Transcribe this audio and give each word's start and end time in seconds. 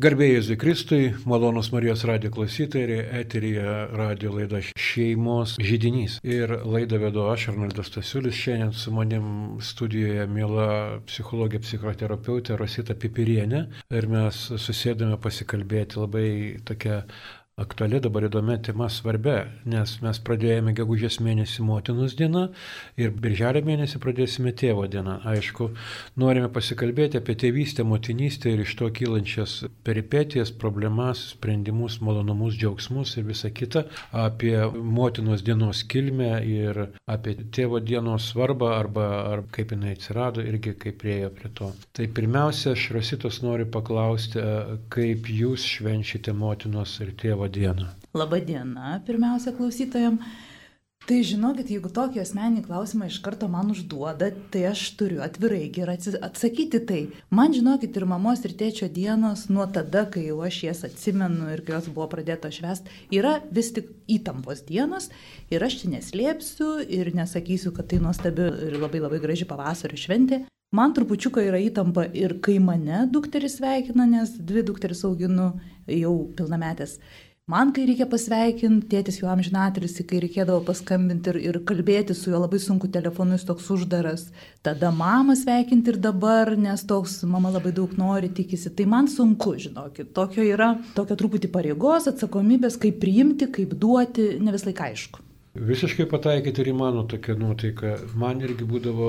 Garbėjai 0.00 0.36
Jėzui 0.38 0.54
Kristui, 0.56 0.98
malonus 1.28 1.68
Marijos 1.74 2.06
radijo 2.08 2.30
klausytojai, 2.32 3.02
eterija 3.18 3.72
radijo 3.92 4.30
laida 4.32 4.62
šeimos 4.64 5.58
žydinys. 5.60 6.14
Ir 6.24 6.54
laidą 6.64 7.02
vedu 7.02 7.26
aš, 7.28 7.50
Arnoldas 7.52 7.90
Stasiulis, 7.90 8.38
šiandien 8.38 8.72
su 8.72 8.94
manim 8.96 9.26
studijoje 9.60 10.24
mėla 10.32 10.68
psichologija, 11.04 11.60
psichoterapeutė 11.66 12.56
Rosita 12.56 12.96
Pipirienė. 12.96 13.66
Ir 13.92 14.08
mes 14.08 14.38
susėdame 14.62 15.20
pasikalbėti 15.20 16.00
labai 16.00 16.30
tokia 16.64 17.02
aktuali 17.60 18.00
dabar 18.00 18.24
įdomia 18.24 18.56
tema 18.64 18.88
svarbia, 18.88 19.44
nes 19.68 19.92
mes 20.00 20.18
pradėjome 20.24 20.72
gegužės 20.78 21.18
mėnesį 21.20 21.64
motinos 21.68 22.14
dieną 22.16 22.46
ir 23.00 23.12
birželio 23.12 23.60
mėnesį 23.66 24.00
pradėsime 24.00 24.52
tėvo 24.56 24.86
dieną. 24.90 25.18
Aišku, 25.28 25.68
norime 26.20 26.48
pasikalbėti 26.52 27.20
apie 27.20 27.36
tėvystę, 27.42 27.84
motinystę 27.84 28.54
ir 28.54 28.62
iš 28.64 28.74
to 28.80 28.88
kylančias 28.96 29.56
peripetijas, 29.84 30.52
problemas, 30.62 31.26
sprendimus, 31.34 31.98
malonumus, 32.04 32.56
džiaugsmus 32.56 33.16
ir 33.20 33.28
visą 33.28 33.52
kitą, 33.52 33.84
apie 34.16 34.56
motinos 34.80 35.44
dienos 35.44 35.84
kilmę 35.84 36.32
ir 36.48 36.82
apie 37.10 37.36
tėvo 37.52 37.82
dienos 37.84 38.30
svarbą 38.32 38.72
arba 38.78 39.06
ar 39.34 39.44
kaip 39.52 39.76
jinai 39.76 39.92
atsirado 39.98 40.44
irgi 40.46 40.74
kaip 40.80 41.00
priejo 41.02 41.28
prie 41.36 41.52
to. 41.60 41.70
Tai 41.96 42.08
pirmiausia, 42.16 42.72
aš 42.72 42.88
Rositos 42.96 43.42
noriu 43.44 43.68
paklausti, 43.68 44.40
kaip 44.92 45.28
jūs 45.28 45.68
švenčiate 45.76 46.32
motinos 46.36 46.96
ir 47.04 47.12
tėvo 47.20 47.49
dieną. 47.50 47.90
Labą 48.14 48.40
dieną, 48.46 49.00
pirmiausia, 49.06 49.52
klausytojams. 49.58 50.22
Tai 51.08 51.16
žinokit, 51.24 51.70
jeigu 51.72 51.88
tokį 51.90 52.20
asmenį 52.20 52.60
klausimą 52.66 53.06
iš 53.08 53.16
karto 53.24 53.48
man 53.50 53.72
užduoda, 53.72 54.28
tai 54.52 54.66
aš 54.68 54.82
turiu 55.00 55.22
atvirai 55.24 55.62
ir 55.66 55.90
atsakyti 55.90 56.80
tai. 56.86 56.98
Man 57.34 57.56
žinokit 57.56 57.96
ir 57.96 58.04
mamos 58.06 58.44
ir 58.44 58.52
tėčio 58.60 58.86
dienos 58.92 59.46
nuo 59.48 59.64
tada, 59.72 60.04
kai 60.12 60.26
jau 60.26 60.36
aš 60.46 60.60
jas 60.66 60.84
atsimenu 60.86 61.48
ir 61.54 61.64
kai 61.64 61.78
jos 61.78 61.88
buvo 61.88 62.06
pradėta 62.12 62.52
švest, 62.52 62.86
yra 63.10 63.38
vis 63.50 63.72
tik 63.74 63.88
įtampos 64.12 64.60
dienos 64.68 65.08
ir 65.50 65.64
aš 65.64 65.80
čia 65.80 65.94
neslėpsiu 65.96 66.68
ir 66.84 67.10
nesakysiu, 67.16 67.72
kad 67.74 67.88
tai 67.90 67.98
nuostabi 68.04 68.50
ir 68.68 68.76
labai 68.78 69.00
labai 69.00 69.22
graži 69.24 69.48
pavasario 69.48 69.98
šventė. 69.98 70.44
Man 70.76 70.92
trupučiuką 70.94 71.42
yra 71.48 71.58
įtampa 71.58 72.04
ir 72.14 72.36
kai 72.44 72.60
mane 72.62 73.08
dukteris 73.10 73.56
sveikina, 73.58 74.04
nes 74.06 74.36
dvi 74.38 74.62
dukteris 74.68 75.02
auginu 75.08 75.48
jau 75.90 76.12
pilnametės 76.38 77.00
Man, 77.50 77.72
kai 77.74 77.82
reikia 77.88 78.04
pasveikinti, 78.06 78.86
tėtis 78.92 79.16
jau 79.18 79.26
amžinatelis, 79.32 79.96
kai 80.06 80.20
reikėdavo 80.22 80.60
paskambinti 80.68 81.32
ir, 81.32 81.38
ir 81.48 81.56
kalbėti 81.66 82.14
su 82.14 82.30
juo 82.30 82.38
labai 82.38 82.60
sunku 82.62 82.86
telefonu, 82.94 83.34
jis 83.34 83.46
toks 83.48 83.70
uždaras. 83.74 84.28
Tada 84.62 84.92
mamą 84.94 85.34
sveikinti 85.40 85.90
ir 85.90 85.98
dabar, 86.04 86.52
nes 86.54 86.84
toks 86.86 87.16
mama 87.26 87.50
labai 87.56 87.72
daug 87.74 87.96
nori, 87.98 88.30
tikisi. 88.36 88.70
Tai 88.78 88.86
man 88.92 89.10
sunku, 89.10 89.56
žinokit. 89.64 90.12
Tokio 90.14 90.44
yra, 90.46 90.76
tokio 90.94 91.16
truputį 91.18 91.50
pareigos, 91.56 92.06
atsakomybės, 92.12 92.78
kaip 92.84 93.02
priimti, 93.02 93.50
kaip 93.58 93.74
duoti, 93.82 94.36
ne 94.38 94.54
vis 94.54 94.68
laik 94.68 94.84
aišku. 94.86 95.24
Visiškai 95.50 96.04
pataikyti 96.06 96.62
ir 96.62 96.68
į 96.70 96.72
mano 96.78 97.00
tokią 97.10 97.34
nuotaiką. 97.40 97.88
Man 98.22 98.38
irgi 98.46 98.66
būdavo 98.70 99.08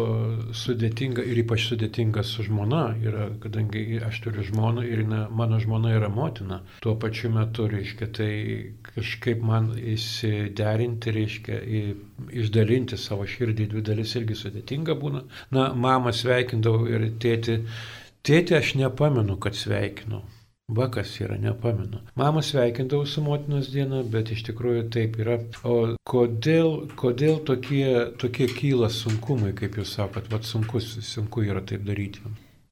sudėtinga 0.58 1.22
ir 1.30 1.42
ypač 1.44 1.68
sudėtinga 1.70 2.24
su 2.26 2.42
žmona, 2.48 2.80
yra, 2.98 3.28
kadangi 3.44 4.00
aš 4.08 4.24
turiu 4.24 4.48
žmoną 4.48 4.82
ir 4.88 5.04
na, 5.06 5.20
mano 5.30 5.60
žmona 5.62 5.94
yra 6.00 6.10
motina. 6.10 6.64
Tuo 6.82 6.96
pačiu 6.98 7.30
metu, 7.36 7.68
reiškia, 7.70 8.10
tai 8.18 8.32
kažkaip 8.90 9.46
man 9.46 9.70
įsiderinti, 9.94 11.14
reiškia, 11.20 11.62
į, 11.62 11.86
išdalinti 12.42 12.98
savo 12.98 13.30
širdį 13.30 13.68
į 13.68 13.72
dvi 13.76 13.88
dalis 13.92 14.18
irgi 14.18 14.42
sudėtinga 14.42 14.98
būna. 14.98 15.28
Na, 15.54 15.70
mamą 15.78 16.10
sveikindavau 16.10 16.90
ir 16.90 17.12
tėti, 17.22 17.62
tėti 18.26 18.58
aš 18.58 18.80
nepamenu, 18.82 19.38
kad 19.38 19.54
sveikinau. 19.54 20.26
Vakas 20.72 21.18
yra, 21.20 21.36
nepamenu. 21.36 22.00
Mama 22.16 22.42
sveikindavau 22.42 23.06
su 23.06 23.24
motinos 23.26 23.68
diena, 23.74 24.04
bet 24.14 24.32
iš 24.32 24.46
tikrųjų 24.48 24.86
taip 24.96 25.18
yra. 25.20 25.36
O 25.68 25.98
kodėl, 26.08 26.86
kodėl 27.00 27.42
tokie, 27.48 27.84
tokie 28.22 28.48
kyla 28.48 28.88
sunkumai, 28.88 29.52
kaip 29.58 29.76
jūs 29.82 29.98
sakot, 29.98 30.32
vad 30.32 30.48
sunkus, 30.48 30.94
sunku 31.10 31.44
yra 31.50 31.60
taip 31.68 31.84
daryti? 31.88 32.24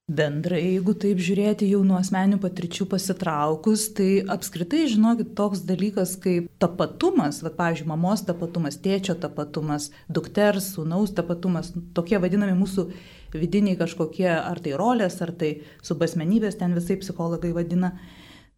Bendrai, 0.10 0.64
jeigu 0.64 0.96
taip 0.98 1.20
žiūrėti 1.22 1.68
jau 1.70 1.84
nuo 1.86 2.00
asmenių 2.00 2.40
patirčių 2.42 2.88
pasitraukus, 2.90 3.84
tai 3.94 4.24
apskritai, 4.26 4.88
žinokit, 4.90 5.36
toks 5.38 5.62
dalykas 5.68 6.16
kaip 6.24 6.48
tapatumas, 6.64 7.44
va, 7.46 7.52
pavyzdžiui, 7.54 7.92
mamos 7.92 8.24
tapatumas, 8.26 8.80
tėčio 8.82 9.14
tapatumas, 9.22 9.92
dukters, 10.10 10.72
sūnaus 10.74 11.14
tapatumas, 11.14 11.70
tokie 11.94 12.18
vadinami 12.18 12.58
mūsų 12.58 12.88
vidiniai 13.34 13.78
kažkokie, 13.80 14.30
ar 14.30 14.62
tai 14.64 14.74
rolės, 14.80 15.20
ar 15.26 15.34
tai 15.38 15.60
subasmenybės, 15.86 16.58
ten 16.60 16.74
visai 16.78 16.98
psichologai 17.02 17.52
vadina, 17.56 17.94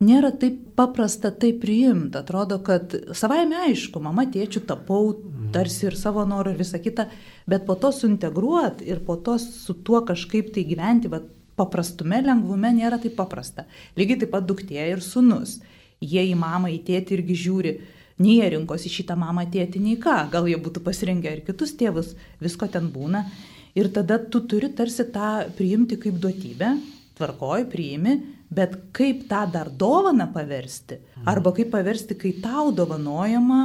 nėra 0.02 0.32
taip 0.42 0.74
paprasta 0.78 1.32
tai 1.32 1.52
priimti. 1.58 2.18
Atrodo, 2.18 2.60
kad 2.66 2.96
savaime 3.18 3.60
aišku, 3.68 4.02
mama 4.04 4.26
tėčių 4.32 4.64
tapau, 4.70 5.14
tarsi 5.54 5.90
ir 5.90 6.00
savo 6.00 6.26
norų 6.28 6.56
ir 6.56 6.64
visa 6.64 6.82
kita, 6.82 7.08
bet 7.50 7.68
po 7.68 7.76
to 7.76 7.92
suintegruot 7.96 8.82
ir 8.86 9.04
po 9.06 9.18
to 9.22 9.38
su 9.42 9.78
tuo 9.86 10.02
kažkaip 10.08 10.54
tai 10.56 10.66
gyventi, 10.68 11.12
va, 11.12 11.22
paprastume, 11.60 12.22
lengvume 12.26 12.74
nėra 12.76 13.00
taip 13.02 13.18
paprasta. 13.20 13.68
Lygiai 14.00 14.24
taip 14.24 14.34
pat 14.34 14.48
duktė 14.48 14.82
ir 14.90 15.04
sunus. 15.06 15.60
Jie 16.02 16.24
į 16.32 16.38
mamą, 16.40 16.72
į 16.74 16.80
tėtį 16.88 17.20
irgi 17.20 17.38
žiūri, 17.44 17.74
nei 18.22 18.40
jie 18.40 18.48
rinkosi 18.56 18.90
šitą 18.90 19.18
mamą 19.20 19.46
tėtį, 19.54 19.82
nei 19.84 19.98
ką. 20.02 20.18
Gal 20.34 20.50
jie 20.50 20.58
būtų 20.62 20.82
pasirinkę 20.86 21.36
ir 21.36 21.44
kitus 21.46 21.76
tėvus, 21.78 22.16
visko 22.42 22.70
ten 22.72 22.90
būna. 22.94 23.28
Ir 23.76 23.92
tada 23.96 24.18
tu 24.20 24.42
turi 24.48 24.72
tarsi 24.76 25.06
tą 25.14 25.48
priimti 25.56 25.98
kaip 26.02 26.18
duotybę, 26.20 26.74
tvarkoj, 27.16 27.68
priimi, 27.72 28.18
bet 28.52 28.76
kaip 28.96 29.28
tą 29.30 29.46
dar 29.52 29.70
dovaną 29.72 30.28
paversti, 30.34 31.00
arba 31.26 31.54
kaip 31.56 31.72
paversti, 31.72 32.18
kai 32.20 32.34
tau 32.44 32.74
dovanojama, 32.76 33.62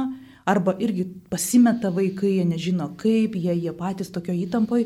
arba 0.47 0.77
irgi 0.79 1.03
pasimeta 1.29 1.91
vaikai, 1.91 2.37
jie 2.37 2.47
nežino 2.47 2.93
kaip, 2.99 3.35
jie, 3.35 3.53
jie 3.65 3.73
patys 3.75 4.13
tokio 4.15 4.35
įtampoj, 4.45 4.85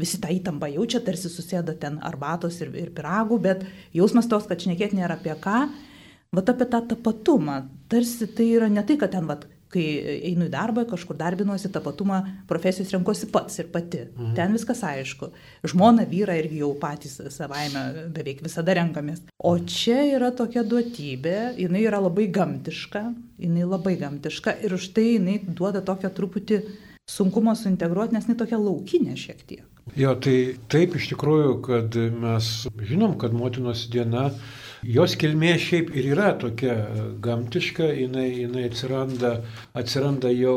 visi 0.00 0.20
tą 0.22 0.32
įtampą 0.32 0.70
jaučia, 0.72 1.02
tarsi 1.04 1.28
susėda 1.28 1.76
ten 1.78 1.98
arbatos 2.00 2.60
ir, 2.64 2.72
ir 2.80 2.92
piragų, 2.96 3.38
bet 3.44 3.66
jausmas 3.92 4.30
tos, 4.30 4.48
kad 4.48 4.62
šnekėti 4.62 4.96
nėra 4.98 5.18
apie 5.20 5.34
ką, 5.42 5.66
vat 6.32 6.48
apie 6.48 6.68
tą 6.72 6.80
tapatumą, 6.94 7.66
tarsi 7.92 8.30
tai 8.32 8.48
yra 8.56 8.70
ne 8.72 8.84
tai, 8.88 8.96
kad 9.00 9.12
ten, 9.12 9.28
vat, 9.28 9.44
kai 9.72 9.84
einu 10.30 10.46
į 10.48 10.52
darbą, 10.52 10.84
kažkur 10.90 11.16
darbinuosi, 11.18 11.70
tapatumą 11.72 12.20
profesijos 12.50 12.92
renkuosi 12.94 13.30
pats 13.32 13.58
ir 13.62 13.70
pati. 13.72 14.04
Mhm. 14.10 14.34
Ten 14.38 14.54
viskas 14.56 14.82
aišku. 14.86 15.30
Žmona, 15.72 16.06
vyra 16.10 16.36
irgi 16.40 16.62
jau 16.62 16.72
patys 16.80 17.18
savaime 17.34 18.08
beveik 18.14 18.44
visada 18.44 18.76
renkamės. 18.78 19.24
O 19.38 19.56
čia 19.58 20.02
yra 20.16 20.32
tokia 20.36 20.64
duotybė, 20.66 21.36
jinai 21.60 21.84
yra 21.88 22.02
labai 22.02 22.28
gamtiška, 22.32 23.04
jinai 23.42 23.66
labai 23.66 23.96
gamtiška 24.00 24.58
ir 24.64 24.78
už 24.78 24.92
tai 24.96 25.12
jinai 25.16 25.40
duoda 25.42 25.82
tokią 25.84 26.12
truputį 26.14 26.62
sunkumo 27.08 27.54
suintegruoti, 27.58 28.14
nes 28.16 28.28
jinai 28.28 28.38
tokia 28.38 28.60
laukinė 28.62 29.16
šiek 29.18 29.44
tiek. 29.46 29.66
Jo, 29.98 30.14
tai 30.14 30.54
taip 30.70 30.94
iš 30.96 31.08
tikrųjų, 31.10 31.56
kad 31.66 31.96
mes 32.22 32.50
žinom, 32.86 33.16
kad 33.18 33.34
motinos 33.34 33.88
diena 33.90 34.28
Jos 34.82 35.12
kilmė 35.14 35.52
šiaip 35.62 35.92
ir 35.94 36.08
yra 36.10 36.32
tokia 36.34 36.72
gamtiška, 37.22 37.86
jinai, 37.94 38.24
jinai 38.42 38.64
atsiranda, 38.66 39.30
atsiranda 39.78 40.32
jau 40.34 40.56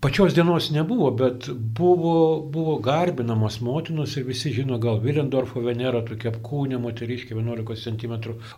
pačios 0.00 0.32
dienos 0.32 0.70
nebuvo, 0.72 1.10
bet 1.12 1.50
buvo, 1.52 2.14
buvo 2.40 2.78
garbinamos 2.80 3.58
motinos 3.60 4.14
ir 4.16 4.24
visi 4.24 4.54
žino 4.56 4.78
gal 4.80 5.02
Vilendorfo 5.04 5.60
Venera, 5.60 6.00
tokia 6.08 6.32
apkūnė 6.32 6.78
moteriškė 6.80 7.36
11 7.36 7.84
cm 7.84 8.14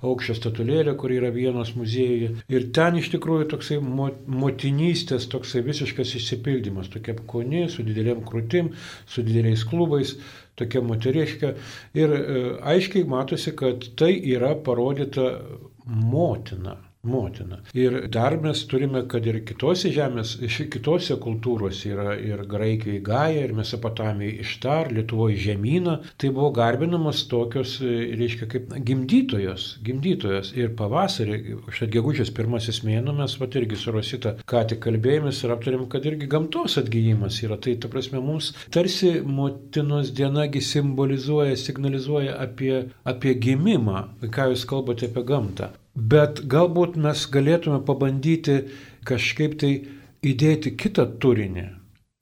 aukščio 0.06 0.38
statulėlė, 0.38 0.94
kur 0.94 1.10
yra 1.16 1.32
vienos 1.34 1.74
muziejuje. 1.74 2.36
Ir 2.54 2.68
ten 2.70 3.00
iš 3.02 3.10
tikrųjų 3.16 3.48
toksai 3.56 3.80
motinystės, 3.82 5.26
toksai 5.34 5.64
visiškas 5.66 6.14
išsipildymas, 6.20 6.92
tokia 6.94 7.16
apkūnė, 7.18 7.66
su 7.74 7.82
didelėm 7.82 8.22
krūtim, 8.28 8.70
su 9.10 9.26
dideliais 9.26 9.66
klubais 9.66 10.14
tokia 10.56 10.82
moteriška. 10.84 11.54
Ir 11.98 12.16
e, 12.16 12.40
aiškiai 12.74 13.08
matosi, 13.08 13.54
kad 13.56 13.86
tai 13.98 14.14
yra 14.34 14.54
parodyta 14.64 15.28
motina 15.86 16.76
motina. 17.02 17.58
Ir 17.74 18.08
dar 18.12 18.36
mes 18.38 18.60
turime, 18.70 19.00
kad 19.10 19.24
ir 19.26 19.40
kitose 19.42 19.90
žemės, 19.90 20.36
kitose 20.70 21.16
kultūrose 21.18 21.90
yra 21.90 22.12
ir 22.14 22.44
Graikijoje 22.46 23.00
Gaja, 23.02 23.40
ir 23.42 23.54
Mesopotamijoje 23.58 24.44
Ištar, 24.44 24.92
Lietuvoje 24.94 25.40
Žemyna, 25.42 25.96
tai 26.14 26.30
buvo 26.30 26.52
garbinamas 26.54 27.24
tokios, 27.26 27.74
reiškia, 27.82 28.48
kaip 28.54 28.70
gimdytojos, 28.86 29.66
gimdytojos. 29.82 30.52
Ir 30.54 30.70
pavasarį, 30.78 31.40
štai 31.74 31.90
gegužės 31.96 32.30
pirmasis 32.38 32.84
mėnuo, 32.86 33.16
mes 33.18 33.34
pat 33.40 33.58
irgi 33.58 33.82
su 33.82 33.96
Rosita 33.98 34.36
ką 34.46 34.62
tik 34.70 34.84
kalbėjomės 34.86 35.42
ir 35.42 35.56
aptarėm, 35.56 35.88
kad 35.90 36.06
irgi 36.06 36.30
gamtos 36.30 36.78
atgyjimas 36.78 37.42
yra. 37.42 37.58
Tai, 37.58 37.74
ta 37.82 37.90
prasme, 37.90 38.22
mums 38.22 38.54
tarsi 38.70 39.16
motinos 39.26 40.14
dienagi 40.14 40.62
simbolizuoja, 40.62 41.58
signalizuoja 41.58 42.38
apie, 42.46 42.76
apie 43.02 43.34
gimimą, 43.42 44.06
ką 44.30 44.52
jūs 44.54 44.68
kalbate 44.70 45.10
apie 45.10 45.26
gamtą. 45.26 45.74
Bet 45.94 46.40
galbūt 46.48 46.96
mes 46.96 47.26
galėtume 47.28 47.82
pabandyti 47.84 48.62
kažkaip 49.04 49.58
tai 49.60 49.72
įdėti 50.24 50.76
kitą 50.76 51.06
turinį. 51.20 51.68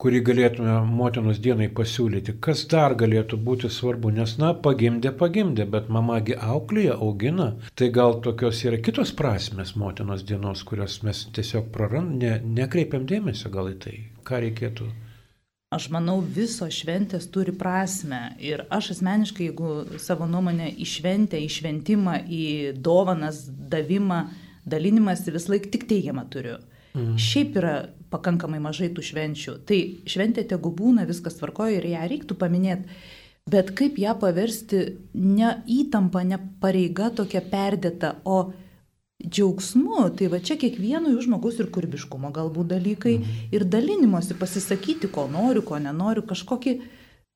kurį 0.01 0.21
galėtume 0.25 0.75
motinos 0.89 1.39
dienai 1.45 1.67
pasiūlyti, 1.77 2.39
kas 2.47 2.63
dar 2.73 2.95
galėtų 3.03 3.37
būti 3.49 3.69
svarbu, 3.69 4.09
nes, 4.17 4.39
na, 4.41 4.55
pagimdė, 4.67 5.13
pagimdė, 5.23 5.67
bet 5.75 5.91
mamagi 5.93 6.39
auklėje, 6.41 6.95
augina. 6.95 7.51
Tai 7.77 7.91
gal 7.99 8.17
tokios 8.25 8.63
yra 8.65 8.81
kitos 8.81 9.13
prasmes 9.13 9.75
motinos 9.77 10.25
dienos, 10.25 10.65
kurias 10.65 11.03
mes 11.05 11.27
tiesiog 11.37 11.69
prarandame, 11.75 12.17
ne, 12.17 12.63
nekreipiam 12.63 13.05
dėmesio 13.05 13.53
gal 13.53 13.69
į 13.75 13.77
tai, 13.85 13.97
ką 14.25 14.41
reikėtų. 14.47 14.89
Aš 15.71 15.85
manau, 15.95 16.17
visos 16.19 16.75
šventės 16.75 17.29
turi 17.31 17.53
prasme. 17.55 18.33
Ir 18.43 18.65
aš 18.75 18.89
asmeniškai, 18.97 19.45
jeigu 19.53 20.01
savo 20.03 20.27
nuomonę 20.27 20.67
į 20.83 20.87
šventę, 20.97 21.39
į 21.39 21.47
šventimą, 21.61 22.17
į 22.27 22.47
dovanas, 22.83 23.45
davimą, 23.47 24.25
dalinimąsi 24.67 25.31
vis 25.31 25.47
laik 25.47 25.69
tik 25.71 25.87
teigiamą 25.93 26.25
turiu. 26.33 26.57
Mhm. 26.97 27.15
Šiaip 27.23 27.61
yra 27.63 27.75
pakankamai 28.11 28.59
mažai 28.65 28.91
tų 28.91 29.05
švenčių. 29.13 29.55
Tai 29.71 29.79
šventė 30.11 30.43
tegu 30.51 30.73
būna, 30.75 31.07
viskas 31.07 31.39
tvarkoja 31.39 31.79
ir 31.79 31.87
ją 31.93 32.03
reiktų 32.17 32.39
paminėti. 32.41 32.99
Bet 33.51 33.71
kaip 33.79 34.03
ją 34.03 34.17
paversti 34.19 34.83
ne 35.15 35.53
įtampa, 35.71 36.25
ne 36.27 36.41
pareiga 36.59 37.13
tokia 37.15 37.45
perdėta, 37.47 38.17
o 38.27 38.51
džiaugsmu, 39.25 40.07
tai 40.17 40.29
va 40.33 40.41
čia 40.45 40.57
kiekvieno 40.61 41.13
jų 41.13 41.27
žmogus 41.27 41.61
ir 41.61 41.69
kūrybiškumo 41.73 42.31
galbūt 42.35 42.71
dalykai 42.73 43.19
mhm. 43.19 43.43
ir 43.57 43.67
dalinimosi, 43.69 44.37
pasisakyti, 44.41 45.11
ko 45.13 45.27
noriu, 45.33 45.65
ko 45.67 45.81
nenoriu, 45.83 46.25
kažkokį, 46.29 46.77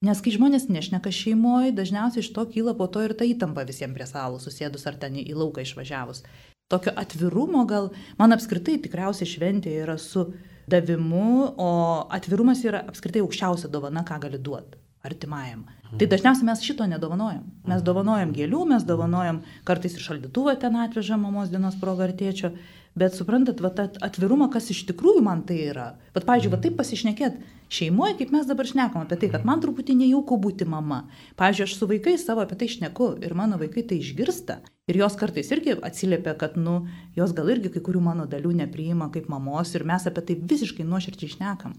nes 0.05 0.23
kai 0.25 0.35
žmonės 0.35 0.69
nešneka 0.73 1.13
šeimoje, 1.15 1.75
dažniausiai 1.77 2.25
iš 2.25 2.33
to 2.37 2.47
kyla 2.51 2.77
po 2.79 2.89
to 2.89 3.05
ir 3.05 3.17
ta 3.19 3.29
įtampa 3.29 3.67
visiems 3.69 3.97
prie 3.97 4.09
salų 4.09 4.41
susėdus 4.43 4.87
ar 4.91 4.99
ten 5.01 5.19
į 5.21 5.33
lauką 5.37 5.65
išvažiavus. 5.65 6.25
Tokio 6.73 6.95
atvirumo 6.97 7.67
gal, 7.69 7.91
man 8.19 8.33
apskritai 8.33 8.79
tikriausiai 8.81 9.29
šventė 9.29 9.75
yra 9.83 9.99
su 10.01 10.31
davimu, 10.71 11.53
o 11.61 11.73
atvirumas 12.09 12.65
yra 12.65 12.87
apskritai 12.89 13.21
aukščiausia 13.21 13.69
dovana, 13.69 14.01
ką 14.09 14.17
gali 14.23 14.41
duoti 14.41 14.84
artimajam. 15.05 15.65
Mhm. 15.65 15.99
Tai 16.01 16.07
dažniausiai 16.11 16.49
mes 16.49 16.63
šito 16.65 16.87
nedovanojam. 16.91 17.45
Mes 17.65 17.79
mhm. 17.79 17.85
dovanojam 17.87 18.33
gėlių, 18.35 18.63
mes 18.75 18.87
dovanojam 18.89 19.43
kartais 19.69 19.95
ir 19.95 20.07
šaldytuvą 20.07 20.57
ten 20.61 20.81
atvežam 20.81 21.23
mamos 21.27 21.53
dienos 21.53 21.77
proga 21.81 22.09
ar 22.09 22.15
tėčio, 22.17 22.55
bet 22.99 23.17
suprantat, 23.19 23.61
va, 23.63 23.71
atvirumą, 24.07 24.49
kas 24.55 24.71
iš 24.71 24.85
tikrųjų 24.91 25.23
man 25.27 25.43
tai 25.47 25.59
yra. 25.69 25.89
Bet, 26.15 26.27
pavyzdžiui, 26.29 26.53
va 26.53 26.61
taip 26.63 26.77
pasišnekėt 26.79 27.41
šeimoje, 27.75 28.19
kaip 28.21 28.35
mes 28.35 28.47
dabar 28.47 28.69
šnekam 28.71 29.03
apie 29.03 29.19
tai, 29.19 29.31
kad 29.33 29.47
man 29.49 29.63
truputį 29.63 29.97
nejauku 30.05 30.39
būti 30.41 30.67
mama. 30.69 31.05
Pavyzdžiui, 31.41 31.67
aš 31.67 31.75
su 31.79 31.89
vaikais 31.91 32.27
savo 32.27 32.45
apie 32.45 32.59
tai 32.61 32.71
šneku 32.71 33.11
ir 33.25 33.35
mano 33.35 33.59
vaikai 33.61 33.87
tai 33.91 33.99
išgirsta. 34.03 34.61
Ir 34.91 35.01
jos 35.01 35.17
kartais 35.19 35.51
irgi 35.55 35.75
atsiliepia, 35.81 36.37
kad, 36.39 36.59
nu, 36.61 36.85
jos 37.17 37.33
gal 37.35 37.51
irgi 37.51 37.73
kai 37.75 37.83
kurių 37.83 38.05
mano 38.05 38.29
dalių 38.31 38.53
nepriima 38.63 39.11
kaip 39.15 39.31
mamos 39.33 39.75
ir 39.75 39.87
mes 39.89 40.07
apie 40.11 40.23
tai 40.29 40.39
visiškai 40.55 40.87
nuoširdžiai 40.87 41.35
šnekam. 41.39 41.75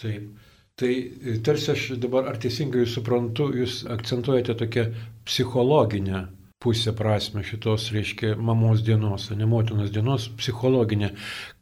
Taip. 0.00 0.30
Tai 0.80 0.90
e, 0.96 1.38
tarsi 1.44 1.72
aš 1.74 1.86
dabar, 2.00 2.30
ar 2.30 2.38
teisingai 2.40 2.86
jūs 2.86 2.96
suprantu, 2.96 3.50
jūs 3.52 3.82
akcentuojate 3.92 4.56
tokią 4.62 4.86
psichologinę 5.28 6.26
pusę 6.60 6.92
prasme 6.92 7.40
šitos, 7.44 7.88
reiškia, 7.94 8.34
mamos 8.36 8.82
dienos, 8.84 9.30
ne 9.32 9.46
motinos 9.48 9.92
dienos, 9.94 10.28
psichologinė. 10.36 11.14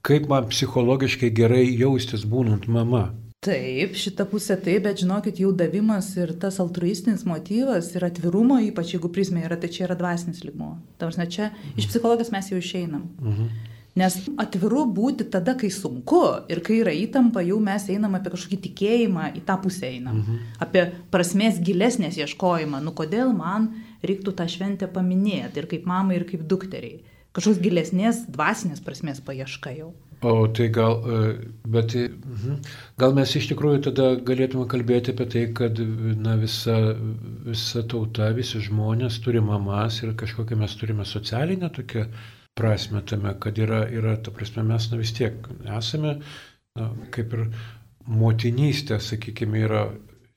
Kaip 0.03 0.27
man 0.31 0.49
psichologiškai 0.51 1.31
gerai 1.35 1.65
jaustis 1.79 2.25
būnant 2.27 2.67
mama? 2.67 3.05
Taip, 3.47 3.95
šita 3.95 4.27
pusė 4.27 4.57
taip, 4.59 4.83
bet 4.89 4.99
žinokit, 4.99 5.39
jau 5.39 5.53
davimas 5.55 6.09
ir 6.19 6.33
tas 6.43 6.59
altruistinis 6.59 7.23
motyvas 7.29 7.93
ir 7.95 8.09
atvirumo, 8.09 8.59
ypač 8.67 8.97
jeigu 8.97 9.11
prismė 9.15 9.45
yra, 9.47 9.59
tai 9.63 9.71
čia 9.71 9.85
yra 9.87 9.95
dvasinis 10.01 10.43
lygmo. 10.43 10.73
Tavars, 10.99 11.21
čia 11.31 11.53
mhm. 11.53 11.79
iš 11.79 11.87
psichologijos 11.93 12.35
mes 12.35 12.51
jau 12.51 12.59
išeinam. 12.59 13.07
Mhm. 13.23 13.77
Nes 13.99 14.17
atviru 14.39 14.85
būti 14.95 15.27
tada, 15.33 15.55
kai 15.59 15.71
sunku 15.75 16.23
ir 16.53 16.63
kai 16.65 16.81
yra 16.83 16.95
įtampa, 16.95 17.43
jau 17.47 17.59
mes 17.63 17.89
einam 17.93 18.17
apie 18.19 18.33
kažkokį 18.35 18.59
tikėjimą, 18.69 19.29
į 19.41 19.45
tą 19.49 19.59
pusę 19.63 19.89
einam. 19.91 20.23
Mhm. 20.23 20.41
Apie 20.65 20.85
prasmės 21.13 21.61
gilesnės 21.65 22.19
ieškojimą. 22.21 22.83
Nu 22.85 22.95
kodėl 22.97 23.33
man 23.37 23.71
reiktų 24.05 24.37
tą 24.39 24.49
šventę 24.51 24.91
paminėti 24.93 25.63
ir 25.63 25.71
kaip 25.71 25.89
mamai, 25.89 26.21
ir 26.21 26.29
kaip 26.29 26.45
dukteriai. 26.51 27.01
Kažkoks 27.37 27.63
gilesnės 27.63 28.27
dvasinės 28.31 28.85
prasmės 28.85 29.23
paieška 29.25 29.75
jau. 29.77 29.93
O 30.21 30.49
tai 30.51 30.67
gal, 30.75 30.97
e, 31.07 31.19
bet 31.63 31.95
mhm. 31.95 32.57
gal 32.99 33.13
mes 33.15 33.35
iš 33.39 33.53
tikrųjų 33.53 33.83
tada 33.87 34.09
galėtume 34.19 34.65
kalbėti 34.71 35.13
apie 35.15 35.27
tai, 35.31 35.45
kad 35.55 35.79
na, 35.79 36.35
visa, 36.41 36.75
visa 37.47 37.85
tauta, 37.87 38.33
visi 38.35 38.59
žmonės 38.65 39.21
turi 39.23 39.43
mamas 39.45 40.01
ir 40.03 40.17
kažkokią 40.19 40.59
mes 40.59 40.75
turime 40.81 41.07
socialinę 41.07 41.71
tokią 41.77 42.09
prasme 42.59 43.03
tame, 43.07 43.35
kad 43.43 43.59
yra, 43.59 43.85
yra 44.01 44.17
ta 44.23 44.35
prasme, 44.35 44.67
mes 44.67 44.91
na, 44.91 45.01
vis 45.01 45.15
tiek 45.17 45.49
esame, 45.79 46.19
na, 46.79 46.91
kaip 47.15 47.35
ir 47.39 47.49
motinystė, 48.09 49.01
sakykime, 49.05 49.65
yra 49.69 49.85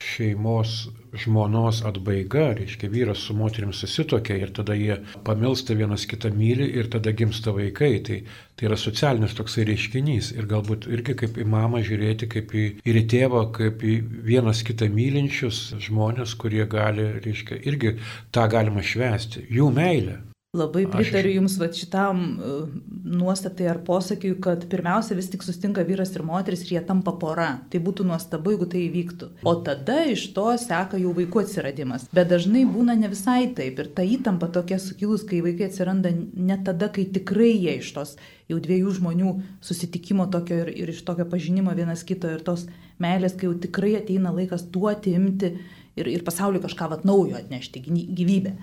šeimos 0.01 0.89
žmonos 1.21 1.81
atbaiga, 1.85 2.51
reiškia 2.57 2.89
vyras 2.89 3.25
su 3.27 3.35
moterim 3.35 3.73
susitokia 3.75 4.37
ir 4.39 4.53
tada 4.55 4.75
jie 4.77 4.95
pamilsta 5.27 5.75
vienas 5.77 6.05
kitą 6.09 6.31
myli 6.35 6.69
ir 6.79 6.89
tada 6.93 7.11
gimsta 7.11 7.53
vaikai. 7.55 7.91
Tai, 8.07 8.21
tai 8.55 8.69
yra 8.69 8.79
socialinis 8.79 9.35
toksai 9.37 9.67
reiškinys 9.69 10.31
ir 10.37 10.47
galbūt 10.51 10.87
irgi 10.95 11.17
kaip 11.23 11.37
į 11.41 11.47
mamą 11.51 11.83
žiūrėti, 11.87 12.31
kaip 12.31 12.55
į, 12.55 12.65
ir 12.87 13.01
į 13.03 13.05
tėvą, 13.13 13.45
kaip 13.57 13.83
į 13.83 13.99
vienas 14.31 14.63
kitą 14.67 14.89
mylinčius 14.93 15.63
žmonės, 15.87 16.35
kurie 16.39 16.65
gali, 16.71 17.11
reiškia, 17.25 17.61
irgi 17.67 17.97
tą 18.31 18.47
galima 18.51 18.85
švęsti, 18.85 19.49
jų 19.51 19.71
meilę. 19.75 20.21
Labai 20.51 20.81
pritariu. 20.83 21.37
Jums 21.37 21.53
va 21.55 21.69
šitam 21.71 22.17
uh, 22.35 22.63
nuostatai 23.07 23.69
ar 23.71 23.77
posakiui, 23.87 24.33
kad 24.43 24.65
pirmiausia 24.67 25.15
vis 25.15 25.29
tik 25.31 25.45
sustinka 25.47 25.85
vyras 25.87 26.11
ir 26.11 26.25
moteris 26.27 26.65
ir 26.65 26.73
jie 26.73 26.81
tampa 26.89 27.13
pora. 27.21 27.45
Tai 27.71 27.79
būtų 27.85 28.03
nuostabu, 28.09 28.51
jeigu 28.51 28.67
tai 28.73 28.81
įvyktų. 28.89 29.29
O 29.47 29.53
tada 29.63 30.01
iš 30.11 30.25
to 30.35 30.49
seka 30.59 30.99
jau 30.99 31.13
vaikų 31.15 31.45
atsiradimas. 31.45 32.03
Bet 32.11 32.27
dažnai 32.33 32.65
būna 32.67 32.97
ne 32.99 33.13
visai 33.13 33.45
taip. 33.55 33.79
Ir 33.79 33.93
ta 33.95 34.03
įtampa 34.03 34.51
tokia 34.51 34.81
sukilus, 34.83 35.23
kai 35.29 35.39
vaikai 35.45 35.69
atsiranda 35.69 36.11
ne 36.19 36.59
tada, 36.67 36.91
kai 36.91 37.07
tikrai 37.15 37.53
jie 37.53 37.79
iš 37.79 37.95
tos 37.95 38.13
jau 38.51 38.59
dviejų 38.59 38.97
žmonių 38.99 39.33
susitikimo 39.63 40.27
tokio 40.35 40.59
ir, 40.65 40.75
ir 40.83 40.91
iš 40.91 40.99
tokio 41.07 41.29
pažinimo 41.31 41.71
vienas 41.79 42.03
kito 42.03 42.27
ir 42.27 42.43
tos 42.43 42.67
meilės, 42.99 43.39
kai 43.39 43.47
jau 43.47 43.55
tikrai 43.55 43.95
ateina 44.03 44.35
laikas 44.35 44.67
duoti, 44.67 45.15
imti 45.15 45.55
ir, 45.95 46.11
ir 46.11 46.27
pasauliu 46.27 46.59
kažką 46.59 46.91
vat 46.91 47.07
naujo 47.07 47.39
atnešti 47.39 47.87
gyvybę. 47.87 48.57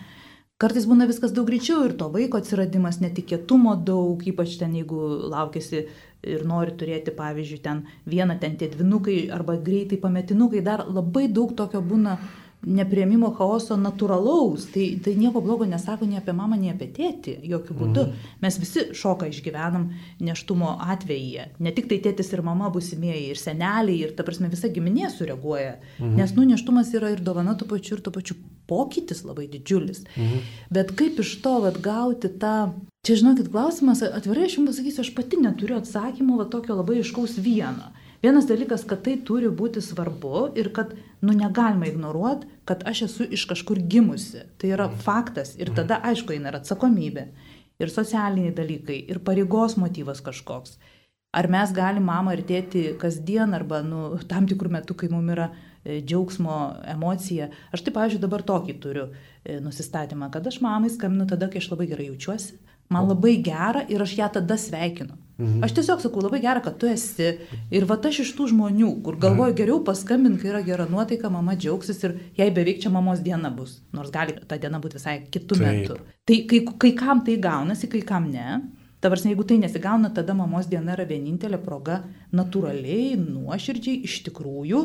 Kartais 0.58 0.88
būna 0.90 1.06
viskas 1.06 1.30
daug 1.30 1.46
greičiau 1.46 1.84
ir 1.86 1.92
to 1.98 2.08
vaiko 2.10 2.40
atsiradimas, 2.42 2.96
netikėtumo 2.98 3.76
daug, 3.86 4.24
ypač 4.26 4.56
ten 4.58 4.72
jeigu 4.74 4.98
laukėsi 5.30 5.84
ir 6.26 6.42
nori 6.50 6.74
turėti, 6.80 7.14
pavyzdžiui, 7.14 7.60
ten 7.62 7.84
vieną 8.10 8.40
ten 8.42 8.56
tie 8.58 8.66
dvinukai 8.72 9.20
arba 9.36 9.54
greitai 9.68 10.00
pametinukai, 10.02 10.64
dar 10.66 10.82
labai 10.88 11.28
daug 11.30 11.54
tokio 11.60 11.78
būna 11.92 12.16
neprieimimo 12.66 13.30
chaoso 13.36 13.76
natūralaus. 13.78 14.66
Tai, 14.72 14.84
tai 15.04 15.14
nieko 15.18 15.42
blogo 15.44 15.66
nesako 15.68 16.08
nei 16.08 16.18
apie 16.18 16.34
mamą, 16.36 16.58
nei 16.58 16.72
apie 16.72 16.90
tėtį, 16.94 17.38
jokių 17.52 17.76
būdų. 17.78 18.04
Mhm. 18.08 18.34
Mes 18.42 18.58
visi 18.60 18.84
šoką 18.98 19.30
išgyvenam 19.30 19.88
neštumo 20.24 20.74
atveju. 20.94 21.48
Ne 21.62 21.72
tik 21.76 21.88
tai 21.90 22.00
tėtis 22.04 22.32
ir 22.34 22.42
mama 22.46 22.70
busimieji, 22.74 23.30
ir 23.32 23.40
seneliai, 23.40 23.98
ir 24.02 24.14
ta 24.18 24.26
prasme 24.26 24.50
visa 24.52 24.70
giminė 24.72 25.12
sureaguoja. 25.14 25.78
Mhm. 25.98 26.14
Nes 26.18 26.34
nu 26.36 26.46
neštumas 26.48 26.92
yra 26.98 27.14
ir 27.14 27.24
dovana 27.24 27.56
tuo 27.58 27.68
pačiu, 27.70 27.98
ir 27.98 28.04
tuo 28.04 28.14
pačiu 28.14 28.38
pokytis 28.68 29.24
labai 29.24 29.48
didžiulis. 29.48 30.04
Mhm. 30.16 30.44
Bet 30.74 30.94
kaip 30.98 31.20
iš 31.22 31.38
to 31.44 31.58
vat, 31.64 31.80
gauti 31.82 32.30
tą... 32.42 32.74
Čia 33.06 33.14
žinokit, 33.20 33.46
klausimas, 33.48 34.02
atvirai 34.02 34.48
aš 34.48 34.58
jums 34.58 34.72
pasakysiu, 34.72 35.00
aš 35.04 35.12
pati 35.16 35.38
neturiu 35.40 35.78
atsakymo, 35.78 36.34
va 36.36 36.44
tokio 36.50 36.74
labai 36.76 36.98
iškaus 37.00 37.38
vieno. 37.40 37.92
Vienas 38.22 38.48
dalykas, 38.50 38.82
kad 38.88 39.04
tai 39.06 39.14
turi 39.22 39.46
būti 39.46 39.78
svarbu 39.84 40.48
ir 40.58 40.72
kad, 40.74 40.90
nu, 41.22 41.34
negalima 41.38 41.86
ignoruoti, 41.86 42.48
kad 42.66 42.82
aš 42.90 43.04
esu 43.06 43.26
iš 43.30 43.44
kažkur 43.46 43.78
gimusi. 43.78 44.42
Tai 44.58 44.72
yra 44.74 44.88
mhm. 44.88 44.98
faktas. 45.04 45.54
Ir 45.60 45.70
tada, 45.76 46.00
aišku, 46.10 46.34
eina 46.34 46.50
ir 46.50 46.58
atsakomybė, 46.58 47.28
ir 47.78 47.94
socialiniai 47.94 48.54
dalykai, 48.56 48.98
ir 49.06 49.22
pareigos 49.22 49.78
motyvas 49.78 50.22
kažkoks. 50.26 50.78
Ar 51.38 51.46
mes 51.52 51.70
galim 51.76 52.08
mamą 52.08 52.34
ir 52.34 52.42
tėti 52.48 52.84
kasdien 52.98 53.52
arba, 53.54 53.82
nu, 53.84 54.16
tam 54.26 54.48
tikrų 54.48 54.72
metų, 54.78 54.96
kai 54.98 55.10
mums 55.12 55.34
yra 55.34 55.50
e, 55.52 56.00
džiaugsmo 56.00 56.56
emocija. 56.88 57.50
Aš 57.70 57.84
tai, 57.84 57.92
pavyzdžiui, 57.94 58.22
dabar 58.24 58.42
tokį 58.48 58.78
turiu 58.82 59.04
e, 59.12 59.60
nusistatymą, 59.62 60.30
kad 60.34 60.48
aš 60.48 60.58
mamai 60.64 60.90
skambinu 60.90 61.28
tada, 61.28 61.50
kai 61.52 61.60
aš 61.60 61.68
labai 61.74 61.86
gerai 61.92 62.08
jaučiuosi, 62.08 62.56
man 62.92 63.08
labai 63.08 63.38
gera 63.44 63.84
ir 63.88 64.02
aš 64.02 64.16
ją 64.18 64.28
tada 64.38 64.56
sveikinu. 64.58 65.16
Mhm. 65.38 65.62
Aš 65.62 65.76
tiesiog 65.76 66.00
sakau, 66.02 66.22
labai 66.24 66.40
gera, 66.42 66.60
kad 66.62 66.80
tu 66.82 66.88
esi. 66.90 67.28
Ir 67.70 67.84
va 67.86 67.94
aš 68.10 68.24
iš 68.24 68.32
tų 68.34 68.48
žmonių, 68.52 68.88
kur 69.06 69.18
galvoju, 69.22 69.52
mhm. 69.52 69.58
geriau 69.60 69.82
paskambink, 69.86 70.40
kai 70.42 70.50
yra 70.50 70.62
gera 70.66 70.88
nuotaika, 70.90 71.30
mama 71.30 71.54
džiaugsis 71.54 72.02
ir 72.08 72.16
jai 72.38 72.48
beveik 72.54 72.82
čia 72.82 72.90
mamos 72.90 73.22
diena 73.22 73.52
bus. 73.54 73.78
Nors 73.94 74.10
gali 74.10 74.34
ta 74.50 74.58
diena 74.58 74.82
būti 74.82 74.98
visai 74.98 75.20
kitų 75.30 75.60
metų. 75.62 76.00
Tai 76.26 76.40
kai, 76.50 76.60
kai 76.82 76.92
kam 76.98 77.22
tai 77.26 77.38
gaunasi, 77.38 77.90
kai 77.92 78.02
kam 78.02 78.32
ne. 78.32 78.58
Tavars, 78.98 79.22
jeigu 79.22 79.46
tai 79.46 79.60
nesigauna, 79.62 80.10
tada 80.10 80.34
mamos 80.34 80.66
diena 80.66 80.96
yra 80.96 81.06
vienintelė 81.06 81.60
proga 81.62 82.00
natūraliai, 82.34 83.14
nuoširdžiai, 83.20 84.02
iš 84.08 84.24
tikrųjų, 84.26 84.80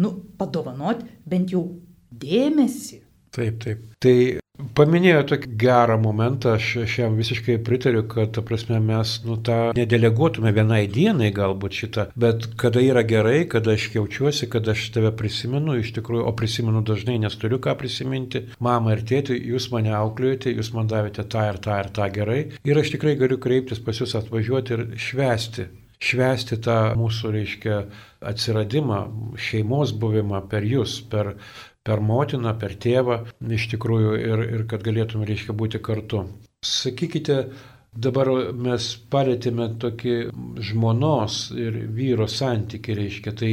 nu, 0.00 0.14
padovanot 0.40 1.04
bent 1.28 1.52
jau 1.52 1.66
dėmesį. 2.08 3.02
Taip, 3.36 3.60
taip. 3.60 3.84
Tai 4.00 4.16
Paminėjo 4.58 5.20
tokį 5.30 5.52
gerą 5.62 5.96
momentą, 6.02 6.56
aš, 6.58 6.68
aš 6.82 6.94
jam 6.98 7.14
visiškai 7.18 7.60
pritariu, 7.62 8.02
kad, 8.10 8.32
ta 8.34 8.42
prasme, 8.42 8.80
mes, 8.82 9.12
nu, 9.26 9.36
tą 9.46 9.58
nedeleguotume 9.78 10.50
vienai 10.56 10.80
dienai 10.90 11.28
galbūt 11.36 11.78
šitą, 11.78 12.06
bet 12.18 12.48
kada 12.58 12.82
yra 12.82 13.04
gerai, 13.06 13.44
kada 13.52 13.76
aš 13.78 13.86
jaučiuosi, 13.94 14.50
kad 14.50 14.66
aš 14.74 14.88
tave 14.96 15.14
prisimenu, 15.22 15.78
iš 15.78 15.94
tikrųjų, 16.00 16.26
o 16.26 16.34
prisimenu 16.38 16.82
dažnai, 16.90 17.20
nes 17.22 17.38
turiu 17.38 17.62
ką 17.62 17.76
prisiminti, 17.78 18.48
mama 18.58 18.96
ir 18.96 19.06
tėti, 19.06 19.38
jūs 19.54 19.70
mane 19.74 19.94
auklėjate, 19.94 20.56
jūs 20.58 20.74
man 20.74 20.90
davėte 20.90 21.22
tą 21.30 21.46
ir 21.52 21.62
tą 21.62 21.78
ir 21.84 21.94
tą 21.94 22.10
gerai, 22.18 22.40
ir 22.66 22.82
aš 22.82 22.96
tikrai 22.96 23.14
galiu 23.20 23.38
kreiptis 23.38 23.78
pas 23.78 24.02
jūs 24.02 24.18
atvažiuoti 24.18 24.74
ir 24.74 24.88
švesti 24.98 25.70
švesti 25.98 26.58
tą 26.62 26.76
mūsų, 26.98 27.32
reiškia, 27.34 27.78
atsiradimą, 28.30 28.98
šeimos 29.38 29.92
buvimą 29.98 30.44
per 30.50 30.66
jūs, 30.66 30.98
per, 31.10 31.32
per 31.86 32.02
motiną, 32.04 32.54
per 32.60 32.76
tėvą, 32.80 33.22
iš 33.58 33.68
tikrųjų, 33.74 34.14
ir, 34.20 34.44
ir 34.58 34.64
kad 34.70 34.84
galėtume, 34.86 35.26
reiškia, 35.28 35.56
būti 35.56 35.80
kartu. 35.84 36.24
Sakykite, 36.66 37.38
dabar 37.94 38.30
mes 38.54 38.88
palėtėme 39.12 39.70
tokį 39.82 40.16
žmonos 40.70 41.48
ir 41.56 41.78
vyro 41.94 42.28
santyki, 42.30 42.96
reiškia, 42.98 43.36
tai 43.38 43.52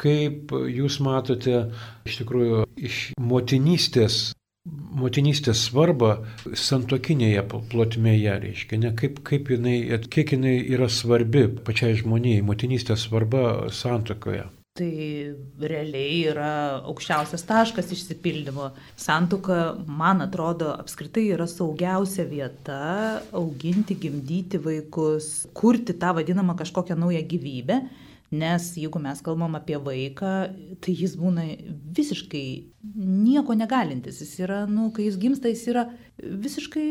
kaip 0.00 0.52
jūs 0.72 1.00
matote, 1.04 1.64
iš 2.08 2.20
tikrųjų, 2.22 2.66
iš 2.80 3.00
motinystės 3.20 4.30
motinystės 4.68 5.62
svarbą 5.70 6.10
santokinėje 6.52 7.42
plotmėje, 7.48 8.34
reiškia, 8.44 8.78
ne 8.82 8.92
kaip, 8.96 9.22
kaip 9.24 9.48
jinai, 9.54 9.76
kiek 10.12 10.34
jinai 10.36 10.56
yra 10.74 10.88
svarbi 10.92 11.46
pačiai 11.64 11.96
žmonijai, 12.02 12.44
motinystės 12.44 13.06
svarba 13.08 13.70
santokoje. 13.72 14.44
Tai 14.78 14.90
realiai 15.66 16.18
yra 16.30 16.50
aukščiausias 16.86 17.42
taškas 17.48 17.88
išsipildymo. 17.90 18.68
Santuoka, 19.02 19.56
man 19.82 20.22
atrodo, 20.22 20.68
apskritai 20.78 21.24
yra 21.34 21.48
saugiausia 21.50 22.28
vieta 22.30 22.76
auginti, 23.34 23.96
gimdyti 23.98 24.60
vaikus, 24.62 25.48
kurti 25.58 25.96
tą 25.98 26.12
vadinamą 26.20 26.54
kažkokią 26.60 26.94
naują 27.02 27.24
gyvybę. 27.32 27.80
Nes 28.30 28.68
jeigu 28.78 29.02
mes 29.02 29.18
kalbam 29.26 29.58
apie 29.58 29.74
vaiką, 29.74 30.30
tai 30.78 30.94
jis 30.94 31.16
būna 31.18 31.48
visiškai 31.98 32.46
nieko 32.94 33.58
negalintis. 33.58 34.22
Jis 34.22 34.36
yra, 34.46 34.60
nu, 34.70 34.92
kai 34.94 35.08
jis 35.08 35.18
gimsta, 35.18 35.50
jis 35.50 35.66
yra 35.72 35.88
visiškai 36.46 36.86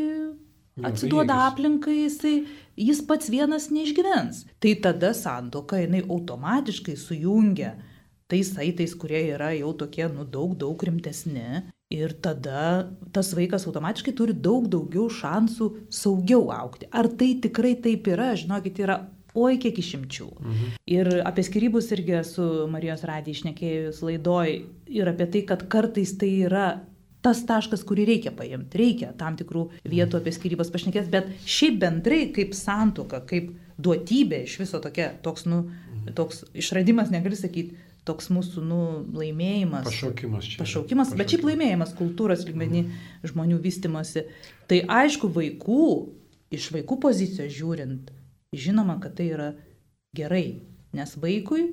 atsiduoda 0.86 1.36
aplinkai, 1.48 1.96
jisai, 2.04 2.34
jis 2.80 3.02
pats 3.06 3.30
vienas 3.32 3.68
neišgyvens. 3.74 4.44
Tai 4.62 4.74
tada 4.84 5.12
santoka 5.16 5.80
jinai 5.80 6.02
automatiškai 6.06 6.96
sujungia 6.98 7.74
tais 8.30 8.52
saitais, 8.54 8.94
kurie 8.94 9.24
yra 9.34 9.50
jau 9.58 9.72
tokie, 9.74 10.06
nu, 10.12 10.24
daug, 10.24 10.54
daug 10.58 10.82
rimtesni. 10.86 11.64
Ir 11.90 12.12
tada 12.22 12.86
tas 13.10 13.32
vaikas 13.34 13.64
automatiškai 13.66 14.12
turi 14.14 14.34
daug 14.38 14.68
daugiau 14.70 15.08
šansų 15.10 15.66
saugiau 15.90 16.52
aukti. 16.54 16.86
Ar 16.94 17.08
tai 17.18 17.32
tikrai 17.42 17.74
taip 17.82 18.06
yra, 18.12 18.30
žinokit, 18.38 18.78
yra 18.84 19.00
oi 19.34 19.58
kiek 19.62 19.78
išimčių. 19.82 20.28
Mhm. 20.38 20.70
Ir 20.90 21.10
apie 21.26 21.42
skirybus 21.46 21.90
irgi 21.94 22.22
su 22.26 22.46
Marijos 22.70 23.02
radijai 23.06 23.34
išnekėjus 23.36 24.02
laidoj 24.06 24.54
ir 24.90 25.10
apie 25.10 25.26
tai, 25.26 25.42
kad 25.50 25.66
kartais 25.70 26.14
tai 26.18 26.30
yra 26.46 26.68
tas 27.24 27.42
taškas, 27.48 27.84
kurį 27.86 28.06
reikia 28.08 28.32
paimti. 28.36 28.78
Reikia 28.80 29.12
tam 29.18 29.36
tikrų 29.40 29.66
vietų 29.88 30.20
apie 30.20 30.32
skirybas 30.34 30.72
pašnekės, 30.72 31.10
bet 31.12 31.28
šiaip 31.44 31.78
bendrai 31.82 32.22
kaip 32.34 32.54
santuoka, 32.56 33.22
kaip 33.28 33.52
duotybė 33.80 34.44
iš 34.46 34.58
viso 34.62 34.80
tokia, 34.82 35.10
toks, 35.24 35.46
nu, 35.50 35.62
toks 36.16 36.44
išradimas, 36.56 37.12
negali 37.12 37.38
sakyti, 37.38 37.76
toks 38.08 38.30
mūsų 38.32 38.64
nu, 38.64 38.80
laimėjimas. 39.16 39.88
Pašaukimas 39.88 40.48
čia. 40.48 40.62
Pašaukimas, 40.62 41.12
bet 41.18 41.34
šiaip 41.34 41.44
laimėjimas 41.50 41.92
kultūros 41.98 42.46
lygmenį 42.48 42.86
žmonių 43.28 43.60
vystimosi. 43.62 44.24
Tai 44.70 44.80
aišku, 45.00 45.30
vaikų, 45.36 45.84
iš 46.56 46.70
vaikų 46.76 46.98
pozicijos 47.04 47.52
žiūrint, 47.56 48.10
žinoma, 48.56 48.98
kad 49.02 49.18
tai 49.20 49.30
yra 49.34 49.52
gerai, 50.16 50.62
nes 50.96 51.14
vaikui 51.20 51.68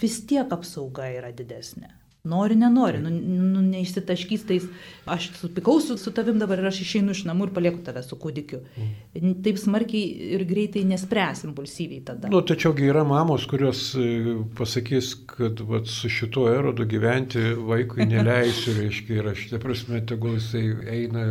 vis 0.00 0.20
tiek 0.26 0.50
apsauga 0.54 1.10
yra 1.12 1.32
didesnė. 1.36 1.99
Nori, 2.28 2.54
nenori, 2.54 2.98
nu, 3.00 3.08
nu, 3.08 3.62
neišsitaškys 3.64 4.42
tais, 4.44 4.64
aš 5.08 5.30
supikau 5.38 5.78
su, 5.80 5.94
su 5.96 6.10
tavim 6.12 6.36
dabar 6.38 6.60
ir 6.60 6.66
aš 6.68 6.82
išeinu 6.84 7.14
iš 7.16 7.22
namų 7.24 7.46
ir 7.48 7.52
palieku 7.56 7.80
tave 7.86 8.02
su 8.04 8.18
kūdikiu. 8.20 8.60
Mm. 8.76 9.38
Taip 9.46 9.56
smarkiai 9.62 10.28
ir 10.36 10.44
greitai 10.48 10.82
nespręs 10.84 11.46
impulsyviai 11.48 12.02
tada. 12.10 12.28
Nu, 12.28 12.42
tačiaugi 12.44 12.90
yra 12.92 13.06
mamos, 13.08 13.46
kurios 13.48 13.86
e, 13.96 14.36
pasakys, 14.58 15.14
kad 15.32 15.64
vat, 15.64 15.88
su 15.88 16.12
šituo 16.12 16.44
erodu 16.52 16.84
gyventi 16.90 17.54
vaikui 17.56 18.04
neleisiu, 18.12 18.76
reiškia, 18.82 19.16
ir 19.22 19.32
aš, 19.32 19.48
ta 19.54 19.64
prasme, 19.64 20.04
tegul 20.04 20.36
jisai 20.36 20.66
eina 21.00 21.24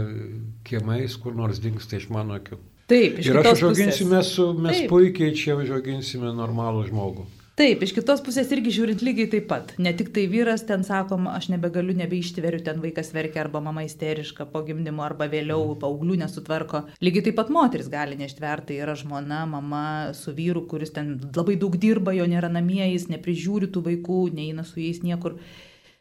kiemais, 0.66 1.22
kur 1.22 1.38
nors 1.38 1.62
dinksta 1.62 2.02
iš 2.02 2.10
mano 2.10 2.40
akių. 2.42 2.58
Taip, 2.90 3.22
iš 3.22 3.30
ir 3.30 3.44
aš 3.44 3.60
užauginsime 3.60 4.26
su, 4.26 4.50
mes 4.58 4.82
Taip. 4.82 4.90
puikiai 4.90 5.38
čia 5.38 5.54
užauginsime 5.62 6.34
normalų 6.34 6.88
žmogų. 6.90 7.34
Taip, 7.60 7.82
iš 7.84 7.92
kitos 7.92 8.22
pusės 8.24 8.48
irgi 8.56 8.72
žiūrint 8.72 9.02
lygiai 9.04 9.28
taip 9.34 9.50
pat. 9.50 9.74
Ne 9.84 9.92
tik 9.92 10.14
tai 10.16 10.22
vyras 10.32 10.62
ten 10.64 10.86
sakom, 10.88 11.26
aš 11.28 11.50
nebegaliu, 11.52 11.92
nebeištveriu, 12.00 12.62
ten 12.64 12.80
vaikas 12.80 13.10
verkia 13.12 13.42
arba 13.44 13.60
mama 13.60 13.84
isteriška 13.84 14.46
po 14.54 14.62
gimdymo 14.64 15.04
arba 15.04 15.28
vėliau 15.28 15.66
mhm. 15.66 15.80
paauglių 15.82 16.22
nesutvarko. 16.22 16.86
Lygiai 17.04 17.26
taip 17.26 17.36
pat 17.42 17.52
moteris 17.52 17.92
gali 17.92 18.16
neštverti, 18.22 18.70
tai 18.70 18.78
yra 18.86 18.96
žmona, 18.96 19.42
mama 19.52 19.84
su 20.16 20.32
vyru, 20.38 20.64
kuris 20.72 20.96
ten 20.96 21.18
labai 21.36 21.58
daug 21.60 21.76
dirba, 21.76 22.16
jo 22.16 22.30
nėra 22.32 22.48
namie, 22.54 22.86
jis 22.94 23.10
neprižiūri 23.12 23.68
tų 23.76 23.84
vaikų, 23.90 24.22
neina 24.40 24.64
su 24.64 24.80
jais 24.80 25.04
niekur. 25.04 25.36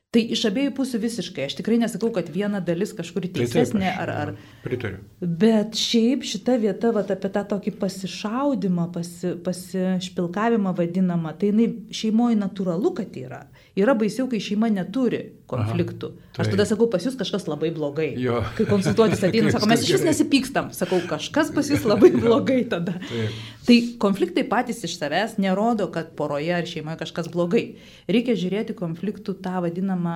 Tai 0.08 0.22
iš 0.32 0.40
abiejų 0.48 0.70
pusių 0.72 0.98
visiškai. 1.02 1.42
Aš 1.50 1.58
tikrai 1.58 1.76
nesakau, 1.82 2.08
kad 2.16 2.30
viena 2.32 2.62
dalis 2.64 2.94
kažkur 2.96 3.26
teisesnė 3.28 3.90
ar... 3.92 4.12
ar... 4.12 4.30
Pritariu. 4.64 5.02
Bet 5.20 5.76
šiaip 5.76 6.24
šita 6.24 6.56
vieta, 6.62 6.94
va, 6.96 7.02
apie 7.04 7.28
tą 7.34 7.42
tokį 7.50 7.74
pasišaudimą, 7.76 8.86
pasi, 8.94 9.34
pasišpilkavimą 9.44 10.72
vadinamą, 10.78 11.34
tai 11.36 11.52
jinai 11.52 11.68
šeimoje 11.92 12.38
natūralu, 12.40 12.94
kad 12.96 13.20
yra. 13.20 13.42
Yra 13.76 13.92
baisiau, 14.00 14.30
kai 14.32 14.40
šeima 14.40 14.72
neturi 14.72 15.26
konfliktų. 15.48 16.10
Aha. 16.12 16.42
Aš 16.44 16.50
tada 16.52 16.66
sakau, 16.68 16.88
pas 16.92 17.04
jūs 17.04 17.16
kažkas 17.18 17.46
labai 17.48 17.70
blogai. 17.74 18.10
Jo. 18.20 18.42
Kai 18.58 18.66
konsultuotis 18.68 19.22
ateina, 19.26 19.52
sako, 19.54 19.70
mes 19.70 19.84
iš 19.86 19.96
vis 19.96 20.04
nesipykstam. 20.06 20.72
Sakau, 20.76 21.00
kažkas 21.08 21.52
pas 21.54 21.70
jūs 21.72 21.86
labai 21.88 22.12
blogai 22.24 22.60
tada. 22.70 22.98
Taip. 23.08 23.38
Tai 23.68 23.76
konfliktai 24.00 24.46
patys 24.48 24.80
iš 24.86 24.94
savęs 24.96 25.36
nerodo, 25.42 25.90
kad 25.92 26.14
poroje 26.16 26.54
ar 26.56 26.68
šeimoje 26.68 27.02
kažkas 27.02 27.28
blogai. 27.32 27.64
Reikia 28.08 28.36
žiūrėti 28.40 28.76
konfliktų 28.78 29.34
tą 29.44 29.58
vadinamą 29.64 30.14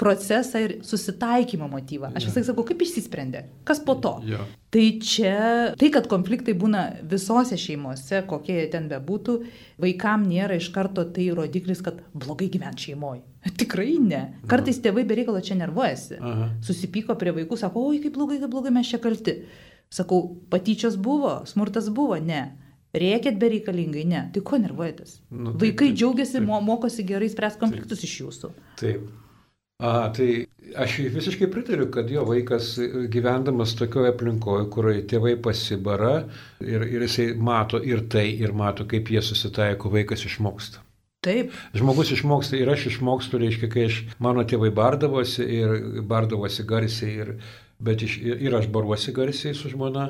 procesą 0.00 0.62
ir 0.64 0.78
susitaikymo 0.86 1.68
motyvą. 1.72 2.14
Aš 2.16 2.30
visai 2.30 2.46
sakau, 2.48 2.64
kaip 2.68 2.84
išsisprendė, 2.86 3.44
kas 3.68 3.82
po 3.84 3.98
to. 4.00 4.16
Jo. 4.28 4.46
Tai 4.72 4.86
čia, 5.04 5.36
tai 5.78 5.92
kad 5.94 6.08
konfliktai 6.10 6.56
būna 6.58 6.86
visose 7.08 7.56
šeimose, 7.60 8.24
kokie 8.28 8.58
jie 8.58 8.66
ten 8.72 8.88
bebūtų, 8.90 9.36
vaikam 9.80 10.26
nėra 10.28 10.58
iš 10.58 10.72
karto 10.74 11.04
tai 11.16 11.30
rodiklis, 11.36 11.84
kad 11.84 12.00
blogai 12.16 12.48
gyventi 12.52 12.90
šeimoje. 12.90 13.22
Tikrai 13.54 13.96
ne. 14.02 14.20
Kartais 14.50 14.80
tėvai 14.82 15.04
bereikalo 15.08 15.40
čia 15.44 15.54
nervuojasi. 15.60 16.18
Aha. 16.20 16.50
Susipyko 16.66 17.16
prie 17.20 17.34
vaikų, 17.36 17.58
sako, 17.60 17.86
oi, 17.90 18.00
kaip 18.02 18.16
blogai, 18.16 18.40
kaip 18.42 18.52
blogai 18.52 18.72
mes 18.74 18.88
čia 18.90 18.98
kalti. 19.02 19.38
Sakau, 19.92 20.22
patyčios 20.50 20.96
buvo, 20.98 21.38
smurtas 21.46 21.90
buvo, 21.94 22.18
ne. 22.18 22.56
Rėkėt 22.96 23.36
bereikalingai, 23.38 24.06
ne. 24.08 24.24
Tai 24.34 24.42
ko 24.46 24.58
nervuojatės? 24.62 25.20
Nu, 25.30 25.52
taip, 25.52 25.60
Vaikai 25.62 25.90
taip, 25.90 26.00
džiaugiasi, 26.00 26.38
taip. 26.40 26.50
mokosi 26.70 27.04
gerai 27.06 27.28
spręs 27.30 27.58
konfliktus 27.60 28.02
taip. 28.02 28.08
iš 28.08 28.18
jūsų. 28.24 28.52
Taip. 28.80 29.06
A, 29.76 30.08
tai 30.16 30.46
aš 30.80 30.94
visiškai 31.12 31.50
pritariu, 31.52 31.90
kad 31.92 32.08
jo 32.10 32.22
vaikas 32.24 32.70
gyvendamas 33.12 33.74
tokioje 33.76 34.14
aplinkoje, 34.14 34.70
kurioje 34.72 35.02
tėvai 35.12 35.34
pasibara 35.44 36.14
ir, 36.64 36.86
ir 36.88 37.04
jisai 37.04 37.34
mato 37.36 37.82
ir 37.84 38.06
tai, 38.08 38.30
ir 38.40 38.56
mato, 38.56 38.88
kaip 38.88 39.12
jie 39.12 39.20
susitaiko, 39.20 39.92
vaikas 39.92 40.24
išmoksta. 40.24 40.80
Taip. 41.26 41.54
Žmogus 41.74 42.12
išmoksta 42.14 42.58
ir 42.60 42.70
aš 42.70 42.86
išmokstu, 42.92 43.40
reiškia, 43.42 43.70
kai 43.72 43.86
aš, 43.88 44.00
mano 44.22 44.44
tėvai 44.46 44.70
bardavosi 44.74 45.46
ir 45.58 45.72
bardavosi 46.06 46.66
garsiai 46.68 47.16
ir, 47.24 47.32
bet 47.78 48.02
iš, 48.02 48.18
ir 48.22 48.54
aš 48.56 48.68
baruosi 48.72 49.12
garsiai 49.12 49.54
su 49.54 49.68
žmona, 49.72 50.08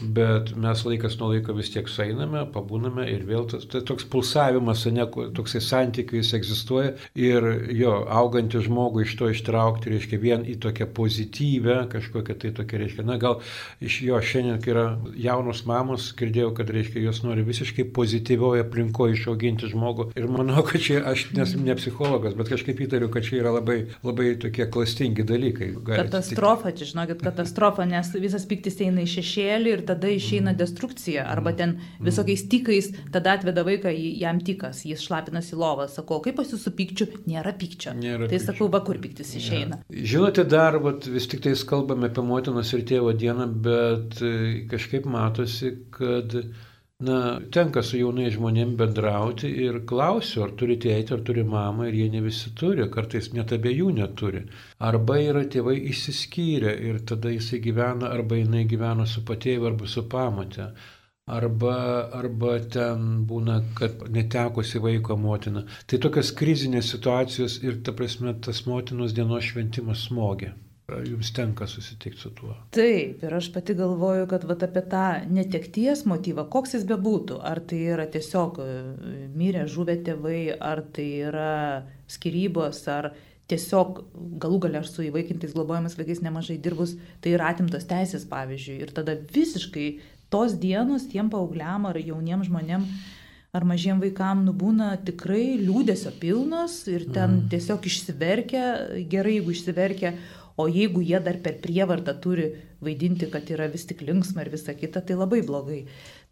bet 0.00 0.52
mes 0.56 0.84
laikas 0.86 1.16
nuo 1.18 1.32
laiko 1.32 1.54
vis 1.56 1.70
tiek 1.74 1.88
sueiname, 1.90 2.44
pabūname 2.54 3.06
ir 3.10 3.24
vėl 3.26 3.48
tas, 3.50 3.64
tai 3.70 3.82
toks 3.86 4.06
pulsavimas, 4.10 4.84
ne, 4.94 5.06
toksai 5.34 5.60
santykiais 5.64 6.30
egzistuoja. 6.38 6.94
Ir 7.18 7.46
jo, 7.74 7.94
augantį 8.20 8.62
žmogų 8.68 9.02
iš 9.04 9.16
to 9.18 9.30
ištraukti, 9.32 9.92
reiškia, 9.94 10.20
vien 10.22 10.46
į 10.46 10.58
tokią 10.62 10.88
pozityvę, 10.94 11.78
kažkokią 11.92 12.38
tai 12.44 12.52
tokia, 12.60 12.82
reiškia, 12.84 13.06
na 13.08 13.18
gal 13.20 13.40
iš 13.82 14.00
jo 14.06 14.20
šiandien, 14.22 14.60
kai 14.62 14.74
yra 14.74 14.86
jaunos 15.18 15.64
mamos, 15.68 16.12
girdėjau, 16.18 16.52
kad, 16.58 16.70
reiškia, 16.74 17.02
jos 17.08 17.24
nori 17.26 17.42
visiškai 17.46 17.88
pozityvioje 17.96 18.66
aplinkoje 18.66 19.18
išauginti 19.18 19.72
žmogų. 19.72 20.10
Ir 20.18 20.30
manau, 20.30 20.62
kad 20.66 20.82
čia 20.84 21.02
aš 21.10 21.28
nesu 21.34 21.58
ne 21.64 21.74
psichologas, 21.78 22.38
bet 22.38 22.52
kažkaip 22.52 22.84
įtariu, 22.86 23.10
kad 23.12 23.26
čia 23.26 23.40
yra 23.42 23.56
labai, 23.58 23.80
labai 24.06 24.30
tokie 24.40 24.68
klastingi 24.70 25.26
dalykai. 25.26 25.72
Katastrofa, 25.88 26.72
čia 26.76 26.92
žinokit, 26.92 27.07
žinokit, 27.08 27.24
katastrofa, 27.24 27.84
nes 27.86 28.10
visas 28.14 28.44
piktis 28.46 28.78
eina 28.80 29.02
į 29.02 29.08
šešėlį 29.08 29.72
ir 29.72 29.82
tada 29.86 30.08
išeina 30.08 30.54
destrukcija. 30.56 31.26
Arba 31.28 31.52
ten 31.52 31.78
visokiais 32.00 32.46
tikais, 32.48 32.92
tada 33.12 33.36
atveda 33.36 33.64
vaiką, 33.64 33.90
jam 33.92 34.40
tikas, 34.40 34.84
jis 34.84 35.02
šlapinasi 35.02 35.54
į 35.54 35.58
lovą. 35.58 35.88
Sakau, 35.88 36.20
kaip 36.20 36.36
pas 36.36 36.48
jūsų 36.52 36.74
pykčių, 36.76 37.08
nėra 37.26 37.54
pykčio. 37.58 37.94
Nėra 37.96 38.28
tai 38.28 38.36
pykčio. 38.38 38.46
sakau, 38.46 38.68
va 38.68 38.82
kur 38.84 38.98
piktis 38.98 39.34
išeina. 39.38 39.82
Ja. 39.88 40.04
Žinote, 40.12 40.44
dar 40.44 40.78
vat, 40.82 41.06
vis 41.06 41.28
tik 41.28 41.42
tais 41.44 41.64
kalbame 41.64 42.08
apie 42.10 42.24
motinos 42.24 42.72
ir 42.74 42.84
tėvo 42.88 43.14
dieną, 43.16 43.48
bet 43.64 44.20
e, 44.22 44.66
kažkaip 44.70 45.08
matosi, 45.08 45.74
kad 45.94 46.34
Na, 47.06 47.16
tenka 47.54 47.82
su 47.86 47.98
jaunai 47.98 48.30
žmonėm 48.34 48.70
bendrauti 48.78 49.48
ir 49.64 49.76
klausiu, 49.90 50.40
ar 50.46 50.54
turi 50.62 50.76
tėtį, 50.84 51.12
ar 51.16 51.20
turi 51.28 51.44
mamą, 51.52 51.84
ir 51.90 51.98
jie 51.98 52.06
ne 52.14 52.22
visi 52.24 52.50
turi, 52.60 52.86
kartais 52.96 53.28
net 53.36 53.54
abiejų 53.56 53.92
neturi. 53.98 54.40
Arba 54.88 55.20
yra 55.26 55.44
tėvai 55.54 55.76
išsiskyrę 55.92 56.74
ir 56.88 56.98
tada 57.12 57.30
jisai 57.36 57.62
gyvena, 57.68 58.10
arba 58.18 58.40
jinai 58.40 58.64
gyvena 58.74 59.06
su 59.12 59.22
patėviu, 59.30 59.70
arba 59.70 59.92
su 59.94 60.08
pamate. 60.16 60.70
Arba, 61.38 61.78
arba 62.22 62.58
ten 62.78 63.08
būna, 63.30 63.60
kad 63.78 64.02
netekusi 64.18 64.82
vaiko 64.88 65.22
motina. 65.28 65.68
Tai 65.86 66.02
tokios 66.02 66.34
krizinės 66.42 66.90
situacijos 66.96 67.60
ir, 67.62 67.78
ta 67.86 67.94
prasme, 67.94 68.34
tas 68.48 68.66
motinos 68.66 69.14
dienos 69.14 69.52
šventimas 69.52 70.08
smogia. 70.10 70.56
Jums 70.88 71.34
tenka 71.36 71.66
susitikti 71.68 72.20
su 72.20 72.30
tuo. 72.32 72.54
Taip, 72.72 73.20
ir 73.20 73.34
aš 73.36 73.50
pati 73.52 73.74
galvoju, 73.76 74.24
kad 74.30 74.46
vat, 74.48 74.62
apie 74.64 74.80
tą 74.88 75.02
netekties 75.28 76.06
motyvą, 76.08 76.46
koks 76.48 76.78
jis 76.78 76.86
bebūtų, 76.88 77.36
ar 77.44 77.60
tai 77.60 77.82
yra 77.92 78.06
tiesiog 78.08 78.60
e, 78.64 78.68
mirę 79.36 79.66
žuvę 79.68 79.98
tėvai, 80.06 80.38
ar 80.56 80.80
tai 80.96 81.04
yra 81.28 81.50
skirybos, 82.08 82.80
ar 82.88 83.10
tiesiog 83.52 84.00
galų 84.40 84.62
galia 84.64 84.80
aš 84.80 84.94
su 84.94 85.04
įvaikintais 85.10 85.52
globojamas 85.52 85.98
vaikais 86.00 86.24
nemažai 86.24 86.56
dirbus, 86.56 86.96
tai 87.20 87.36
yra 87.36 87.52
atimtos 87.52 87.84
teisės, 87.92 88.24
pavyzdžiui, 88.32 88.80
ir 88.86 88.96
tada 88.96 89.18
visiškai 89.36 89.90
tos 90.32 90.56
dienos 90.56 91.04
tiem 91.12 91.28
paaugliam 91.28 91.84
ar 91.92 92.00
jauniem 92.00 92.48
žmonėm 92.48 92.88
ar 93.52 93.68
mažiem 93.68 94.00
vaikam 94.00 94.46
nubūna 94.48 94.94
tikrai 95.04 95.58
liūdėsio 95.60 96.16
pilnos 96.20 96.80
ir 96.88 97.04
ten 97.12 97.42
mm. 97.42 97.46
tiesiog 97.52 97.86
išsiverkia, 97.92 98.66
gerai 99.08 99.38
jeigu 99.38 99.52
išsiverkia, 99.52 100.16
O 100.58 100.66
jeigu 100.66 101.04
jie 101.06 101.20
dar 101.22 101.36
per 101.42 101.60
prievartą 101.62 102.16
turi 102.18 102.48
vaidinti, 102.82 103.28
kad 103.30 103.46
yra 103.54 103.68
vis 103.70 103.84
tik 103.86 104.00
linksma 104.02 104.42
ir 104.42 104.50
visa 104.50 104.74
kita, 104.74 105.02
tai 105.06 105.14
labai 105.14 105.38
blogai. 105.46 105.84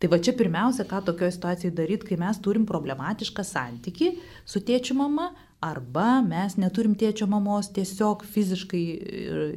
Tai 0.02 0.10
va 0.10 0.18
čia 0.18 0.34
pirmiausia, 0.34 0.86
ką 0.90 1.04
tokioje 1.06 1.36
situacijoje 1.36 1.74
daryti, 1.78 2.08
kai 2.10 2.18
mes 2.20 2.40
turim 2.42 2.66
problematišką 2.66 3.44
santyki 3.46 4.16
su 4.44 4.62
tėčiu 4.66 4.96
mama, 4.98 5.30
arba 5.62 6.20
mes 6.26 6.58
neturim 6.60 6.96
tėčio 6.98 7.28
mamos, 7.30 7.70
tiesiog 7.76 8.24
fiziškai 8.32 8.84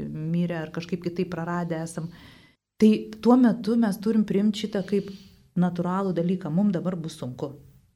mirę 0.10 0.62
ar 0.64 0.74
kažkaip 0.76 1.02
kitaip 1.08 1.32
praradę 1.34 1.82
esam. 1.84 2.12
Tai 2.80 2.92
tuo 3.20 3.36
metu 3.42 3.76
mes 3.76 3.98
turim 4.00 4.22
priimti 4.24 4.68
šitą 4.68 4.86
kaip 4.88 5.10
natūralų 5.60 6.14
dalyką, 6.16 6.54
mums 6.54 6.78
dabar 6.78 6.96
bus 6.96 7.18
sunku. 7.20 7.52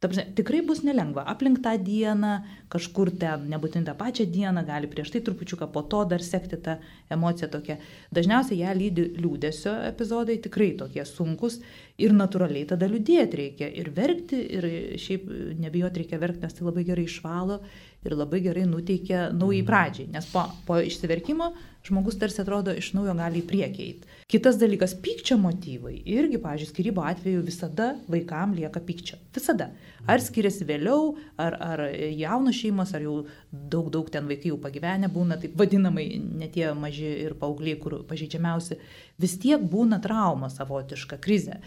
Prasme, 0.09 0.25
tikrai 0.35 0.59
bus 0.67 0.81
nelengva. 0.83 1.23
Aplink 1.31 1.61
tą 1.63 1.73
dieną, 1.79 2.33
kažkur 2.73 3.11
ten, 3.19 3.45
nebūtinai 3.51 3.87
tą 3.87 3.95
pačią 3.99 4.25
dieną, 4.33 4.65
gali 4.67 4.89
prieš 4.91 5.13
tai 5.13 5.21
trupučiuką 5.23 5.69
po 5.71 5.85
to 5.87 6.03
dar 6.09 6.23
sekti 6.25 6.59
tą 6.65 6.75
emociją 7.13 7.49
tokia. 7.53 7.77
Dažniausiai 8.15 8.59
ją 8.59 8.73
lydi 8.77 9.07
liūdėsio 9.21 9.77
epizodai, 9.89 10.39
tikrai 10.43 10.73
tokie 10.79 11.05
sunkus 11.07 11.61
ir 12.01 12.15
natūraliai 12.17 12.67
tada 12.73 12.89
liūdėti 12.91 13.39
reikia. 13.39 13.71
Ir 13.71 13.93
verkti, 13.95 14.41
ir 14.57 14.69
šiaip 14.99 15.29
nebijoti 15.63 16.03
reikia 16.03 16.21
verkti, 16.21 16.43
nes 16.43 16.57
tai 16.57 16.67
labai 16.67 16.85
gerai 16.89 17.07
išvalo 17.07 17.61
ir 18.05 18.15
labai 18.17 18.41
gerai 18.43 18.65
nuteikia 18.69 19.29
naujai 19.33 19.63
pradžiai. 19.67 20.09
Nes 20.13 20.27
po, 20.31 20.45
po 20.67 20.79
išsiverkimo 20.83 21.51
žmogus 21.83 22.15
tarsi 22.19 22.41
atrodo 22.41 22.71
iš 22.75 22.93
naujo 22.95 23.13
gali 23.17 23.41
į 23.41 23.47
priekį 23.47 23.85
eiti. 23.85 24.07
Kitas 24.31 24.55
dalykas- 24.59 24.95
pykčio 25.03 25.37
motyvai. 25.37 25.97
Irgi, 26.05 26.39
pažiūrėjau, 26.39 26.71
skirybo 26.71 27.03
atveju 27.03 27.43
visada 27.43 27.89
vaikam 28.07 28.55
lieka 28.55 28.79
pykčio. 28.79 29.17
Visada. 29.35 29.71
Ar 30.07 30.19
skiriasi 30.19 30.65
vėliau, 30.65 31.15
ar, 31.37 31.57
ar 31.59 31.79
jaunos 31.91 32.55
šeimos, 32.55 32.93
ar 32.93 33.01
jau 33.01 33.25
daug, 33.51 33.91
daug 33.91 34.09
ten 34.09 34.27
vaikai 34.27 34.51
jau 34.51 34.57
pagyvenę 34.57 35.11
būna, 35.11 35.39
taip 35.41 35.55
vadinamai, 35.55 36.07
net 36.19 36.53
tie 36.53 36.73
maži 36.73 37.11
ir 37.25 37.33
paaugliai, 37.33 37.79
kur 37.79 38.03
pažeidžiamiausi, 38.03 38.79
vis 39.19 39.37
tiek 39.37 39.59
būna 39.59 40.01
trauma 40.01 40.49
savotiška, 40.49 41.19
krizė. 41.19 41.59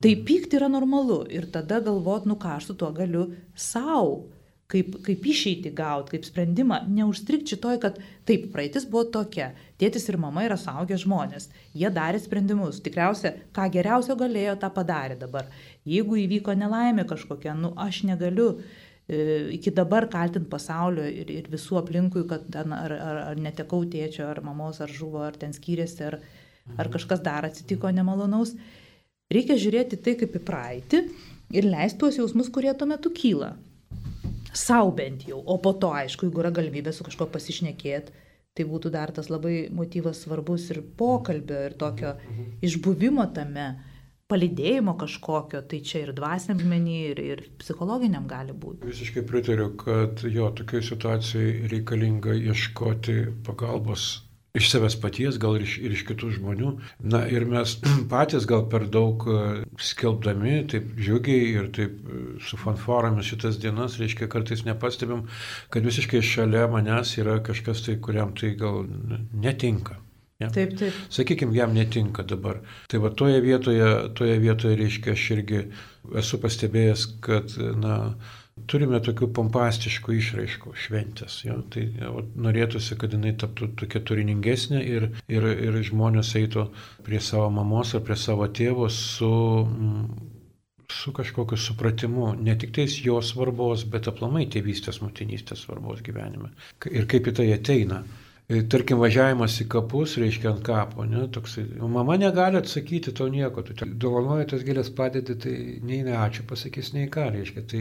Tai 0.00 0.12
pykti 0.28 0.58
yra 0.58 0.68
normalu 0.68 1.24
ir 1.32 1.46
tada 1.50 1.80
galvot, 1.80 2.26
nu 2.26 2.36
ką 2.36 2.56
aš 2.58 2.66
su 2.66 2.74
tuo 2.74 2.92
galiu 2.92 3.32
savo 3.54 4.26
kaip, 4.70 4.96
kaip 5.06 5.26
išeiti 5.30 5.70
gauti, 5.74 6.16
kaip 6.16 6.26
sprendimą, 6.26 6.80
neužstrikti 6.90 7.54
šitoj, 7.54 7.78
kad 7.82 7.98
taip, 8.28 8.48
praeitis 8.54 8.86
buvo 8.90 9.04
tokia, 9.14 9.52
tėtis 9.80 10.08
ir 10.10 10.18
mama 10.22 10.44
yra 10.46 10.58
saugę 10.60 10.98
žmonės, 10.98 11.48
jie 11.76 11.90
darė 11.94 12.20
sprendimus, 12.22 12.80
tikriausia, 12.84 13.36
ką 13.56 13.68
geriausio 13.74 14.16
galėjo, 14.18 14.56
tą 14.62 14.70
padarė 14.74 15.18
dabar. 15.20 15.50
Jeigu 15.86 16.18
įvyko 16.24 16.56
nelaimė 16.58 17.06
kažkokia, 17.08 17.54
nu 17.58 17.72
aš 17.82 18.02
negaliu 18.08 18.48
e, 18.56 19.20
iki 19.58 19.74
dabar 19.74 20.08
kaltinti 20.10 20.50
pasaulio 20.50 21.06
ir, 21.06 21.30
ir 21.30 21.52
visų 21.52 21.78
aplinkui, 21.82 22.24
kad 22.30 22.48
ten 22.56 22.74
ar, 22.74 22.96
ar, 22.96 23.22
ar 23.30 23.38
netekau 23.42 23.84
tėčio, 23.92 24.26
ar 24.32 24.42
mamos, 24.46 24.82
ar 24.82 24.90
žuvo, 24.90 25.22
ar 25.28 25.38
ten 25.38 25.54
skyrėsi, 25.54 26.02
ar, 26.10 26.18
ar 26.74 26.90
kažkas 26.90 27.22
dar 27.22 27.46
atsitiko 27.46 27.92
nemalonaus. 27.94 28.56
Reikia 29.30 29.54
žiūrėti 29.58 29.98
tai 30.02 30.18
kaip 30.18 30.34
į 30.38 30.42
praeitį 30.46 31.00
ir 31.54 31.66
leisti 31.66 31.98
tuos 32.02 32.18
jausmus, 32.18 32.50
kurie 32.54 32.74
tuo 32.78 32.86
metu 32.90 33.10
kyla 33.14 33.54
sau 34.56 34.92
bent 34.96 35.26
jau, 35.28 35.40
o 35.44 35.58
po 35.62 35.74
to, 35.76 35.92
aišku, 35.92 36.28
jeigu 36.28 36.42
yra 36.42 36.52
galimybė 36.54 36.94
su 36.94 37.04
kažkuo 37.06 37.28
pasišnekėti, 37.32 38.22
tai 38.56 38.64
būtų 38.64 38.92
dar 38.94 39.12
tas 39.12 39.28
labai 39.28 39.66
motyvas 39.74 40.22
svarbus 40.24 40.70
ir 40.72 40.80
pokalbio, 40.96 41.58
ir 41.68 41.76
tokio 41.76 42.14
išbuvimo 42.64 43.26
tame, 43.36 43.66
palidėjimo 44.26 44.96
kažkokio, 44.98 45.60
tai 45.70 45.80
čia 45.86 46.02
ir 46.02 46.12
dvasiniam 46.16 46.64
menį, 46.72 46.96
ir, 47.12 47.20
ir 47.22 47.42
psichologiniam 47.60 48.26
gali 48.26 48.56
būti. 48.56 48.88
Visiškai 48.88 49.22
pritariu, 49.28 49.68
kad 49.78 50.24
jo, 50.26 50.48
tokiai 50.56 50.82
situacijai 50.82 51.68
reikalinga 51.70 52.34
ieškoti 52.34 53.20
pagalbos 53.46 54.25
iš 54.56 54.70
savęs 54.72 54.96
paties, 55.02 55.38
gal 55.42 55.58
ir 55.58 55.66
iš, 55.66 55.76
ir 55.84 55.94
iš 55.96 56.04
kitų 56.08 56.32
žmonių. 56.38 56.72
Na 57.12 57.22
ir 57.32 57.46
mes 57.48 57.76
patys 58.12 58.48
gal 58.48 58.66
per 58.72 58.86
daug 58.92 59.26
e, 59.28 59.42
skelbdami, 59.90 60.56
taip 60.72 60.88
džiugiai 60.96 61.52
ir 61.52 61.68
taip 61.76 62.00
e, 62.00 62.22
su 62.46 62.58
fanforomis 62.60 63.28
šitas 63.30 63.60
dienas, 63.62 63.98
reiškia, 64.00 64.30
kartais 64.32 64.64
nepastebim, 64.68 65.26
kad 65.72 65.86
visiškai 65.86 66.24
šalia 66.24 66.66
manęs 66.72 67.16
yra 67.20 67.38
kažkas 67.46 67.84
tai, 67.86 68.00
kuriam 68.02 68.34
tai 68.36 68.54
gal 68.58 68.84
netinka. 69.32 70.00
Ja. 70.40 70.50
Taip, 70.52 70.74
taip. 70.76 70.96
Sakykime, 71.08 71.54
jam 71.56 71.72
netinka 71.72 72.24
dabar. 72.28 72.58
Tai 72.92 73.00
va 73.00 73.10
toje 73.16 73.38
vietoje, 73.40 73.86
toje 74.18 74.34
vietoje, 74.42 74.76
reiškia, 74.76 75.14
aš 75.16 75.28
irgi 75.32 75.62
esu 76.20 76.40
pastebėjęs, 76.42 77.06
kad, 77.24 77.54
na, 77.80 77.96
turime 78.70 79.00
tokių 79.04 79.28
pompastiškų 79.36 80.14
išraiškų 80.16 80.72
šventės. 80.84 81.38
Jo, 81.44 81.58
tai 81.72 81.86
o, 82.08 82.24
norėtųsi, 82.46 82.96
kad 83.00 83.12
jinai 83.14 83.34
taptų 83.38 83.70
tokia 83.82 84.00
turiningesnė 84.08 84.82
ir, 84.82 85.10
ir, 85.28 85.48
ir 85.68 85.78
žmonės 85.86 86.32
eitų 86.40 86.68
prie 87.06 87.20
savo 87.22 87.50
mamos 87.58 87.94
ar 87.94 88.04
prie 88.06 88.16
savo 88.20 88.48
tėvo 88.48 88.88
su, 88.92 89.32
su 90.92 91.14
kažkokiu 91.16 91.58
supratimu, 91.60 92.32
ne 92.40 92.56
tik 92.58 92.74
tais 92.76 92.98
jo 93.04 93.20
svarbos, 93.22 93.86
bet 93.92 94.08
aplamai 94.10 94.46
tėvystės, 94.52 95.02
motinystės 95.04 95.66
svarbos 95.66 96.02
gyvenime. 96.06 96.54
Ir 96.90 97.10
kaip 97.10 97.28
į 97.28 97.36
tai 97.40 97.50
ateina. 97.54 98.04
E, 98.46 98.60
tarkim, 98.70 99.00
važiavimas 99.02 99.56
į 99.64 99.64
kapus, 99.74 100.12
reiškia 100.22 100.52
ant 100.52 100.60
kapo, 100.66 101.02
ne, 101.10 101.24
toksai, 101.34 101.64
mama 101.90 102.14
negali 102.14 102.60
atsakyti 102.60 103.10
to 103.18 103.26
nieko, 103.26 103.64
tu 103.66 103.74
dovanoji 104.04 104.46
tas 104.52 104.62
gėlės 104.62 104.92
padėti, 104.94 105.34
tai 105.42 105.54
nei 105.82 106.04
ne 106.06 106.14
ačiū 106.14 106.46
pasakys, 106.46 106.92
nei 106.94 107.08
ką, 107.10 107.24
reiškia, 107.34 107.64
tai 107.72 107.80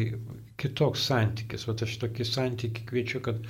kitoks 0.62 1.08
santykis, 1.10 1.68
o 1.68 1.76
aš 1.88 1.98
tokį 2.04 2.28
santykį 2.28 2.86
kviečiu, 2.89 3.24
kad 3.26 3.41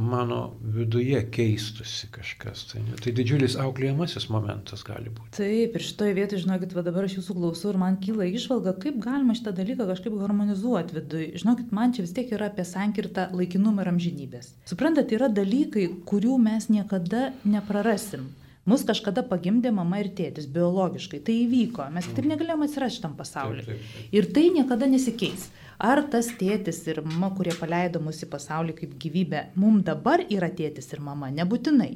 mano 0.00 0.56
viduje 0.62 1.20
keistusi 1.30 2.08
kažkas. 2.10 2.64
Tai, 2.70 2.80
ne? 2.86 2.96
tai 3.02 3.12
didžiulis 3.14 3.56
auklėjamasis 3.60 4.28
momentas 4.32 4.82
gali 4.86 5.12
būti. 5.12 5.34
Taip, 5.36 5.76
ir 5.76 5.84
šitoje 5.84 6.16
vietoje, 6.16 6.42
žinokit, 6.46 6.72
va 6.76 6.84
dabar 6.86 7.06
aš 7.06 7.18
jūsų 7.18 7.36
klausau 7.36 7.72
ir 7.74 7.80
man 7.82 7.98
kyla 8.02 8.28
išvalga, 8.30 8.74
kaip 8.80 9.00
galima 9.04 9.36
šitą 9.36 9.52
dalyką 9.58 9.88
kažkaip 9.90 10.16
harmonizuoti 10.22 10.96
viduje. 10.96 11.30
Žinokit, 11.42 11.72
man 11.76 11.94
čia 11.96 12.06
vis 12.06 12.16
tiek 12.16 12.32
yra 12.36 12.48
apie 12.50 12.64
sankirtą 12.68 13.28
laikinumą 13.36 13.84
ir 13.84 13.92
amžinybės. 13.92 14.52
Suprantat, 14.70 15.12
yra 15.16 15.28
dalykai, 15.32 15.88
kurių 16.08 16.38
mes 16.48 16.70
niekada 16.72 17.30
neprarasim. 17.44 18.30
Mus 18.68 18.84
kažkada 18.86 19.24
pagimdė 19.26 19.72
mama 19.74 20.02
ir 20.02 20.10
tėtis 20.14 20.44
biologiškai. 20.52 21.22
Tai 21.26 21.34
įvyko. 21.46 21.86
Mes 21.94 22.06
kitaip 22.06 22.28
negalėjome 22.28 22.68
atsirasti 22.68 23.00
šitam 23.00 23.16
pasauliu. 23.18 23.64
Taip, 23.64 23.80
taip, 23.80 23.94
taip. 23.96 24.12
Ir 24.14 24.28
tai 24.36 24.44
niekada 24.52 24.88
nesikeis. 24.90 25.48
Ar 25.80 26.02
tas 26.12 26.28
tėtis 26.36 26.82
ir 26.92 27.00
mama, 27.06 27.30
kurie 27.36 27.54
paleido 27.56 28.02
mus 28.04 28.20
į 28.20 28.28
pasaulį 28.32 28.74
kaip 28.82 28.96
gyvybę, 29.00 29.46
mums 29.56 29.86
dabar 29.86 30.20
yra 30.28 30.50
tėtis 30.52 30.92
ir 30.92 31.00
mama? 31.00 31.30
Nebūtinai. 31.32 31.94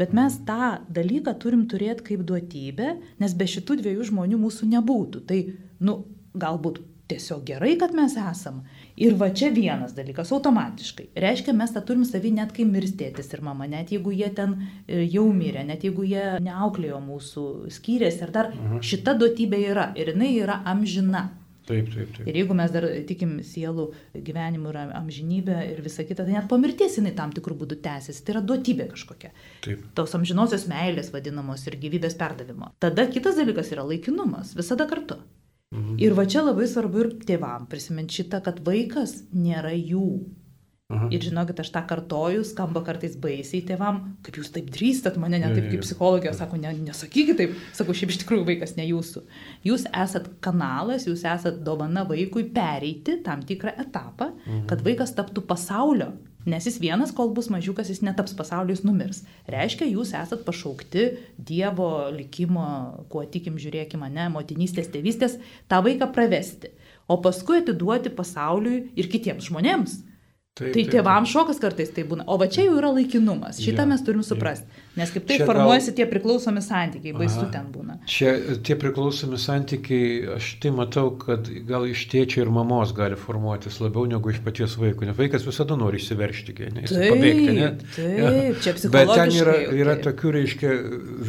Bet 0.00 0.14
mes 0.16 0.38
tą 0.48 0.78
dalyką 0.90 1.36
turim 1.38 1.66
turėti 1.70 2.08
kaip 2.10 2.24
duotybę, 2.26 2.96
nes 3.22 3.36
be 3.38 3.46
šitų 3.46 3.78
dviejų 3.82 4.08
žmonių 4.08 4.40
mūsų 4.42 4.70
nebūtų. 4.72 5.22
Tai, 5.28 5.38
nu, 5.84 5.98
galbūt 6.34 6.80
tiesiog 7.12 7.44
gerai, 7.46 7.74
kad 7.80 7.92
mes 7.94 8.14
esam. 8.18 8.62
Ir 8.96 9.14
va 9.20 9.28
čia 9.36 9.50
vienas 9.54 9.94
dalykas, 9.96 10.32
automatiškai. 10.34 11.10
Reiškia, 11.22 11.54
mes 11.56 11.74
tą 11.74 11.82
turim 11.86 12.06
savį 12.08 12.32
net 12.38 12.54
kai 12.56 12.66
mirstėtis 12.68 13.30
ir 13.36 13.44
mama, 13.44 13.68
net 13.68 13.92
jeigu 13.92 14.14
jie 14.16 14.30
ten 14.34 14.56
e, 14.60 15.04
jau 15.12 15.26
mirė, 15.34 15.66
net 15.68 15.84
jeigu 15.86 16.06
jie 16.08 16.24
neauklėjo 16.44 16.98
mūsų, 17.04 17.46
skyrėsi 17.76 18.26
ir 18.26 18.34
dar 18.34 18.50
mhm. 18.52 18.82
šita 18.88 19.16
duotybė 19.20 19.62
yra 19.72 19.86
ir 19.98 20.14
jinai 20.14 20.34
yra 20.40 20.62
amžina. 20.72 21.28
Taip, 21.68 21.90
taip, 21.94 22.08
taip. 22.16 22.26
Ir 22.26 22.38
jeigu 22.40 22.56
mes 22.58 22.72
dar 22.74 22.86
tikim 23.06 23.36
sielų 23.46 23.86
gyvenimu 24.26 24.72
ir 24.72 24.78
amžinybę 24.98 25.58
ir 25.70 25.82
visą 25.84 26.06
kitą, 26.08 26.26
tai 26.26 26.34
net 26.34 26.48
po 26.50 26.58
mirties 26.58 26.98
jinai 26.98 27.14
tam 27.18 27.34
tikrų 27.34 27.58
būdų 27.62 27.78
tęsiasi. 27.84 28.24
Tai 28.24 28.34
yra 28.36 28.42
duotybė 28.48 28.88
kažkokia. 28.90 29.30
Taip. 29.66 29.84
Tos 29.98 30.16
amžinosios 30.18 30.66
meilės 30.70 31.12
vadinamos 31.14 31.62
ir 31.70 31.78
gyvybės 31.82 32.18
perdavimo. 32.18 32.72
Tada 32.82 33.06
kitas 33.10 33.38
dalykas 33.38 33.70
yra 33.74 33.86
laikinumas, 33.86 34.56
visada 34.58 34.88
kartu. 34.90 35.20
Mhm. 35.72 35.96
Ir 36.04 36.12
va 36.18 36.26
čia 36.28 36.42
labai 36.44 36.66
svarbu 36.68 37.04
ir 37.04 37.10
tėvam 37.24 37.64
prisiminti 37.70 38.20
šitą, 38.20 38.42
kad 38.44 38.60
vaikas 38.66 39.22
nėra 39.32 39.72
jų. 39.72 40.06
Aha. 40.92 41.08
Ir 41.14 41.24
žinokit, 41.24 41.60
aš 41.62 41.70
tą 41.72 41.82
kartoju, 41.88 42.42
skamba 42.44 42.82
kartais 42.84 43.14
baisiai 43.20 43.62
tėvam, 43.68 44.02
kaip 44.26 44.36
jūs 44.40 44.50
taip 44.52 44.68
drįstat 44.74 45.16
mane, 45.20 45.38
ne 45.40 45.52
taip 45.54 45.70
kaip 45.72 45.84
psichologija, 45.86 46.34
sako, 46.36 46.58
ne, 46.60 46.72
nesakykit 46.84 47.38
taip, 47.40 47.54
sako, 47.76 47.96
šiaip 47.96 48.12
iš 48.12 48.20
tikrųjų 48.24 48.44
vaikas 48.50 48.76
ne 48.76 48.84
jūsų. 48.90 49.22
Jūs 49.68 49.86
esat 49.88 50.28
kanalas, 50.44 51.08
jūs 51.08 51.24
esat 51.28 51.62
dovana 51.64 52.04
vaikui 52.08 52.44
pereiti 52.52 53.16
tam 53.24 53.44
tikrą 53.48 53.72
etapą, 53.86 54.34
mhm. 54.34 54.66
kad 54.68 54.84
vaikas 54.84 55.16
taptų 55.16 55.46
pasaulio. 55.48 56.12
Nes 56.42 56.66
jis 56.66 56.80
vienas, 56.82 57.12
kol 57.14 57.30
bus 57.34 57.46
mažiukas, 57.54 57.86
jis 57.92 58.00
netaps 58.02 58.34
pasauliu, 58.34 58.74
jis 58.74 58.82
numirs. 58.82 59.20
Reiškia, 59.50 59.86
jūs 59.86 60.10
esat 60.18 60.42
pašaukti 60.42 61.04
Dievo 61.38 62.08
likimo, 62.10 62.64
kuo 63.12 63.22
tikim, 63.30 63.60
žiūrėkime, 63.62 64.08
ne, 64.10 64.26
motinystės, 64.34 64.90
tėvystės, 64.90 65.38
tą 65.70 65.78
vaiką 65.86 66.10
pravesti. 66.14 66.72
O 67.06 67.20
paskui 67.22 67.60
atiduoti 67.62 68.10
pasauliui 68.14 68.88
ir 68.98 69.10
kitiems 69.12 69.46
žmonėms. 69.50 70.00
Taip, 70.52 70.74
tai 70.74 70.82
tėvams 70.84 71.30
šokas 71.32 71.60
kartais 71.62 71.94
tai 71.96 72.02
būna. 72.04 72.26
O 72.28 72.36
va 72.40 72.44
čia 72.52 72.66
jau 72.66 72.74
yra 72.76 72.90
laikinumas. 72.92 73.56
Šitą 73.64 73.86
ja, 73.86 73.88
mes 73.88 74.02
turim 74.04 74.24
suprasti. 74.26 74.68
Ja. 74.68 74.91
Nes 74.92 75.08
kaip 75.08 75.24
tai 75.24 75.38
formuojasi 75.40 75.88
gal... 75.88 75.96
tie 75.96 76.06
priklausomi 76.10 76.60
santykiai, 76.64 77.14
baisu 77.16 77.46
ten 77.52 77.68
būna. 77.72 77.94
Čia 78.08 78.32
tie 78.66 78.74
priklausomi 78.76 79.38
santykiai, 79.40 80.34
aš 80.34 80.50
tai 80.60 80.72
matau, 80.76 81.14
kad 81.20 81.48
gal 81.68 81.86
iš 81.88 82.02
tėčio 82.12 82.42
ir 82.44 82.50
mamos 82.52 82.92
gali 82.96 83.16
formuotis 83.16 83.78
labiau 83.80 84.04
negu 84.10 84.34
iš 84.34 84.42
paties 84.44 84.76
vaiko. 84.80 85.06
Nes 85.08 85.16
vaikas 85.16 85.46
visada 85.48 85.78
nori 85.80 86.00
įsiveršti, 86.02 86.56
ne, 86.76 86.84
taip, 86.90 87.06
pabėgti, 87.14 87.54
ne? 87.56 87.70
Taip, 87.94 88.18
ja. 88.18 88.32
čia 88.60 88.74
psichologiškai. 88.76 88.92
Bet 88.98 89.14
ten 89.16 89.32
yra, 89.38 89.56
yra 89.80 89.96
tokių, 90.04 90.34
reiškia, 90.36 90.74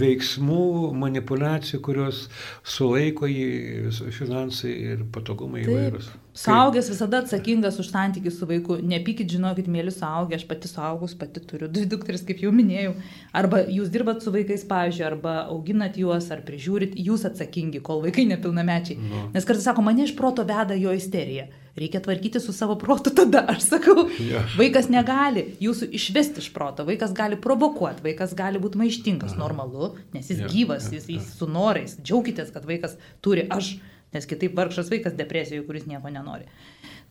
veiksmų, 0.04 0.66
manipulacijų, 1.06 1.80
kurios 1.88 2.26
sulaiko 2.68 3.32
jį 3.32 4.12
finansai 4.20 4.76
ir 4.92 5.08
patogumai 5.16 5.64
taip. 5.64 5.72
įvairūs. 5.72 6.12
Saugęs 6.34 6.88
visada 6.90 7.20
atsakingas 7.22 7.76
už 7.78 7.92
santykių 7.94 8.32
su 8.34 8.48
vaiku. 8.50 8.80
Nepykit, 8.82 9.30
žinokit, 9.30 9.68
mėly 9.70 9.92
suaugę, 9.94 10.34
aš 10.40 10.48
pati 10.50 10.70
suaugus, 10.72 11.14
pati 11.14 11.44
turiu 11.46 11.68
dvi 11.70 11.86
dukteris, 11.92 12.24
kaip 12.26 12.42
jau 12.42 12.50
minėjau. 12.50 12.96
Arba 13.38 13.53
jūs 13.72 13.92
dirbat 13.94 14.24
su 14.24 14.32
vaikais, 14.34 14.64
pavyzdžiui, 14.70 15.06
arba 15.08 15.34
auginat 15.54 15.98
juos, 16.00 16.30
ar 16.34 16.44
prižiūrit, 16.46 16.96
jūs 17.00 17.26
atsakingi, 17.30 17.82
kol 17.86 18.02
vaikai 18.06 18.26
nepilnamečiai. 18.30 18.98
No. 19.00 19.28
Nes 19.34 19.48
kartais 19.48 19.68
sako, 19.68 19.86
mane 19.86 20.08
iš 20.08 20.16
proto 20.18 20.46
veda 20.48 20.78
jo 20.80 20.94
isterija. 20.96 21.50
Reikia 21.78 22.04
tvarkyti 22.06 22.38
su 22.40 22.54
savo 22.54 22.76
protu 22.78 23.10
tada, 23.18 23.46
aš 23.50 23.64
sakau. 23.72 24.04
Yeah. 24.22 24.46
Vaikas 24.60 24.92
negali 24.94 25.48
jūsų 25.64 25.90
išvesti 25.98 26.44
iš 26.44 26.52
proto, 26.54 26.86
vaikas 26.86 27.16
gali 27.18 27.40
provokuoti, 27.42 28.06
vaikas 28.06 28.36
gali 28.38 28.62
būti 28.62 28.78
maištingas, 28.82 29.34
Aha. 29.34 29.42
normalu, 29.42 29.96
nes 30.14 30.30
jis 30.30 30.44
yeah. 30.44 30.54
gyvas, 30.54 30.92
yeah. 30.92 31.00
jis, 31.00 31.10
jis 31.16 31.34
su 31.40 31.50
norais. 31.50 31.98
Džiaukitės, 31.98 32.54
kad 32.54 32.70
vaikas 32.70 33.00
turi 33.26 33.48
aš 33.50 33.74
nes 34.14 34.30
kitaip 34.30 34.56
vargšas 34.58 34.92
vaikas 34.94 35.18
depresijoje, 35.18 35.66
kuris 35.68 35.88
nieko 35.90 36.12
nenori. 36.14 36.46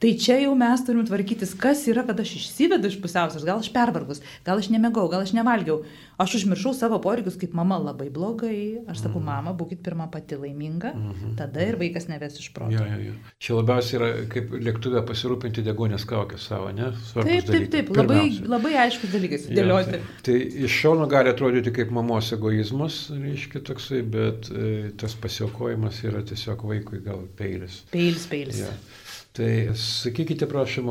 Tai 0.03 0.11
čia 0.19 0.41
jau 0.43 0.55
mes 0.59 0.81
turim 0.83 1.05
tvarkytis, 1.07 1.53
kas 1.55 1.85
yra, 1.87 2.03
kad 2.03 2.19
aš 2.19 2.33
išsivedu 2.41 2.89
iš 2.91 2.97
pusiausvės, 3.05 3.45
gal 3.47 3.61
aš 3.63 3.69
pervargus, 3.71 4.19
gal 4.43 4.59
aš 4.59 4.67
nemegau, 4.75 5.05
gal 5.13 5.23
aš 5.23 5.31
nevalgiau, 5.37 5.85
aš 6.19 6.41
užmiršau 6.41 6.73
savo 6.75 6.99
poreikius, 7.05 7.37
kaip 7.39 7.53
mama 7.55 7.77
labai 7.79 8.09
blogai, 8.11 8.83
aš 8.91 9.05
sakau, 9.05 9.21
mm. 9.21 9.29
mama, 9.29 9.53
būkit 9.61 9.79
pirmą 9.87 10.09
pati 10.11 10.35
laiminga, 10.41 10.91
mm 10.91 11.13
-hmm. 11.13 11.37
tada 11.39 11.63
ir 11.63 11.79
vaikas 11.79 12.09
neves 12.11 12.41
iš 12.41 12.49
proto. 12.57 12.75
Ja, 12.75 12.87
ja, 12.87 12.97
ja. 12.99 13.13
Čia 13.39 13.61
labiausiai 13.61 14.01
yra 14.01 14.09
kaip 14.33 14.51
lėktuvė 14.69 15.05
pasirūpinti 15.07 15.63
degonės 15.69 16.07
kaukę 16.11 16.39
savo, 16.39 16.73
ne? 16.75 16.91
Svarbus 17.13 17.31
taip, 17.31 17.53
taip, 17.55 17.71
taip, 17.71 17.95
labai, 17.97 18.25
labai 18.57 18.75
aiškus 18.87 19.15
dalykas 19.15 19.47
dėlioti. 19.55 20.01
Ja, 20.01 20.03
tai, 20.27 20.41
tai 20.41 20.65
iš 20.67 20.81
šono 20.83 21.07
gali 21.07 21.31
atrodyti 21.31 21.71
kaip 21.79 21.95
mamos 21.95 22.33
egoizmas, 22.35 22.99
reiškia 23.15 23.63
toksai, 23.71 24.03
bet 24.03 24.51
e, 24.51 24.91
tas 24.99 25.15
pasiaukojimas 25.15 26.03
yra 26.11 26.27
tiesiog 26.27 26.67
vaikui 26.75 27.05
gal 27.07 27.23
peilis. 27.39 27.85
Peilis, 27.95 28.27
peilis. 28.27 28.65
Ja. 28.67 28.75
Tai 29.33 29.73
sakykite, 29.81 30.45
prašom, 30.45 30.89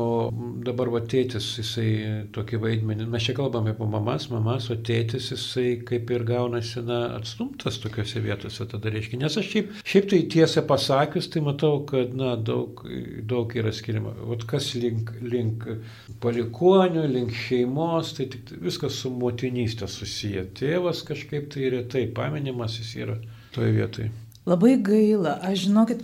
dabar 0.66 0.88
va 0.90 0.98
tėtis, 1.06 1.44
jisai 1.60 1.90
tokį 2.34 2.58
vaidmenį, 2.64 3.04
mes 3.12 3.28
čia 3.28 3.36
kalbame 3.38 3.70
apie 3.70 3.86
mamas, 3.86 4.24
mamas, 4.32 4.64
o 4.74 4.76
tėtis, 4.88 5.28
jisai 5.30 5.76
kaip 5.86 6.10
ir 6.10 6.24
gaunasi, 6.26 6.82
na, 6.88 6.96
atstumtas 7.20 7.78
tokiuose 7.84 8.18
vietose 8.24 8.66
tada 8.72 8.90
reiškia. 8.90 9.20
Nes 9.20 9.38
aš 9.38 9.46
šiaip, 9.52 9.70
šiaip 9.92 10.08
tai 10.10 10.18
tiesą 10.34 10.64
pasakius, 10.66 11.30
tai 11.30 11.44
matau, 11.46 11.84
kad, 11.86 12.16
na, 12.18 12.32
daug, 12.50 12.82
daug 13.30 13.54
yra 13.62 13.70
skiriama. 13.78 14.16
O 14.26 14.40
kas 14.50 14.72
link, 14.74 15.14
link 15.22 15.68
palikonių, 16.26 17.06
link 17.14 17.38
šeimos, 17.44 18.10
tai 18.18 18.26
tik 18.34 18.50
viskas 18.66 18.98
su 19.04 19.14
motinystė 19.22 19.86
susiję. 19.86 20.48
Tėvas 20.58 21.06
kažkaip 21.06 21.46
tai 21.54 21.70
retai 21.78 22.08
paminimas 22.10 22.82
jis 22.82 22.92
yra 23.06 23.20
toje 23.54 23.70
vietoje. 23.78 24.10
Labai 24.42 24.72
gaila, 24.82 25.36
aš 25.46 25.68
žinokit, 25.68 26.00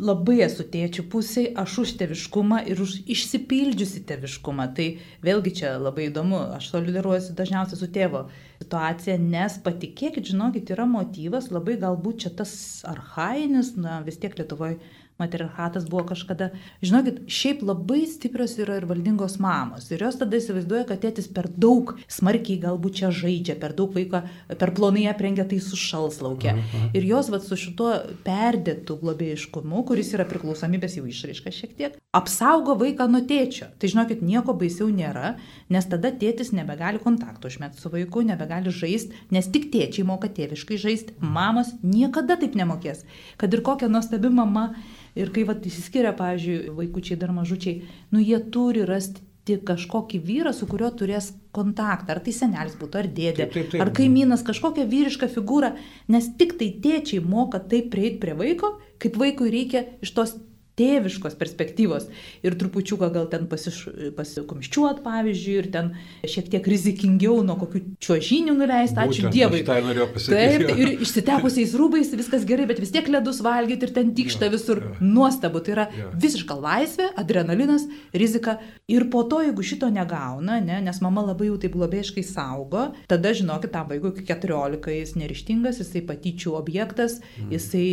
labai 0.00 0.38
esu 0.46 0.64
tėčių 0.72 1.02
pusiai, 1.12 1.50
aš 1.60 1.74
už 1.82 1.90
teviškumą 2.00 2.62
ir 2.72 2.80
už 2.80 2.94
išsipildžiusi 3.12 4.00
teviškumą. 4.08 4.70
Tai 4.78 4.86
vėlgi 5.26 5.52
čia 5.60 5.74
labai 5.76 6.06
įdomu, 6.08 6.38
aš 6.56 6.70
solidaruojuosi 6.72 7.36
dažniausiai 7.36 7.80
su 7.82 7.90
tėvo 7.92 8.24
situacija, 8.62 9.18
nes 9.20 9.58
patikėkit, 9.66 10.32
žinokit, 10.32 10.72
yra 10.72 10.88
motyvas, 10.88 11.50
labai 11.52 11.76
galbūt 11.82 12.24
čia 12.24 12.32
tas 12.40 12.54
arhainis, 12.88 13.74
na 13.76 14.00
vis 14.06 14.16
tiek 14.22 14.32
Lietuvoje 14.40 14.80
matriarchatas 15.18 15.86
buvo 15.86 16.04
kažkada. 16.10 16.50
Žinokit, 16.82 17.20
šiaip 17.30 17.62
labai 17.62 18.02
stiprios 18.10 18.56
yra 18.58 18.80
ir 18.80 18.86
valdingos 18.90 19.36
mamos. 19.42 19.86
Ir 19.94 20.02
jos 20.02 20.18
tada 20.18 20.38
įsivaizduoja, 20.40 20.86
kad 20.88 21.02
tėtis 21.04 21.28
per 21.30 21.46
daug 21.48 21.94
smarkiai 22.10 22.58
galbūt 22.64 22.98
čia 23.00 23.12
žaidžia, 23.14 23.54
per 23.60 23.76
daug 23.78 23.94
vaiko, 23.94 24.24
per 24.58 24.72
plonai 24.74 25.06
aprengia, 25.10 25.46
tai 25.46 25.60
sušals 25.62 26.18
laukia. 26.24 26.56
Aha. 26.58 26.88
Ir 26.98 27.06
jos 27.06 27.30
vat, 27.30 27.46
su 27.46 27.58
šituo 27.60 27.92
perdėtų 28.26 28.98
globėjiškumu, 29.04 29.84
kuris 29.86 30.10
yra 30.16 30.26
priklausomybės 30.28 30.98
jau 30.98 31.06
išraiška 31.06 31.54
šiek 31.54 31.78
tiek, 31.78 32.00
apsaugo 32.14 32.74
vaiką 32.80 33.06
nuo 33.10 33.22
tėčio. 33.28 33.70
Tai 33.78 33.92
žinokit, 33.92 34.24
nieko 34.26 34.56
baisiau 34.58 34.90
nėra, 34.90 35.36
nes 35.70 35.88
tada 35.90 36.10
tėtis 36.10 36.50
nebegali 36.56 36.98
kontakto 37.02 37.50
užmėgti 37.50 37.82
su 37.82 37.92
vaiku, 37.94 38.26
nebegali 38.26 38.74
žaisti, 38.74 39.14
nes 39.34 39.46
tik 39.54 39.70
tėčiai 39.74 40.06
moka 40.10 40.30
tėviškai 40.32 40.80
žaisti, 40.80 41.16
mamos 41.22 41.70
niekada 41.86 42.38
taip 42.40 42.58
nemokės. 42.58 43.06
Kad 43.38 43.54
ir 43.54 43.62
kokia 43.66 43.90
nuostabi 43.90 44.30
mama 44.34 44.72
Ir 45.14 45.30
kai 45.34 45.44
vat 45.46 45.66
įsiskiria, 45.66 46.14
pavyzdžiui, 46.18 46.72
vaikučiai 46.74 47.18
dar 47.20 47.30
mažučiai, 47.34 47.84
nu 48.10 48.22
jie 48.22 48.40
turi 48.54 48.82
rasti 48.88 49.22
tik 49.44 49.64
kažkokį 49.68 50.20
vyrą, 50.24 50.54
su 50.56 50.66
kuriuo 50.68 50.88
turės 50.96 51.30
kontaktą. 51.54 52.14
Ar 52.16 52.22
tai 52.24 52.32
senelis 52.32 52.78
būtų, 52.80 53.00
ar 53.02 53.08
dėdė, 53.12 53.44
taip, 53.44 53.52
taip, 53.52 53.68
taip. 53.74 53.82
ar 53.84 53.92
kaimynas, 53.94 54.44
kažkokią 54.46 54.86
vyrišką 54.88 55.28
figūrą, 55.34 55.74
nes 56.12 56.30
tik 56.40 56.56
tai 56.60 56.70
tėčiai 56.84 57.20
moka 57.20 57.60
taip 57.60 57.90
prieiti 57.92 58.22
prie 58.24 58.36
vaiko, 58.38 58.74
kaip 59.02 59.18
vaikui 59.20 59.52
reikia 59.52 59.84
iš 60.04 60.14
tos 60.16 60.34
tėviškos 60.78 61.36
perspektyvos 61.38 62.08
ir 62.44 62.56
trupučiuką 62.58 63.10
gal 63.14 63.28
ten 63.30 63.46
pasiš, 63.50 63.84
pasikomščiuot, 64.16 65.02
pavyzdžiui, 65.04 65.56
ir 65.60 65.68
ten 65.74 65.90
šiek 66.26 66.50
tiek 66.50 66.66
rizikingiau 66.70 67.42
nuo 67.46 67.56
kokių 67.60 67.82
čiuožinių 68.02 68.56
nuleisti, 68.58 68.98
ačiū 69.04 69.30
Dievui. 69.34 69.62
Tai 69.66 69.78
Taip, 70.24 70.66
ir 70.74 71.04
išsitepusiais 71.04 71.74
rūbais 71.78 72.10
viskas 72.18 72.46
gerai, 72.48 72.66
bet 72.70 72.82
vis 72.82 72.92
tiek 72.94 73.08
ledus 73.10 73.40
valgyti 73.44 73.88
ir 73.88 73.94
ten 73.94 74.10
tikšta 74.16 74.50
visur. 74.52 74.82
Ja. 74.82 74.94
Nuostabu, 75.04 75.62
tai 75.64 75.76
yra 75.76 75.86
ja. 75.94 76.08
visiška 76.24 76.56
laisvė, 76.58 77.10
adrenalinas, 77.20 77.86
rizika. 78.16 78.58
Ir 78.90 79.06
po 79.12 79.22
to, 79.30 79.40
jeigu 79.46 79.64
šito 79.64 79.88
negauna, 79.92 80.58
ne, 80.64 80.80
nes 80.84 81.00
mama 81.04 81.22
labai 81.30 81.48
jau 81.52 81.58
taip 81.62 81.76
globėjiškai 81.78 82.24
saugo, 82.26 82.88
tada 83.10 83.32
žinokit, 83.36 83.72
tam 83.74 83.88
vaikui 83.92 84.12
iki 84.12 84.26
14 84.28 84.90
jis 84.98 85.14
nerištingas, 85.20 85.80
jisai 85.82 86.02
patyčių 86.08 86.54
objektas, 86.58 87.20
mm. 87.38 87.54
jisai 87.54 87.86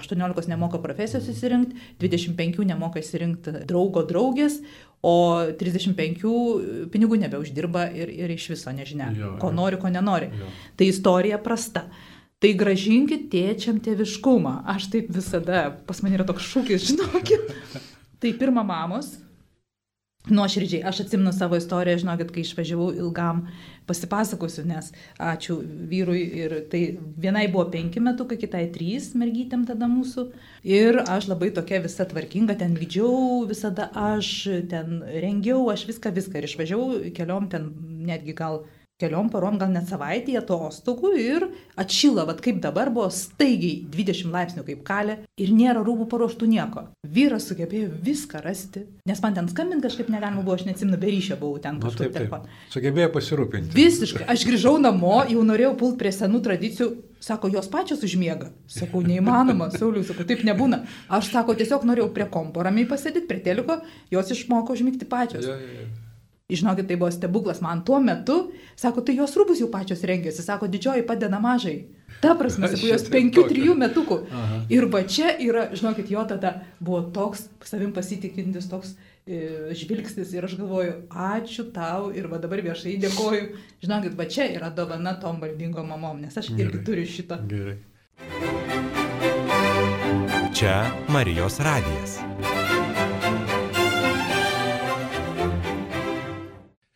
18 0.00 0.50
nemoka 0.50 0.80
profesijos 0.82 1.28
įsirinkti 1.30 1.89
25 2.00 2.62
nemoka 2.68 3.02
įsirinkti 3.02 3.64
draugo 3.68 4.04
draugės, 4.08 4.60
o 5.02 5.40
35 5.56 6.24
pinigų 6.92 7.18
nebeuždirba 7.22 7.86
ir, 7.96 8.12
ir 8.12 8.34
iš 8.34 8.50
viso 8.52 8.72
nežinia, 8.76 9.08
jo, 9.16 9.34
ko 9.40 9.50
nori, 9.54 9.80
ko 9.80 9.88
nenori. 9.92 10.28
Jo. 10.36 10.50
Tai 10.76 10.88
istorija 10.92 11.40
prasta. 11.42 11.86
Tai 12.40 12.50
gražinkit 12.56 13.26
tėčiam 13.32 13.80
tėviškumą. 13.84 14.62
Aš 14.72 14.88
taip 14.92 15.10
visada, 15.12 15.66
pas 15.88 15.98
mane 16.00 16.16
yra 16.16 16.24
toks 16.28 16.46
šūkis, 16.52 16.86
žinokit. 16.88 17.50
Tai 18.20 18.30
pirma 18.36 18.62
mamos, 18.64 19.14
Nuoširdžiai, 20.28 20.82
aš 20.84 20.98
atsimenu 21.06 21.32
savo 21.32 21.56
istoriją, 21.56 22.02
žinokit, 22.02 22.28
kai 22.34 22.42
išvažiavau 22.44 22.90
ilgam, 22.92 23.46
pasipasakosiu, 23.88 24.66
nes 24.68 24.90
ačiū 25.16 25.56
vyrui 25.88 26.20
ir 26.42 26.52
tai 26.70 26.82
vienai 27.24 27.46
buvo 27.48 27.64
penki 27.72 28.02
metukai, 28.04 28.36
kitai 28.42 28.66
trys 28.74 29.14
mergytėm 29.16 29.64
tada 29.70 29.88
mūsų. 29.88 30.26
Ir 30.68 31.00
aš 31.06 31.30
labai 31.32 31.48
tokia 31.56 31.80
visa 31.86 32.04
tvarkinga, 32.04 32.58
ten 32.60 32.76
lydžiau 32.76 33.46
visada 33.48 33.88
aš, 33.96 34.34
ten 34.68 35.00
rengiau, 35.24 35.64
aš 35.72 35.86
viską, 35.88 36.12
viską 36.20 36.42
ir 36.42 36.50
išvažiavau 36.50 37.00
keliom 37.16 37.48
ten 37.56 37.72
netgi 38.04 38.36
gal 38.36 38.66
keliom 39.00 39.30
parom, 39.32 39.58
gal 39.60 39.72
net 39.72 39.88
savaitėje 39.90 40.42
atostogų 40.42 41.12
ir 41.18 41.46
atšyla, 41.80 42.26
vad 42.28 42.42
kaip 42.44 42.60
dabar 42.62 42.92
buvo 42.92 43.08
staigiai 43.14 43.82
20 43.90 44.32
laipsnių 44.34 44.64
kaip 44.68 44.82
kalė 44.86 45.18
ir 45.40 45.52
nėra 45.56 45.82
rūbų 45.86 46.08
paruoštų 46.12 46.48
nieko. 46.50 46.86
Vyras 47.16 47.48
sugebėjo 47.50 47.90
viską 48.04 48.42
rasti, 48.44 48.84
nes 49.08 49.22
man 49.24 49.36
ten 49.36 49.50
skambinti 49.50 49.88
kažkaip 49.88 50.10
negalima 50.12 50.44
buvo, 50.44 50.58
aš 50.58 50.66
neatsimenu, 50.68 51.00
be 51.00 51.12
ryšio 51.12 51.38
buvau 51.40 51.60
ten 51.62 51.80
kažkur 51.82 52.12
telefoną. 52.14 52.50
Sugebėjo 52.72 53.12
pasirūpinti. 53.16 53.76
Visiškai. 53.76 54.26
Aš 54.30 54.48
grįžau 54.48 54.76
namo, 54.82 55.20
jau 55.30 55.46
norėjau 55.46 55.76
pult 55.80 56.00
prie 56.00 56.12
senų 56.14 56.44
tradicijų, 56.44 56.90
Sako, 57.20 57.50
jos 57.52 57.66
pačios 57.68 58.00
užmiega. 58.00 58.48
Sakau, 58.64 59.02
neįmanoma, 59.04 59.66
Sauliu, 59.74 60.00
sakau, 60.08 60.24
taip 60.24 60.40
nebūna. 60.48 60.86
Aš 61.12 61.28
sako, 61.34 61.52
tiesiog 61.58 61.84
norėjau 61.84 62.08
prie 62.16 62.24
kompo 62.32 62.64
ramiai 62.64 62.88
pasėdėti, 62.88 63.28
prie 63.28 63.42
teliko, 63.44 63.76
jos 64.08 64.32
išmoko 64.32 64.72
užmygti 64.72 65.08
pačios. 65.10 65.44
Ja, 65.44 65.58
ja, 65.60 65.82
ja. 65.82 65.99
Žinokit, 66.50 66.88
tai 66.88 66.96
buvo 67.00 67.10
stebuklas 67.14 67.60
man 67.64 67.84
tuo 67.86 68.00
metu. 68.02 68.38
Sako, 68.78 69.04
tai 69.06 69.16
jos 69.18 69.36
rūbus 69.38 69.60
jau 69.62 69.70
pačios 69.72 70.02
rengėsi. 70.06 70.42
Sako, 70.44 70.68
didžioji 70.70 71.06
padeda 71.08 71.40
mažai. 71.42 71.76
Ta 72.20 72.34
prasme, 72.36 72.68
sakau, 72.68 72.88
jos 72.90 73.06
penkių, 73.12 73.46
trijų 73.48 73.76
metukų. 73.80 74.18
Aha. 74.34 74.58
Ir 74.72 74.88
va 74.92 75.04
čia 75.08 75.30
yra, 75.40 75.68
žinokit, 75.76 76.10
jo 76.12 76.24
tada 76.28 76.56
buvo 76.82 77.04
toks 77.14 77.46
savim 77.64 77.94
pasitikintis, 77.96 78.66
toks 78.72 78.92
e, 79.24 79.70
žvilgsnis. 79.78 80.34
Ir 80.36 80.48
aš 80.48 80.58
galvoju, 80.60 80.96
ačiū 81.08 81.68
tau 81.74 82.10
ir 82.12 82.28
va 82.32 82.42
dabar 82.42 82.60
viešai 82.66 82.98
dėkoju. 83.06 83.46
Žinokit, 83.86 84.18
va 84.18 84.28
čia 84.28 84.50
yra 84.52 84.72
dovana 84.74 85.14
tom 85.22 85.40
valdingom 85.40 85.88
mamom, 85.94 86.20
nes 86.26 86.36
aš 86.36 86.52
irgi 86.58 86.84
turiu 86.84 87.08
šitą. 87.08 87.40
Gerai. 87.48 87.78
Čia 90.52 90.82
Marijos 91.08 91.62
radijas. 91.64 92.18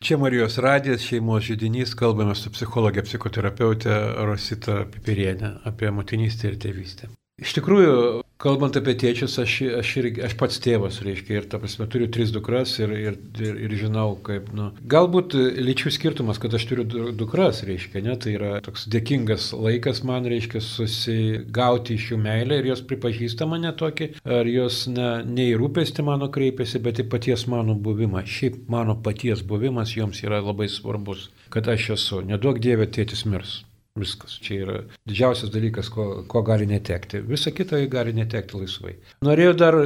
Čia 0.05 0.17
Marijos 0.21 0.57
radijas, 0.61 1.01
šeimos 1.01 1.47
žydinys, 1.47 1.95
kalbame 1.97 2.35
su 2.37 2.51
psichologė, 2.53 3.01
psichoterapeutė 3.07 3.95
Rosita 4.29 4.83
Pipirienė 4.93 5.49
apie 5.65 5.89
motinystę 5.89 6.51
ir 6.51 6.59
tėvystę. 6.61 7.09
Iš 7.35 7.51
tikrųjų, 7.57 7.95
kalbant 8.39 8.77
apie 8.79 8.93
tėčius, 8.95 9.33
aš, 9.43 9.53
aš, 9.81 9.89
ir, 9.99 10.05
aš 10.23 10.37
pats 10.39 10.59
tėvas, 10.63 11.01
reiškia, 11.03 11.41
ir 11.41 11.47
ta 11.51 11.57
prasme 11.59 11.83
turiu 11.91 12.05
tris 12.07 12.29
dukras 12.31 12.77
ir, 12.79 12.93
ir, 12.95 13.17
ir, 13.43 13.57
ir 13.65 13.75
žinau, 13.75 14.13
kaip, 14.23 14.53
nu, 14.55 14.69
galbūt 14.93 15.35
lyčių 15.35 15.91
skirtumas, 15.91 16.39
kad 16.39 16.55
aš 16.55 16.67
turiu 16.69 16.85
dukras, 17.11 17.59
reiškia, 17.67 18.05
ne, 18.07 18.15
tai 18.23 18.37
yra 18.37 18.53
toks 18.63 18.87
dėkingas 18.87 19.49
laikas 19.51 19.99
man, 20.07 20.31
reiškia, 20.31 20.63
susigauti 20.63 21.99
iš 21.99 22.13
jų 22.13 22.21
meilę 22.23 22.61
ir 22.61 22.71
jos 22.71 22.85
pripažįsta 22.87 23.51
mane 23.51 23.75
tokį, 23.83 24.13
ar 24.23 24.47
jos 24.47 24.85
ne, 24.95 25.11
ne 25.27 25.51
į 25.51 25.59
rūpestį 25.59 26.07
mano 26.07 26.31
kreipiasi, 26.31 26.79
bet 26.87 27.03
į 27.03 27.09
paties 27.11 27.49
mano 27.51 27.75
buvimą. 27.75 28.23
Šiaip 28.23 28.63
mano 28.71 28.95
paties 28.95 29.43
buvimas 29.43 29.91
joms 29.99 30.23
yra 30.23 30.39
labai 30.39 30.71
svarbus, 30.71 31.27
kad 31.51 31.67
aš 31.67 31.97
esu, 31.99 32.23
nedaug 32.31 32.63
dievė 32.63 32.87
tėtis 32.95 33.27
mirs. 33.27 33.64
Viskas. 33.95 34.33
Čia 34.43 34.55
yra 34.59 34.73
didžiausias 35.07 35.53
dalykas, 35.53 35.87
ko, 35.87 36.25
ko 36.27 36.41
gali 36.43 36.65
netekti. 36.67 37.21
Visa 37.23 37.53
kita 37.55 37.77
gali 37.87 38.11
netekti 38.11 38.57
laisvai. 38.59 38.97
Norėjau 39.23 39.53
dar, 39.55 39.77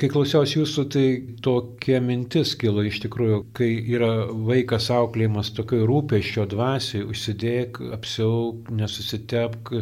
kai 0.00 0.08
klausiausi 0.08 0.56
jūsų, 0.56 0.84
tai 0.94 1.02
tokia 1.44 1.98
mintis 2.00 2.54
kilo 2.56 2.80
iš 2.88 3.02
tikrųjų, 3.02 3.42
kai 3.58 3.68
yra 3.92 4.08
vaikas 4.48 4.86
auklėjimas 4.94 5.50
tokio 5.58 5.82
rūpeščio 5.90 6.46
dvasiai, 6.48 7.02
užsidėk, 7.12 7.82
apsiauk, 7.98 8.70
nesusitepk, 8.72 9.74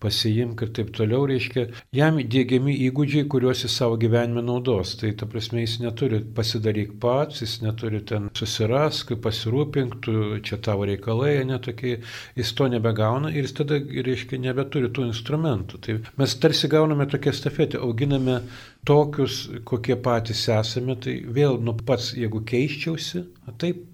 pasiimk 0.00 0.64
ir 0.64 0.72
taip 0.80 0.94
toliau, 0.96 1.28
reiškia, 1.28 1.66
jam 2.00 2.16
dėgiami 2.16 2.78
įgūdžiai, 2.86 3.26
kuriuos 3.28 3.66
jis 3.66 3.76
savo 3.76 4.00
gyvenime 4.00 4.40
naudos. 4.48 4.94
Tai 5.02 5.12
ta 5.20 5.28
prasme, 5.28 5.66
jis 5.66 5.76
neturi 5.84 6.22
pasidaryk 6.40 6.96
pats, 7.04 7.44
jis 7.44 7.58
neturi 7.60 8.00
ten 8.08 8.32
susirask, 8.32 9.12
pasirūpink, 9.28 10.00
tu 10.08 10.40
čia 10.40 10.62
tavo 10.64 10.88
reikalai, 10.88 11.36
netokie, 11.52 11.98
jis 12.40 12.56
to 12.56 12.72
nebegauna 12.72 13.33
ir 13.34 13.48
jis 13.48 13.56
tada, 13.60 13.78
reiškia, 13.78 14.38
nebeturi 14.42 14.90
tų 14.94 15.08
instrumentų. 15.10 15.80
Tai 15.84 15.96
mes 16.20 16.36
tarsi 16.42 16.70
gauname 16.72 17.06
tokią 17.10 17.34
stafetę, 17.36 17.80
auginame 17.82 18.40
tokius, 18.88 19.44
kokie 19.68 19.96
patys 20.00 20.46
esame, 20.52 20.96
tai 21.00 21.18
vėl, 21.24 21.58
nu 21.64 21.76
pats, 21.86 22.12
jeigu 22.18 22.44
keiščiausi, 22.46 23.24
taip, 23.60 23.84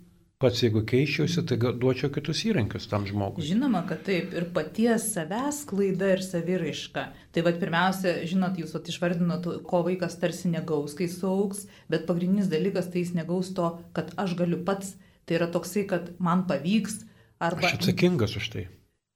pats 0.40 0.62
jeigu 0.64 0.81
keiščiausi, 0.88 1.42
tai 1.48 1.59
duočiau 1.61 2.09
kitus 2.14 2.40
įrankius 2.48 2.88
tam 2.88 3.05
žmogui. 3.09 3.44
Žinoma, 3.44 3.83
kad 3.88 4.00
taip, 4.07 4.33
ir 4.37 4.48
paties 4.55 5.11
savęs 5.12 5.62
klaida 5.68 6.14
ir 6.14 6.24
saviraiška. 6.24 7.05
Tai 7.35 7.44
vad 7.46 7.61
pirmiausia, 7.61 8.16
žinot, 8.29 8.57
jūs 8.61 8.72
išvardinot, 8.81 9.50
ko 9.68 9.83
vaikas 9.87 10.16
tarsi 10.22 10.48
negaus, 10.53 10.96
kai 10.96 11.11
saugs, 11.12 11.66
bet 11.92 12.09
pagrindinis 12.09 12.48
dalykas 12.53 12.88
tai 12.88 13.05
jis 13.05 13.14
negaus 13.18 13.53
to, 13.57 13.68
kad 13.96 14.14
aš 14.20 14.35
galiu 14.40 14.62
pats, 14.64 14.94
tai 15.29 15.37
yra 15.42 15.50
toksai, 15.53 15.85
kad 15.92 16.12
man 16.18 16.46
pavyks. 16.48 17.03
Arba... 17.40 17.68
Aš 17.68 17.83
atsakingas 17.83 18.37
už 18.40 18.53
tai. 18.57 18.68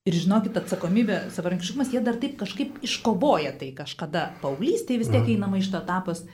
Ir 0.05 0.19
žinokit, 0.21 0.53
atsakomybė, 0.61 1.15
savarankiškumas, 1.33 1.95
jie 1.95 2.01
dar 2.05 2.19
taip 2.21 2.35
kažkaip 2.37 2.77
iškovoja 2.85 3.55
tai 3.57 3.71
kažkada. 3.73 4.27
Paauglystėje 4.43 5.01
vis 5.01 5.09
tiek 5.09 5.23
mhm. 5.23 5.39
einama 5.39 5.61
iš 5.61 5.71
to 5.73 5.81
etapas. 5.81 6.27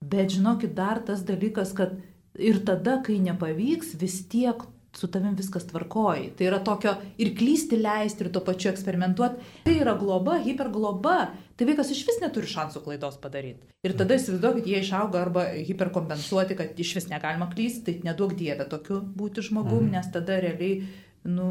Bet 0.00 0.32
žinokit, 0.32 0.72
dar 0.78 1.02
tas 1.04 1.20
dalykas, 1.28 1.74
kad 1.76 1.98
ir 2.40 2.62
tada, 2.64 3.02
kai 3.04 3.18
nepavyks, 3.20 3.98
vis 4.00 4.22
tiek 4.32 4.62
su 4.96 5.10
tavim 5.12 5.34
viskas 5.36 5.66
tvarkoji. 5.68 6.30
Tai 6.38 6.46
yra 6.48 6.58
tokio 6.64 6.94
ir 7.20 7.34
klysti 7.36 7.76
leisti, 7.76 8.24
ir 8.24 8.32
tuo 8.32 8.40
pačiu 8.46 8.70
eksperimentuoti. 8.72 9.44
Tai 9.66 9.74
yra 9.76 9.92
globa, 10.00 10.38
hipergloba. 10.46 11.18
Tai 11.58 11.68
vaikas 11.68 11.92
iš 11.92 12.06
vis 12.08 12.22
neturi 12.22 12.48
šansų 12.48 12.80
klaidos 12.86 13.18
padaryti. 13.20 13.68
Ir 13.84 13.92
tada 13.98 14.16
įsivaizduokit, 14.16 14.70
jie 14.70 14.80
išauga 14.80 15.20
arba 15.20 15.44
hiperkompensuoti, 15.52 16.56
kad 16.58 16.80
iš 16.80 16.94
vis 16.96 17.10
negalima 17.12 17.50
klysti, 17.52 17.84
tai 17.84 18.08
nedaug 18.08 18.32
dievė 18.38 18.66
tokiu 18.72 19.02
būti 19.20 19.44
žmogum, 19.50 19.84
mhm. 19.84 19.98
nes 19.98 20.10
tada 20.16 20.40
realiai 20.40 20.80
nu, 21.28 21.46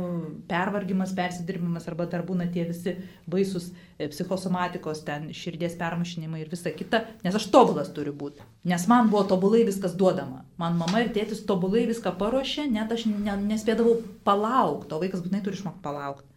pervargimas, 0.50 1.14
persidirbimas 1.16 1.88
arba 1.88 2.08
dar 2.10 2.24
būna 2.28 2.48
tie 2.52 2.66
visi 2.68 2.96
baisus 3.30 3.70
e, 3.98 4.08
psichosomatikos, 4.12 5.04
ten 5.08 5.30
širdies 5.38 5.78
permašinimai 5.80 6.42
ir 6.44 6.52
visa 6.52 6.74
kita, 6.74 7.04
nes 7.24 7.38
aš 7.38 7.50
tobulas 7.54 7.92
turiu 7.96 8.16
būti. 8.18 8.46
Nes 8.68 8.88
man 8.92 9.12
buvo 9.14 9.24
tobulai 9.30 9.64
viskas 9.68 9.96
duodama. 10.00 10.44
Man 10.58 10.80
mama 10.82 11.04
ir 11.04 11.14
tėtis 11.16 11.46
tobulai 11.48 11.86
viską 11.90 12.16
paruošė, 12.20 12.66
net 12.74 12.92
aš 12.94 13.06
ne, 13.12 13.38
nespėdavau 13.54 14.00
palaukti, 14.28 14.96
o 14.96 15.04
vaikas 15.04 15.24
būtinai 15.24 15.46
turi 15.46 15.60
išmokti 15.60 15.86
palaukti. 15.86 16.37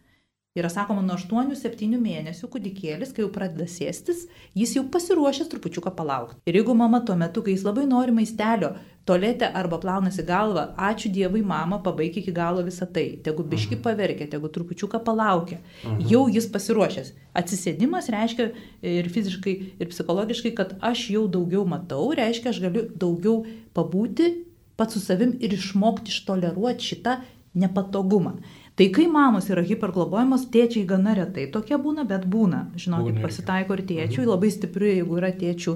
Yra 0.51 0.67
sakoma, 0.67 0.99
nuo 0.99 1.15
8-7 1.15 1.95
mėnesių 1.95 2.47
kūdikėlis, 2.51 3.13
kai 3.15 3.23
jau 3.23 3.29
pradeda 3.31 3.63
sėstis, 3.71 4.25
jis 4.51 4.73
jau 4.75 4.81
pasiruošęs 4.91 5.47
trupučiuką 5.47 5.93
palaukti. 5.95 6.41
Ir 6.43 6.57
jeigu 6.59 6.75
mama 6.75 6.99
tuo 7.07 7.15
metu, 7.15 7.39
kai 7.45 7.53
jis 7.53 7.63
labai 7.63 7.85
nori 7.87 8.11
maistelio, 8.11 8.73
tolete 9.07 9.47
arba 9.47 9.79
plaunasi 9.79 10.27
galvą, 10.27 10.65
ačiū 10.75 11.13
Dievui, 11.15 11.39
mama, 11.39 11.79
pabaig 11.79 12.19
iki 12.19 12.35
galo 12.35 12.65
visą 12.67 12.83
tai. 12.83 13.05
Tegu 13.23 13.47
biški 13.47 13.77
mhm. 13.77 13.85
paverkia, 13.87 14.27
tegu 14.35 14.51
trupučiuką 14.51 14.99
palaukia. 15.07 15.61
Mhm. 15.85 16.03
Jau 16.11 16.25
jis 16.35 16.51
pasiruošęs. 16.51 17.15
Atsisėdimas 17.31 18.11
reiškia 18.11 18.51
ir 18.91 19.07
fiziškai, 19.15 19.57
ir 19.79 19.95
psichologiškai, 19.95 20.51
kad 20.59 20.75
aš 20.83 21.07
jau 21.15 21.29
daugiau 21.31 21.63
matau, 21.63 22.09
reiškia, 22.19 22.51
aš 22.51 22.59
galiu 22.67 22.89
daugiau 22.91 23.45
pabūti 23.71 24.33
pats 24.75 24.99
su 24.99 24.99
savim 24.99 25.37
ir 25.39 25.55
išmokti 25.55 26.11
ištoleruoti 26.11 26.91
šitą 26.91 27.21
nepatogumą. 27.55 28.41
Tai 28.81 28.87
kai 28.89 29.03
mamos 29.05 29.45
yra 29.53 29.61
hiperglobojamos, 29.61 30.47
tėčiai 30.49 30.87
gana 30.89 31.11
retai 31.13 31.43
tokie 31.53 31.77
būna, 31.77 32.01
bet 32.09 32.23
būna. 32.25 32.63
Žinokit, 32.81 33.13
būna. 33.13 33.27
pasitaiko 33.27 33.75
ir 33.77 33.83
tėčių, 33.85 34.23
mhm. 34.23 34.29
labai 34.31 34.49
stipri, 34.49 34.95
jeigu 34.95 35.19
yra 35.19 35.29
tėčių 35.37 35.75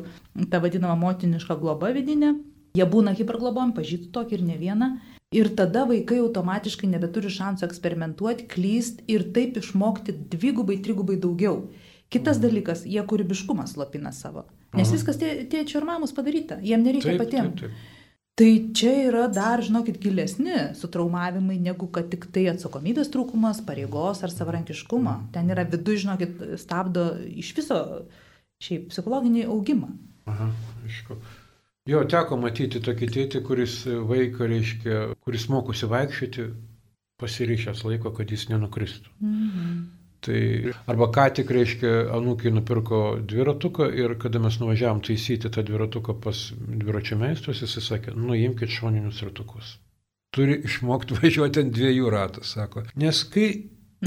ta 0.49 0.57
vadinama 0.63 0.95
motiniška 1.03 1.53
globa 1.59 1.91
vidinė, 1.93 2.31
jie 2.73 2.87
būna 2.89 3.13
hiperglobojami, 3.19 3.75
pažįstu 3.77 4.09
tokį 4.15 4.39
ir 4.39 4.45
ne 4.47 4.57
vieną. 4.57 4.89
Ir 5.37 5.51
tada 5.53 5.83
vaikai 5.85 6.17
automatiškai 6.23 6.89
nebeturi 6.89 7.29
šansų 7.29 7.67
eksperimentuoti, 7.67 8.47
klyst 8.49 9.05
ir 9.11 9.27
taip 9.37 9.59
išmokti 9.61 10.15
dvigubai, 10.33 10.79
trigubai 10.81 11.19
daugiau. 11.21 11.67
Kitas 12.09 12.39
mhm. 12.39 12.47
dalykas, 12.47 12.85
jie 12.89 13.05
kūrybiškumą 13.05 13.67
slopina 13.69 14.15
savo. 14.17 14.47
Nes 14.73 14.89
Aha. 14.89 14.97
viskas 14.97 15.21
tė, 15.21 15.35
tėčio 15.51 15.77
ir 15.77 15.85
mamos 15.93 16.17
padaryta, 16.17 16.57
jiem 16.57 16.81
nereikia 16.81 17.19
patiems. 17.21 17.69
Tai 18.35 18.49
čia 18.75 18.91
yra 19.07 19.27
dar, 19.31 19.61
žinokit, 19.63 19.95
gilesni 20.03 20.55
sutraumavimai, 20.75 21.55
negu 21.63 21.87
kad 21.87 22.09
tik 22.11 22.27
tai 22.35 22.49
atsakomybės 22.51 23.07
trūkumas, 23.13 23.61
pareigos 23.63 24.25
ar 24.27 24.33
savarankiškumo. 24.33 25.13
Ten 25.31 25.53
yra 25.55 25.63
vidu, 25.71 25.95
žinokit, 26.01 26.41
stabdo 26.59 27.13
iš 27.31 27.53
viso 27.55 27.79
šiaip 28.59 28.89
psichologinį 28.91 29.45
augimą. 29.47 29.93
Aha, 30.27 30.49
aišku. 30.83 31.15
Jo, 31.87 32.01
teko 32.11 32.35
matyti 32.41 32.81
tokį 32.83 33.09
tėtį, 33.15 33.43
kuris 33.45 33.77
vaiką, 33.85 34.49
reiškia, 34.51 35.01
kuris 35.23 35.47
mokosi 35.53 35.87
vaikščioti, 35.87 36.49
pasirišęs 37.21 37.85
laiko, 37.87 38.11
kad 38.17 38.35
jis 38.35 38.49
nenukristų. 38.51 39.15
Mhm. 39.23 39.77
Tai 40.25 40.41
arba 40.89 41.07
ką 41.13 41.25
tik, 41.37 41.51
reiškia, 41.53 41.91
anūkiai 42.15 42.53
nupirko 42.55 43.01
dviratuką 43.29 43.91
ir 43.93 44.15
kada 44.21 44.41
mes 44.41 44.57
nuvažiavam 44.61 45.03
taisyti 45.05 45.51
tą 45.53 45.61
dviratuką 45.67 46.17
pas 46.23 46.47
dviračio 46.57 47.19
meistrus, 47.21 47.61
jis 47.61 47.77
sakė, 47.85 48.15
nuimkite 48.17 48.73
šoninius 48.73 49.21
ratukus. 49.27 49.75
Turi 50.33 50.57
išmokti 50.65 51.15
važiuoti 51.19 51.61
ant 51.61 51.75
dviejų 51.77 52.11
ratų, 52.15 52.45
sako. 52.47 52.87
Nes 52.99 53.21
kai 53.29 53.49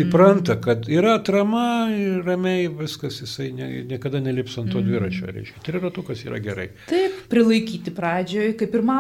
Įpranta, 0.04 0.56
kad 0.62 0.86
yra 0.90 1.16
atrama 1.18 1.88
ir 1.94 2.22
ramiai 2.26 2.68
viskas, 2.70 3.18
jisai 3.22 3.48
ne, 3.56 3.68
niekada 3.88 4.20
nelips 4.22 4.58
ant 4.60 4.70
to 4.72 4.82
dviračio, 4.84 5.26
reiškia. 5.32 5.62
Triratukas 5.66 6.22
yra 6.26 6.38
gerai. 6.42 6.68
Taip, 6.90 7.16
prilaikyti 7.32 7.92
pradžioje, 7.96 8.52
kaip 8.60 8.76
ir 8.78 8.84
ma, 8.86 8.98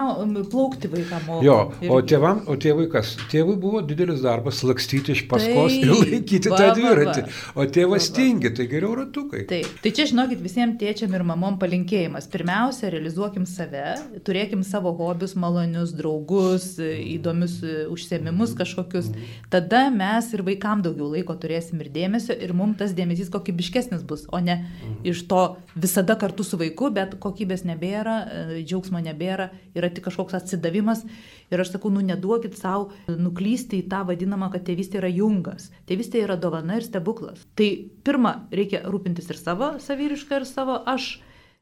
plaukti 0.50 0.90
vaikam. 0.92 1.28
Jo, 1.44 1.58
o, 1.88 2.00
tėvam, 2.02 2.42
o 2.50 2.56
tėvui 2.60 2.88
kas? 2.92 3.14
Tėvui 3.32 3.58
buvo 3.60 3.82
didelis 3.86 4.22
darbas 4.24 4.62
lakstyti 4.66 5.14
iš 5.14 5.24
paskos 5.30 5.76
Taip, 5.76 5.84
ir 5.84 6.12
laikyti 6.14 6.52
va, 6.52 6.60
tą 6.62 6.70
dviratį. 6.78 7.24
Va, 7.26 7.28
va. 7.28 7.62
O 7.62 7.68
tėvas 7.78 8.08
va, 8.08 8.14
va. 8.14 8.16
tingi, 8.18 8.52
tai 8.58 8.68
geriau 8.72 8.94
ratukai. 8.98 9.44
Taip, 9.50 9.78
tai 9.84 9.94
čia 9.94 10.08
žinokit 10.10 10.42
visiems 10.44 10.78
tėčiam 10.80 11.14
ir 11.14 11.26
mamom 11.28 11.60
palinkėjimas. 11.62 12.30
Pirmiausia, 12.32 12.90
realizuokim 12.94 13.46
save, 13.48 13.94
turėkim 14.26 14.64
savo 14.66 14.94
hobius, 14.98 15.36
malonius, 15.38 15.94
draugus, 15.98 16.74
įdomius 16.82 17.60
užsiemimus 17.92 18.56
kažkokius. 18.58 19.12
Tada 19.52 19.86
mes 19.94 20.32
ir 20.34 20.44
vaikams 20.46 20.87
daugiau 20.88 21.12
laiko 21.12 21.36
turėsim 21.38 21.82
ir 21.84 21.90
dėmesio 21.94 22.34
ir 22.34 22.54
mums 22.56 22.80
tas 22.80 22.94
dėmesys 22.96 23.30
kokybiškesnis 23.34 24.02
bus, 24.08 24.26
o 24.32 24.40
ne 24.42 24.56
mhm. 24.58 24.98
iš 25.12 25.22
to 25.30 25.42
visada 25.76 26.18
kartu 26.18 26.46
su 26.46 26.58
vaiku, 26.60 26.90
bet 26.94 27.18
kokybės 27.22 27.62
nebėra, 27.68 28.16
e, 28.24 28.62
džiaugsmo 28.64 29.02
nebėra, 29.04 29.50
yra 29.76 29.92
tik 29.92 30.08
kažkoks 30.08 30.40
atsidavimas. 30.40 31.04
Ir 31.48 31.62
aš 31.62 31.70
sakau, 31.72 31.88
nu 31.92 32.02
neduokit 32.04 32.58
savo 32.58 32.90
nuklysti 33.08 33.78
į 33.80 33.86
tą 33.92 34.02
vadinamą, 34.08 34.50
kad 34.52 34.66
tėvystė 34.66 35.00
yra 35.00 35.08
jungas. 35.08 35.70
Tėvystė 35.88 36.20
yra 36.26 36.36
dovana 36.40 36.76
ir 36.76 36.84
stebuklas. 36.84 37.46
Tai 37.56 37.70
pirmą, 38.04 38.34
reikia 38.52 38.82
rūpintis 38.84 39.30
ir 39.32 39.40
savo 39.40 39.70
savyrišką, 39.80 40.42
ir 40.42 40.48
savo 40.48 40.82
aš 40.84 41.14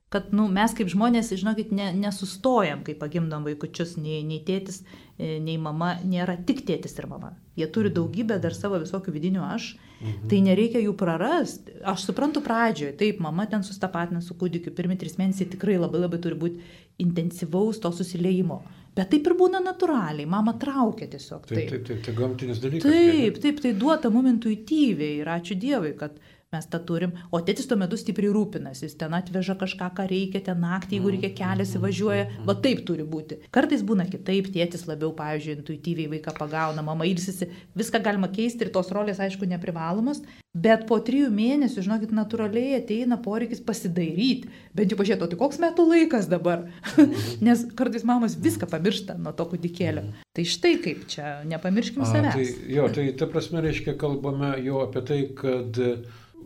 kad 0.08 0.30
nu, 0.34 0.46
mes 0.52 0.74
kaip 0.76 0.90
žmonės, 0.90 1.32
žinokit, 1.34 1.72
ne, 1.74 1.90
nesustojam, 1.96 2.84
kai 2.86 2.94
pagimdom 2.98 3.46
vaikučius, 3.46 3.96
nei, 3.98 4.22
nei 4.26 4.38
tėtis, 4.46 4.84
e, 5.18 5.36
nei 5.42 5.58
mama, 5.58 5.96
nėra 6.06 6.38
tik 6.46 6.62
tėtis 6.68 6.94
ir 7.00 7.10
mama. 7.10 7.34
Jie 7.56 7.66
turi 7.72 7.88
mhm. 7.88 7.96
daugybę 7.96 8.38
dar 8.42 8.54
savo 8.54 8.78
visokių 8.82 9.14
vidinių 9.14 9.44
aš, 9.48 9.70
mhm. 10.00 10.26
tai 10.30 10.40
nereikia 10.44 10.82
jų 10.84 10.94
prarasti. 11.00 11.76
Aš 11.88 12.08
suprantu 12.10 12.42
pradžioje, 12.44 12.96
taip, 13.00 13.20
mama 13.24 13.48
ten 13.50 13.64
sustapatina 13.66 14.20
su 14.24 14.36
kūdikiu, 14.38 14.74
pirmi 14.76 14.98
tris 15.00 15.16
mėnesiai 15.20 15.48
tikrai 15.56 15.78
labai 15.80 16.02
labai 16.04 16.20
turi 16.22 16.38
būti 16.40 16.82
intensyvaus 17.02 17.80
to 17.80 17.92
susiliejimo. 17.92 18.60
Bet 18.96 19.10
taip 19.12 19.26
ir 19.28 19.34
būna 19.36 19.60
natūraliai, 19.60 20.24
mama 20.28 20.54
traukia 20.56 21.08
tiesiog. 21.12 21.44
Taip, 21.50 21.58
taip, 21.58 21.72
taip, 21.72 21.84
taip 21.88 22.04
tai 22.06 22.14
gamtinis 22.16 22.62
dalykas. 22.62 22.86
Taip, 22.88 23.40
taip, 23.44 23.58
tai 23.60 23.72
duota 23.76 24.08
mum 24.12 24.28
intuityviai 24.30 25.18
ir 25.20 25.28
ačiū 25.34 25.56
Dievui, 25.60 25.92
kad 26.00 26.16
mes 26.54 26.66
tą 26.70 26.78
turim, 26.86 27.10
o 27.34 27.40
tėtis 27.42 27.66
tuo 27.66 27.74
metu 27.78 27.98
stipriai 27.98 28.30
rūpinasi, 28.30 28.84
jis 28.86 28.94
ten 29.00 29.14
atveža 29.18 29.56
kažką, 29.58 29.88
ką 29.98 30.06
reikia, 30.12 30.44
ten 30.46 30.60
naktį, 30.62 31.00
jeigu 31.00 31.12
reikia 31.16 31.30
keliasi, 31.40 31.80
važiuoja, 31.82 32.28
va 32.46 32.54
taip 32.62 32.84
turi 32.86 33.02
būti. 33.02 33.40
Kartais 33.54 33.82
būna 33.86 34.06
kitaip, 34.06 34.52
tėtis 34.54 34.86
labiau, 34.86 35.10
pavyzdžiui, 35.18 35.56
intuityviai 35.58 36.12
vaiką 36.14 36.36
pagauna, 36.38 36.84
mama 36.86 37.08
ilsisi, 37.08 37.50
viską 37.74 37.98
galima 38.04 38.30
keisti 38.30 38.62
ir 38.62 38.70
tos 38.74 38.92
rolės, 38.94 39.18
aišku, 39.24 39.48
neprivalomos, 39.50 40.22
bet 40.54 40.86
po 40.86 41.00
trijų 41.02 41.32
mėnesių, 41.34 41.82
žinokit, 41.88 42.12
natūraliai 42.14 42.78
ateina 42.78 43.18
poreikis 43.20 43.58
pasidairyti, 43.66 44.52
bent 44.78 44.94
jau 44.94 45.00
pažiūrėti, 45.00 45.26
o 45.26 45.30
tai 45.32 45.40
koks 45.40 45.58
metų 45.64 45.88
laikas 45.90 46.28
dabar, 46.30 46.68
nes 47.46 47.64
kartais 47.74 48.06
mamos 48.06 48.38
viską 48.38 48.70
pamiršta 48.70 49.18
nuo 49.18 49.34
to 49.34 49.48
kūdikėlio. 49.50 50.06
Tai 50.36 50.44
štai 50.46 50.76
kaip 50.84 51.08
čia, 51.10 51.40
nepamirškim 51.50 52.06
savęs. 52.06 52.38
Tai, 52.38 52.70
jo, 52.70 52.86
tai 52.94 53.08
ta 53.18 53.28
prasme 53.30 53.64
reiškia, 53.64 53.96
kalbame 53.98 54.54
jau 54.62 54.84
apie 54.84 55.02
tai, 55.10 55.20
kad 55.36 55.82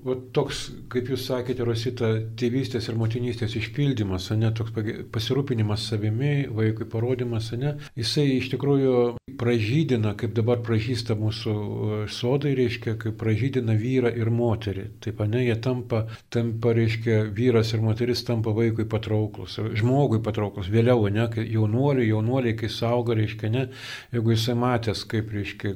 va, 0.05 0.17
toks, 0.37 0.63
kaip 0.93 1.11
jūs 1.13 1.27
sakėte, 1.29 1.65
Rosita, 1.67 2.11
tėvystės 2.39 2.89
ir 2.91 2.99
motinystės 3.01 3.57
išpildymas, 3.61 4.31
ne, 4.39 4.51
toks 4.57 4.75
pasirūpinimas 5.13 5.87
savimi, 5.91 6.49
vaikui 6.55 6.89
parodimas, 6.91 7.51
ne, 7.59 7.77
jisai 7.99 8.27
iš 8.37 8.51
tikrųjų 8.55 8.97
pražydina, 9.41 10.15
kaip 10.21 10.35
dabar 10.37 10.61
pražįsta 10.65 11.17
mūsų 11.19 11.55
e, 11.55 12.01
sodai, 12.13 12.53
reiškia, 12.59 12.97
kaip 13.01 13.17
pražydina 13.21 13.77
vyrą 13.79 14.13
ir 14.17 14.31
moterį. 14.35 14.87
Taip, 15.05 15.23
ne, 15.31 15.45
jie 15.47 15.57
tampa, 15.65 16.05
tampa, 16.33 16.75
reiškia, 16.77 17.23
vyras 17.37 17.73
ir 17.75 17.85
moteris 17.85 18.25
tampa 18.27 18.53
vaikui 18.57 18.89
patrauklus, 18.91 19.59
žmogui 19.81 20.21
patrauklus, 20.25 20.71
vėliau, 20.73 21.09
ne, 21.13 21.27
kai 21.33 21.47
jaunuoliai, 21.49 22.11
jaunuoliai, 22.11 22.57
kai 22.61 22.73
saugo, 22.73 23.17
reiškia, 23.17 23.53
ne, 23.55 23.67
jeigu 24.15 24.37
jisai 24.37 24.57
matęs, 24.61 25.07
kaip, 25.11 25.33
reiškia, 25.35 25.75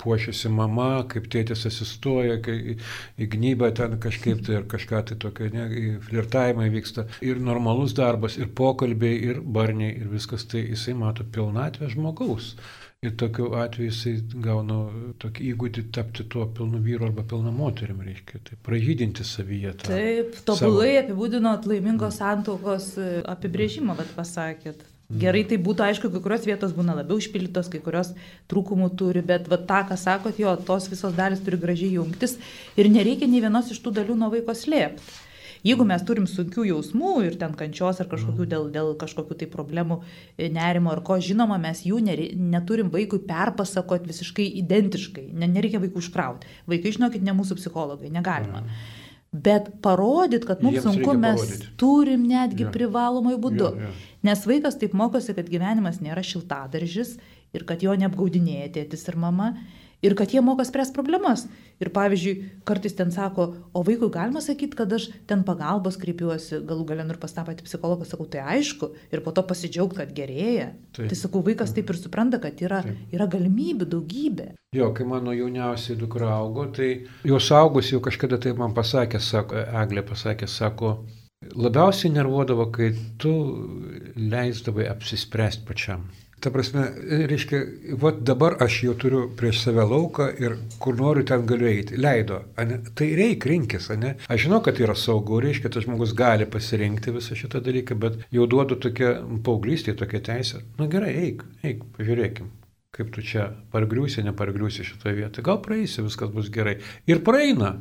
puošiasi 0.00 0.50
mama, 0.52 1.04
kaip 1.10 1.28
tėtis 1.32 1.66
asistuoja, 1.68 2.40
kai 2.44 2.76
įgnyba 3.20 3.70
ten 3.76 3.98
kažkaip 4.02 4.44
tai 4.46 4.58
ir 4.60 4.68
kažką 4.70 5.04
tai 5.10 5.18
tokio, 5.20 5.48
ne, 5.54 5.96
flirtavimai 6.06 6.68
vyksta. 6.72 7.06
Ir 7.24 7.40
normalus 7.44 7.94
darbas, 7.96 8.38
ir 8.40 8.50
pokalbiai, 8.56 9.16
ir 9.30 9.40
barniai, 9.40 9.96
ir 10.00 10.12
viskas 10.12 10.46
tai 10.50 10.66
jisai 10.68 10.96
mato 10.98 11.26
pilnatvę 11.26 11.90
žmogaus. 11.94 12.54
Ir 13.00 13.14
tokiu 13.16 13.54
atveju 13.56 13.88
jisai 13.88 14.42
gauna 14.44 14.82
tokį 15.22 15.46
įgūdį 15.54 15.86
tapti 15.96 16.26
tuo 16.28 16.44
pilnu 16.52 16.82
vyru 16.84 17.06
arba 17.06 17.24
pilna 17.24 17.48
moterim, 17.54 18.02
reiškia, 18.04 18.42
tai 18.44 18.58
pražydinti 18.66 19.24
savyje. 19.24 19.72
Taip, 19.86 20.36
tobulai 20.44 20.90
savo... 20.90 21.04
apibūdinot 21.06 21.68
laimingos 21.70 22.20
santokos 22.20 22.90
apibrėžimą, 23.32 23.96
bet 24.02 24.12
pasakėt. 24.18 24.84
Gerai 25.10 25.42
tai 25.50 25.56
būtų, 25.58 25.82
aišku, 25.82 26.08
kai 26.12 26.20
kurios 26.22 26.44
vietos 26.46 26.74
būna 26.76 26.94
labiau 26.94 27.18
išpildytos, 27.18 27.66
kai 27.72 27.80
kurios 27.82 28.12
trūkumų 28.50 28.92
turi, 28.98 29.24
bet 29.26 29.48
va, 29.50 29.58
tą, 29.58 29.80
ką 29.88 29.96
sakot, 29.98 30.38
jo, 30.38 30.52
tos 30.68 30.86
visos 30.92 31.16
dalis 31.16 31.42
turi 31.42 31.58
gražiai 31.58 31.96
jungtis 31.96 32.36
ir 32.78 32.86
nereikia 32.92 33.26
nei 33.26 33.42
vienos 33.42 33.72
iš 33.74 33.82
tų 33.82 33.96
dalių 33.96 34.14
nuo 34.20 34.30
vaiko 34.30 34.54
slėpti. 34.54 35.18
Jeigu 35.66 35.84
mes 35.84 36.00
turim 36.08 36.24
sunkių 36.30 36.62
jausmų 36.70 37.10
ir 37.26 37.34
ten 37.40 37.52
kančios 37.58 37.98
ar 38.00 38.08
kažkokių 38.08 38.46
dėl, 38.48 38.70
dėl 38.72 38.94
kažkokių 39.00 39.36
tai 39.42 39.48
problemų, 39.50 39.98
e, 40.38 40.48
nerimo 40.48 40.94
ar 40.94 41.02
ko, 41.04 41.18
žinoma, 41.20 41.58
mes 41.60 41.82
jų 41.84 41.98
nere, 42.06 42.30
neturim 42.32 42.88
vaikui 42.94 43.20
perpasakoti 43.26 44.08
visiškai 44.08 44.46
identiškai, 44.62 45.26
nereikia 45.42 45.82
vaikų 45.82 46.00
užkrauti. 46.00 46.48
Vaikai, 46.70 46.94
žinokit, 46.96 47.26
ne 47.26 47.36
mūsų 47.36 47.58
psichologai, 47.60 48.08
negalima. 48.14 48.62
Mm. 48.64 48.99
Bet 49.30 49.68
parodyt, 49.82 50.42
kad 50.42 50.62
mums 50.62 50.80
Jiems 50.80 50.86
sunku, 50.88 51.12
mes 51.14 51.38
parodyt. 51.38 51.66
turim 51.78 52.24
netgi 52.26 52.64
ja. 52.66 52.70
privalomai 52.74 53.36
būdu. 53.38 53.68
Ja, 53.78 53.90
ja. 53.90 54.16
Nes 54.26 54.42
vaikas 54.46 54.78
taip 54.80 54.96
mokosi, 54.98 55.36
kad 55.36 55.46
gyvenimas 55.50 56.00
nėra 56.02 56.24
šiltadaržis 56.26 57.14
ir 57.54 57.66
kad 57.68 57.84
jo 57.84 57.94
neapgaudinėja 57.94 58.72
tėtis 58.74 59.06
ir 59.06 59.18
mama 59.22 59.52
ir 60.02 60.14
kad 60.16 60.32
jie 60.32 60.40
moka 60.44 60.64
spręsti 60.64 60.94
problemas. 60.96 61.46
Ir 61.80 61.90
pavyzdžiui, 61.94 62.34
kartais 62.68 62.94
ten 62.96 63.12
sako, 63.12 63.46
o 63.72 63.82
vaikui 63.86 64.10
galima 64.12 64.42
sakyti, 64.44 64.76
kad 64.76 64.92
aš 64.92 65.08
ten 65.28 65.44
pagalbos 65.48 65.96
kreipiuosi, 66.00 66.60
galų 66.68 66.84
galę 66.90 67.06
ir 67.08 67.20
pas 67.20 67.32
tą 67.32 67.44
patį 67.46 67.64
psichologą 67.64 68.08
sakau, 68.08 68.26
tai 68.28 68.44
aišku, 68.56 68.90
ir 69.12 69.22
po 69.24 69.32
to 69.36 69.44
pasidžiaugti, 69.48 70.00
kad 70.02 70.12
gerėja. 70.16 70.70
Taip. 70.96 71.08
Tai 71.08 71.16
sakau, 71.16 71.44
vaikas 71.46 71.72
taip 71.76 71.92
ir 71.92 72.00
supranta, 72.00 72.40
kad 72.42 72.60
yra, 72.60 72.82
taip. 72.84 72.98
yra 73.16 73.28
galimybių 73.32 73.88
daugybė. 73.94 74.50
Jo, 74.76 74.92
kai 74.94 75.08
mano 75.08 75.32
jauniausiai 75.34 75.96
dukra 75.98 76.34
augo, 76.36 76.68
tai 76.76 76.90
jos 77.26 77.48
augus 77.56 77.90
jau 77.90 78.02
kažkada 78.04 78.38
tai 78.38 78.52
man 78.58 78.76
pasakė, 78.76 79.18
sako, 79.24 79.64
Eglė 79.80 80.04
pasakė, 80.06 80.46
sako, 80.46 80.92
labiausiai 81.56 82.12
nervuodavo, 82.12 82.68
kai 82.74 82.92
tu 83.18 83.32
leisdavai 84.16 84.86
apsispręsti 84.92 85.66
pačiam. 85.66 86.04
Ta 86.40 86.48
prasme, 86.52 86.86
reiškia, 87.28 87.58
va 88.00 88.12
dabar 88.16 88.54
aš 88.64 88.78
jau 88.86 88.94
turiu 89.00 89.26
prieš 89.36 89.64
save 89.66 89.84
lauką 89.84 90.30
ir 90.40 90.54
kur 90.80 90.96
noriu 90.96 91.24
ten 91.28 91.44
galiu 91.48 91.68
eiti. 91.68 91.98
Leido. 92.00 92.38
Ane? 92.60 92.78
Tai 92.96 93.08
reik 93.18 93.44
rinkis, 93.50 93.90
ne? 94.00 94.14
Aš 94.28 94.46
žinau, 94.46 94.62
kad 94.64 94.80
yra 94.80 94.96
saugu, 94.96 95.42
reiškia, 95.44 95.72
tas 95.74 95.84
žmogus 95.84 96.14
gali 96.16 96.48
pasirinkti 96.48 97.12
visą 97.16 97.36
šitą 97.36 97.60
dalyką, 97.66 97.98
bet 98.00 98.22
jau 98.32 98.48
duodu 98.48 98.80
tokią 98.80 99.12
paauglystį, 99.44 99.98
tokią 100.00 100.22
teisę. 100.30 100.64
Na 100.80 100.88
gerai, 100.88 101.12
eik, 101.26 101.44
eik, 101.60 101.84
pažiūrėkim 101.98 102.56
kaip 103.00 103.12
tu 103.14 103.22
čia 103.24 103.46
pargriūsi, 103.72 104.24
nepargriūsi 104.26 104.84
šitoje 104.84 105.14
vietoje. 105.16 105.44
Gal 105.46 105.60
praeisi, 105.64 106.02
viskas 106.04 106.32
bus 106.34 106.50
gerai. 106.52 106.76
Ir 107.08 107.22
praeina. 107.24 107.76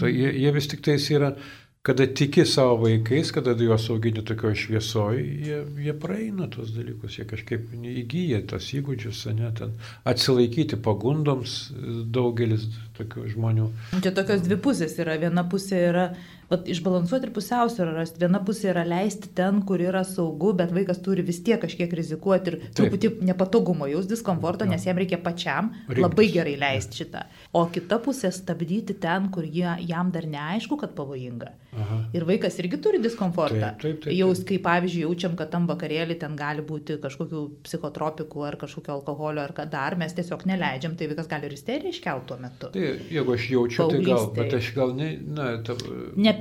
Tai 0.00 0.10
jie, 0.10 0.32
jie 0.34 0.50
vis 0.54 0.66
tik 0.70 0.82
tais 0.84 1.04
yra 1.14 1.34
kada 1.82 2.06
tiki 2.06 2.44
savo 2.46 2.76
vaikais, 2.84 3.32
kada 3.34 3.56
juos 3.58 3.88
augini 3.90 4.22
tokioje 4.24 4.54
šviesoje, 4.54 5.22
jie, 5.46 5.56
jie 5.82 5.94
praeina 5.98 6.46
tos 6.50 6.70
dalykus, 6.76 7.16
jie 7.18 7.26
kažkaip 7.26 7.72
įgyja 7.74 8.44
tos 8.46 8.68
įgūdžius, 8.78 9.24
ne, 9.34 9.50
ten 9.58 9.74
atsilaikyti 10.06 10.78
pagundoms 10.84 11.56
daugelis 12.14 12.68
tokių 12.98 13.26
žmonių. 13.34 13.66
Čia 13.98 14.14
tokios 14.14 14.46
dvi 14.46 14.60
pusės 14.62 14.94
yra. 15.02 15.18
Viena 15.18 15.42
pusė 15.50 15.82
yra 15.88 16.06
vat, 16.52 16.68
išbalansuoti 16.68 17.28
ir 17.28 17.32
pusiausvyrą 17.36 17.94
rasti. 17.96 18.20
Viena 18.22 18.40
pusė 18.44 18.70
yra 18.72 18.84
leisti 18.88 19.30
ten, 19.36 19.62
kur 19.68 19.82
yra 19.82 20.04
saugu, 20.08 20.52
bet 20.58 20.72
vaikas 20.74 21.00
turi 21.04 21.24
vis 21.26 21.40
tiek 21.44 21.60
kažkiek 21.62 21.92
rizikuoti 21.98 22.52
ir 22.52 22.58
Taip. 22.62 22.74
truputį 22.80 23.12
nepatogumo, 23.28 23.88
jaus 23.90 24.08
diskomforto, 24.10 24.68
nes 24.68 24.86
jam 24.86 25.00
reikia 25.00 25.20
pačiam 25.22 25.72
Rinktis. 25.72 26.02
labai 26.04 26.28
gerai 26.34 26.56
leisti 26.60 27.02
šitą. 27.02 27.24
O 27.56 27.64
kita 27.72 28.00
pusė 28.04 28.32
stabdyti 28.34 28.98
ten, 29.00 29.30
kur 29.34 29.46
jie, 29.46 29.68
jam 29.88 30.12
dar 30.14 30.28
neaišku, 30.28 30.78
kad 30.80 30.94
pavojinga. 30.98 31.52
Aha. 31.72 31.98
Ir 32.12 32.26
vaikas 32.28 32.58
irgi 32.60 32.76
turi 32.84 32.98
diskomfortą. 33.00 33.56
Taip, 33.60 33.78
taip, 33.80 33.94
taip, 33.94 34.00
taip. 34.04 34.16
Jaus, 34.16 34.42
kai 34.44 34.58
pavyzdžiui, 34.60 35.06
jaučiam, 35.06 35.36
kad 35.38 35.48
tam 35.54 35.64
vakarėlį 35.70 36.18
ten 36.20 36.34
gali 36.36 36.64
būti 36.68 36.98
kažkokių 37.00 37.44
psichotropikų 37.64 38.44
ar 38.44 38.58
kažkokio 38.60 38.92
alkoholio 38.98 39.40
ar 39.40 39.54
ką 39.56 39.64
dar, 39.72 39.96
mes 39.96 40.12
tiesiog 40.12 40.44
neleidžiam, 40.50 40.98
tai 41.00 41.08
vaikas 41.08 41.30
gali 41.30 41.48
ir 41.48 41.56
isteriją 41.56 41.94
iškelti 41.96 42.28
tuo 42.28 42.38
metu. 42.42 42.68
Tai 42.74 42.90
jeigu 43.16 43.36
aš 43.38 43.46
jaučiu, 43.54 43.86
tai 43.88 44.02
gal, 44.04 44.28
bet 44.36 44.56
aš 44.58 44.68
gal 44.76 44.92
ne, 44.98 45.08
na, 45.24 45.48
ta, 45.64 45.78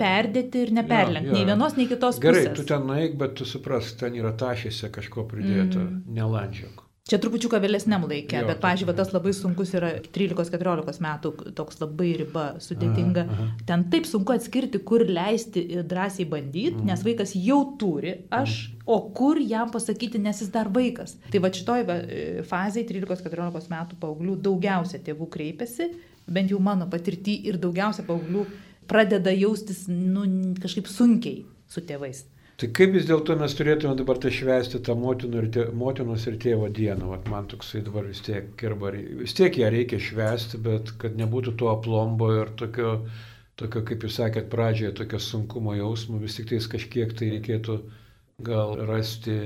Neperdėti 0.01 0.65
ir 0.65 0.71
neperlenkti 0.81 1.31
nei 1.35 1.45
vienos, 1.47 1.77
nei 1.77 1.87
kitos 1.89 2.19
Gerai, 2.21 2.47
pusės. 2.47 2.57
tu 2.57 2.63
ten 2.73 2.87
nueik, 2.89 3.17
bet 3.21 3.35
tu 3.37 3.45
supras, 3.45 3.93
ten 3.99 4.15
yra 4.17 4.33
tašėse 4.33 4.89
kažko 4.93 5.27
pridėta, 5.29 5.77
mm. 5.79 6.01
nelandžiok. 6.17 6.87
Čia 7.11 7.17
trupučiuką 7.19 7.57
vėlesniam 7.59 8.03
laikė, 8.07 8.37
Jo, 8.43 8.47
bet, 8.47 8.59
pažiūrėjau, 8.61 8.95
tas 8.95 9.09
labai 9.11 9.31
sunkus 9.35 9.71
yra 9.75 9.89
13-14 10.15 11.01
metų, 11.01 11.31
toks 11.57 11.79
labai 11.81 12.11
riba 12.21 12.43
sudėtinga. 12.61 13.23
Aha, 13.25 13.37
aha. 13.49 13.65
Ten 13.67 13.83
taip 13.91 14.05
sunku 14.07 14.31
atskirti, 14.35 14.79
kur 14.85 15.03
leisti 15.09 15.63
drąsiai 15.81 16.27
bandyti, 16.29 16.77
Mhm. 16.77 16.85
nes 16.87 17.03
vaikas 17.03 17.33
jau 17.35 17.57
turi 17.81 18.13
aš, 18.31 18.71
o 18.85 18.99
kur 19.17 19.41
jam 19.41 19.71
pasakyti, 19.73 20.21
nes 20.21 20.39
jis 20.41 20.53
dar 20.53 20.69
vaikas. 20.69 21.17
Tai 21.33 21.39
va 21.39 21.49
šitoj 21.49 21.83
fazėje 22.47 22.87
13-14 22.93 23.67
metų 23.73 23.97
paauglių 23.99 24.37
daugiausia 24.41 25.01
tėvų 25.01 25.27
kreipiasi, 25.35 25.89
bent 26.29 26.49
jau 26.53 26.59
mano 26.59 26.85
patirtį 26.87 27.41
ir 27.49 27.57
daugiausia 27.57 28.05
paauglių 28.07 28.45
pradeda 28.89 29.33
jaustis 29.35 29.85
nu, 29.89 30.25
kažkaip 30.61 30.89
sunkiai 30.89 31.43
su 31.71 31.83
tėvais. 31.87 32.25
Tai 32.61 32.67
kaip 32.77 32.91
vis 32.93 33.07
dėlto 33.09 33.33
mes 33.39 33.55
turėtume 33.57 33.95
dabar 33.97 34.19
tai 34.21 34.29
švęsti 34.37 34.83
tą 34.85 34.93
motinų 35.01 35.39
ir 35.41 35.45
tė, 35.55 35.63
motinos 35.73 36.27
ir 36.29 36.35
tėvo 36.43 36.67
dieną? 36.69 37.07
Vat 37.09 37.29
man 37.31 37.47
toksai 37.49 37.81
dabar 37.87 38.05
vis 38.05 38.21
tiek 38.21 38.51
kirba, 38.59 38.91
vis 39.21 39.33
tiek 39.37 39.57
ją 39.57 39.71
reikia 39.73 39.97
švęsti, 39.97 40.59
bet 40.67 40.91
kad 41.01 41.17
nebūtų 41.17 41.55
to 41.57 41.71
aplombo 41.71 42.29
ir 42.35 42.53
tokio, 42.61 42.93
tokio 43.57 43.81
kaip 43.89 44.05
jūs 44.05 44.19
sakėt 44.19 44.51
pradžioje, 44.53 44.93
tokio 45.01 45.23
sunkumo 45.31 45.73
jausmo, 45.79 46.21
vis 46.21 46.37
tik 46.37 46.51
tais 46.53 46.69
kažkiek 46.75 47.17
tai 47.17 47.31
reikėtų 47.33 47.79
gal 48.45 48.77
rasti, 48.91 49.39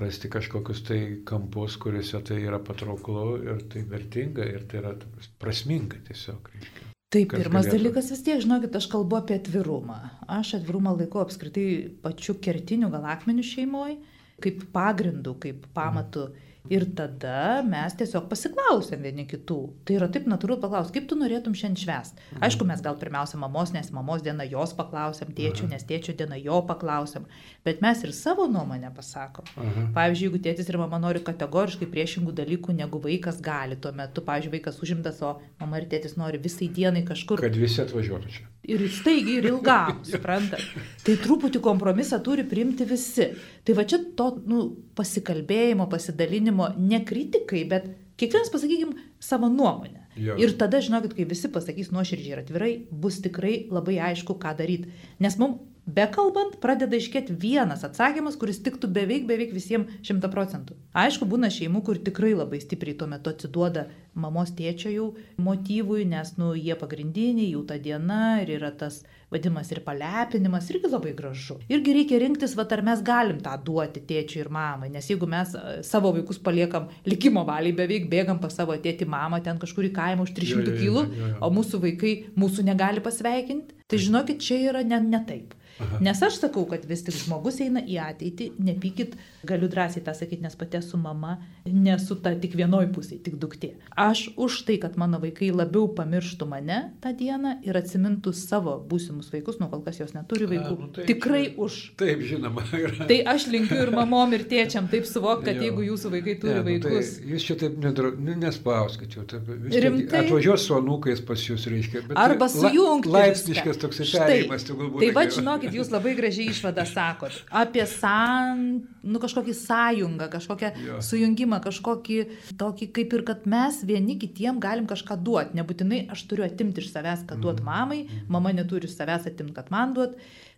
rasti 0.00 0.32
kažkokius 0.32 0.84
tai 0.88 1.00
kampus, 1.28 1.76
kuriuose 1.82 2.24
tai 2.24 2.40
yra 2.46 2.62
patrauklu 2.64 3.28
ir 3.50 3.64
tai 3.68 3.84
vertinga 3.92 4.48
ir 4.48 4.64
tai 4.70 4.80
yra 4.80 4.96
prasminga 5.44 6.00
tiesiog. 6.08 6.54
Reiškia. 6.56 6.85
Kas 7.24 7.40
pirmas 7.40 7.64
galėtų? 7.64 7.78
dalykas 7.78 8.10
vis 8.12 8.22
tiek, 8.26 8.40
žinokit, 8.44 8.76
aš 8.76 8.88
kalbu 8.92 9.16
apie 9.16 9.38
atvirumą. 9.40 9.98
Aš 10.28 10.56
atvirumą 10.60 10.92
laikau 10.98 11.22
apskritai 11.24 11.66
pačiu 12.02 12.36
kertiniu 12.42 12.90
gal 12.92 13.06
akmeniu 13.14 13.46
šeimoje, 13.46 13.96
kaip 14.44 14.66
pagrindu, 14.74 15.36
kaip 15.40 15.64
pamatu. 15.76 16.28
Ir 16.72 16.86
tada 16.98 17.62
mes 17.66 17.94
tiesiog 17.98 18.26
pasiklausėm 18.30 19.04
vieni 19.06 19.26
kitų. 19.28 19.58
Tai 19.86 19.96
yra 19.98 20.08
taip 20.12 20.26
natūralu 20.30 20.60
paklausti, 20.62 20.94
kaip 20.96 21.08
tu 21.10 21.18
norėtum 21.18 21.54
šiandien 21.56 21.82
švęst. 21.82 22.22
Aišku, 22.42 22.66
mes 22.68 22.82
gal 22.84 22.98
pirmiausia 23.00 23.38
mamos, 23.40 23.72
nes 23.74 23.92
mamos 23.94 24.24
diena 24.26 24.46
jos 24.48 24.74
paklausėm, 24.78 25.32
tėčių, 25.36 25.70
nes 25.72 25.86
tėčių 25.86 26.16
diena 26.18 26.38
jo 26.40 26.60
paklausėm. 26.66 27.28
Bet 27.66 27.82
mes 27.84 28.02
ir 28.06 28.14
savo 28.16 28.48
nuomonę 28.50 28.90
pasakom. 28.96 29.46
Aha. 29.56 29.86
Pavyzdžiui, 29.96 30.28
jeigu 30.28 30.42
tėtis 30.48 30.70
ir 30.70 30.80
mama 30.82 31.00
nori 31.02 31.22
kategoriškai 31.26 31.88
priešingų 31.92 32.34
dalykų, 32.40 32.76
negu 32.80 33.00
vaikas 33.02 33.40
gali 33.44 33.78
tuo 33.78 33.94
metu, 33.96 34.24
pavyzdžiui, 34.26 34.56
vaikas 34.58 34.82
užimtas, 34.82 35.22
o 35.22 35.36
mama 35.62 35.80
ir 35.82 35.88
tėtis 35.92 36.18
nori 36.18 36.42
visai 36.42 36.70
dienai 36.72 37.06
kažkur 37.06 37.42
Kad 37.46 37.58
visi 37.60 37.82
atvažiuotų 37.84 38.32
čia. 38.32 38.46
Ir 38.72 38.86
staigiai 38.92 39.40
ir 39.40 39.50
ilgam, 39.52 40.00
suprantat. 40.10 40.64
Tai 41.06 41.18
truputį 41.22 41.62
kompromisą 41.64 42.18
turi 42.24 42.46
priimti 42.48 42.86
visi. 42.88 43.30
Tai 43.66 43.76
va 43.78 43.86
čia 43.88 44.00
to 44.18 44.30
nu, 44.48 44.64
pasikalbėjimo, 44.98 45.88
pasidalinimo, 45.92 46.72
ne 46.80 47.02
kritikai, 47.06 47.62
bet 47.70 47.88
kiekvienas 48.20 48.52
pasakykim 48.52 48.96
savo 49.22 49.50
nuomonę. 49.52 50.06
Jo. 50.16 50.36
Ir 50.40 50.54
tada, 50.56 50.80
žinokit, 50.80 51.12
kai 51.16 51.26
visi 51.28 51.50
pasakys 51.52 51.90
nuoširdžiai 51.92 52.36
ir 52.38 52.42
atvirai, 52.42 52.74
bus 52.90 53.18
tikrai 53.24 53.66
labai 53.68 53.98
aišku, 54.10 54.38
ką 54.40 54.54
daryti. 54.56 54.94
Nes 55.20 55.36
mums 55.40 55.60
bekalbant 55.86 56.58
pradeda 56.62 56.98
iškėti 56.98 57.36
vienas 57.38 57.84
atsakymas, 57.86 58.36
kuris 58.40 58.58
tiktų 58.64 58.90
beveik, 58.90 59.26
beveik 59.28 59.54
visiems 59.54 60.00
šimta 60.06 60.30
procentų. 60.32 60.74
Aišku, 60.96 61.28
būna 61.30 61.50
šeimų, 61.52 61.82
kur 61.86 62.00
tikrai 62.02 62.34
labai 62.34 62.58
stipriai 62.62 62.96
tuo 62.98 63.06
metu 63.10 63.30
atsiduoda 63.30 63.86
mamos 64.16 64.50
tėčio 64.56 64.90
jau 64.90 65.06
motyvui, 65.38 66.06
nes, 66.08 66.32
nu, 66.40 66.54
jie 66.58 66.74
pagrindiniai, 66.78 67.52
jų 67.52 67.62
ta 67.68 67.76
diena 67.82 68.40
ir 68.42 68.56
yra 68.56 68.72
tas 68.74 69.02
vadinamas 69.30 69.70
ir 69.74 69.82
palepinimas, 69.84 70.70
irgi 70.72 70.90
labai 70.90 71.12
gražu. 71.18 71.58
Irgi 71.70 71.94
reikia 71.94 72.18
rinktis, 72.22 72.54
va, 72.58 72.66
ar 72.76 72.82
mes 72.86 73.02
galim 73.06 73.38
tą 73.44 73.54
duoti 73.62 74.02
tėčiui 74.08 74.42
ir 74.44 74.50
mamai, 74.54 74.90
nes 74.94 75.06
jeigu 75.10 75.28
mes 75.30 75.52
e, 75.58 75.76
savo 75.86 76.12
vaikus 76.16 76.40
paliekam 76.42 76.88
likimo 77.06 77.44
valiai, 77.46 77.74
beveik 77.76 78.08
bėgam 78.10 78.40
pas 78.42 78.54
savo 78.54 78.74
tėtį 78.74 79.08
mamą 79.10 79.42
ten 79.44 79.60
kažkur 79.62 79.90
į 79.90 79.92
kaimą 79.98 80.26
už 80.26 80.34
300 80.38 80.56
Jo, 80.56 80.62
jo, 80.62 80.72
jo, 80.72 80.80
kilų, 80.80 81.36
o 81.42 81.52
mūsų 81.52 81.82
vaikai 81.82 82.14
mūsų 82.38 82.64
negali 82.70 83.02
pasveikinti, 83.04 83.76
tai 83.90 84.00
žinokit, 84.00 84.40
čia 84.42 84.62
yra 84.70 84.86
ne, 84.86 85.02
ne 85.02 85.22
taip. 85.26 85.54
Aha. 85.80 85.98
Nes 86.00 86.22
aš 86.22 86.38
sakau, 86.40 86.64
kad 86.70 86.84
vis 86.88 87.02
tik 87.04 87.14
žmogus 87.14 87.58
eina 87.60 87.82
į 87.84 87.98
ateitį, 88.00 88.46
nepykit, 88.64 89.16
galiu 89.46 89.68
drąsiai 89.68 90.02
tą 90.06 90.14
sakyti, 90.16 90.40
nes 90.42 90.54
pati 90.56 90.78
esu 90.78 90.96
mama, 90.96 91.34
nesu 91.66 92.16
ta 92.22 92.32
tik 92.34 92.54
vienoj 92.56 92.86
pusėje, 92.94 93.20
tik 93.26 93.36
duktė. 93.42 93.74
Aš 93.96 94.30
už 94.40 94.62
tai, 94.66 94.78
kad 94.82 94.96
mano 94.96 95.20
vaikai 95.22 95.50
labiau 95.52 95.86
pamirštų 95.98 96.48
mane 96.48 96.78
tą 97.04 97.12
dieną 97.18 97.58
ir 97.66 97.76
atsimintų 97.76 98.32
savo 98.34 98.78
būsimus 98.88 99.28
vaikus, 99.34 99.58
nu 99.60 99.68
kol 99.72 99.82
kas 99.84 100.00
jos 100.00 100.14
neturi 100.16 100.48
vaikų. 100.50 100.78
nu 100.80 100.88
tai 100.96 101.04
Tikrai 101.10 101.42
čia- 101.50 101.54
už. 101.66 101.76
Taip, 102.00 102.24
žinoma. 102.24 102.64
Yra. 102.76 103.06
Tai 103.08 103.18
aš 103.34 103.46
linkiu 103.52 103.78
ir 103.84 103.92
mamom, 103.94 104.32
ir 104.36 104.46
tėčiam 104.48 104.88
taip 104.90 105.04
suvokti, 105.08 105.44
kad 105.50 105.56
Jo. 105.60 105.68
jeigu 105.68 105.84
jūsų 105.90 106.10
vaikai 106.16 106.34
turi 106.40 106.54
Ne, 106.56 106.62
nu 106.62 106.66
vaikus. 106.70 107.12
Tai 107.20 107.30
jūs 107.34 107.46
čia 107.50 107.58
taip 107.60 107.76
nedra... 107.84 108.10
nu, 108.16 108.34
nespauskit 108.40 109.16
jau. 109.18 109.24
Taip, 109.28 109.46
vis 109.48 109.72
tiek 109.76 109.84
Rimtai? 109.86 110.24
Atvažiuos 110.24 110.66
su 110.66 110.74
anūkais 110.80 111.22
pas 111.26 111.44
jūs, 111.50 111.68
reiškia. 111.70 112.04
Arba 112.16 112.48
la- 112.48 112.52
sujungti. 112.56 113.12
Laipsniškas 113.12 113.76
viską. 113.76 113.80
toksai 113.86 114.06
Štai. 114.08 114.26
perėjimas, 114.26 114.66
tegul 114.68 114.90
būtų. 114.90 115.00
Tai 115.04 115.10
va, 115.16 115.24
geriau. 115.26 115.36
Žinokit, 115.66 115.78
jūs 115.80 115.90
labai 115.92 116.14
gražiai 116.18 116.48
išvadą 116.52 116.84
sakot. 116.88 117.36
Apie 117.50 117.84
san, 117.90 118.62
nu 119.02 119.18
kažkokį 119.22 119.54
sąjungą, 119.58 120.30
kažkokią 120.32 120.72
Jo. 120.86 121.00
sujungimą, 121.02 121.60
kažkokį 121.64 122.18
tokį 122.58 122.90
kaip 122.96 123.12
ir, 123.18 123.22
kad 123.28 123.46
mes 123.46 123.82
vieni 123.84 124.18
kitiem 124.18 124.60
galim 124.62 124.86
kažką 124.86 125.18
duoti. 125.22 125.56
Nebūtinai 125.58 126.06
aš 126.10 126.26
turiu 126.30 126.46
atimti 126.46 126.80
iš 126.80 126.92
savęs, 126.94 127.26
kad 127.28 127.38
duot 127.42 127.60
mamai, 127.66 128.06
mama 128.28 128.52
neturi 128.52 128.86
iš 128.88 128.96
savęs 128.96 129.26
atimti, 129.26 129.54
kad 129.54 129.70
man 129.70 129.94
duot. 129.94 130.16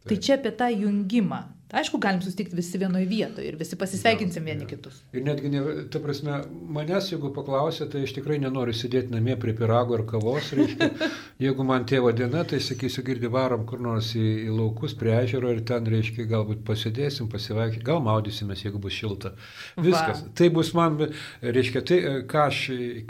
Tai 0.09 0.17
čia 0.17 0.39
apie 0.39 0.51
tą 0.57 0.69
jungimą. 0.73 1.43
Aišku, 1.69 1.99
galim 2.01 2.23
susitikti 2.25 2.57
visi 2.57 2.79
vienoje 2.81 3.05
vietoje 3.05 3.45
ir 3.45 3.57
visi 3.61 3.77
pasisveikinsim 3.77 4.47
vieni 4.49 4.65
kitus. 4.65 5.03
Ir 5.13 5.21
netgi, 5.27 5.51
ne, 5.53 5.61
ta 5.93 6.01
prasme, 6.01 6.39
manęs, 6.49 7.11
jeigu 7.13 7.29
paklausė, 7.37 7.85
tai 7.93 8.07
aš 8.07 8.15
tikrai 8.17 8.39
nenoriu 8.41 8.73
sėdėti 8.73 9.13
namie 9.13 9.35
prie 9.41 9.53
pirago 9.57 9.99
ir 9.99 10.07
kavos. 10.09 10.49
Reiškia, 10.57 10.89
jeigu 11.45 11.67
man 11.69 11.85
tėvo 11.91 12.15
diena, 12.17 12.47
tai 12.49 12.63
sakysiu, 12.65 13.05
girdi 13.05 13.29
varom 13.35 13.67
kur 13.69 13.83
nors 13.85 14.15
į, 14.17 14.25
į 14.47 14.55
laukus 14.55 14.95
prie 14.97 15.13
ežero 15.19 15.51
ir 15.53 15.61
ten, 15.69 15.91
reiškia, 15.93 16.25
galbūt 16.31 16.63
pasėdėsim, 16.71 17.29
pasivaikščioti, 17.35 17.85
gal 17.91 18.01
maudysimės, 18.07 18.65
jeigu 18.65 18.81
bus 18.87 18.97
šilta. 18.97 19.35
Viskas. 19.77 20.25
Va. 20.25 20.33
Tai 20.41 20.51
bus 20.57 20.73
man, 20.79 20.97
reiškia, 21.45 21.85
tai, 21.93 22.01
aš, 22.47 22.63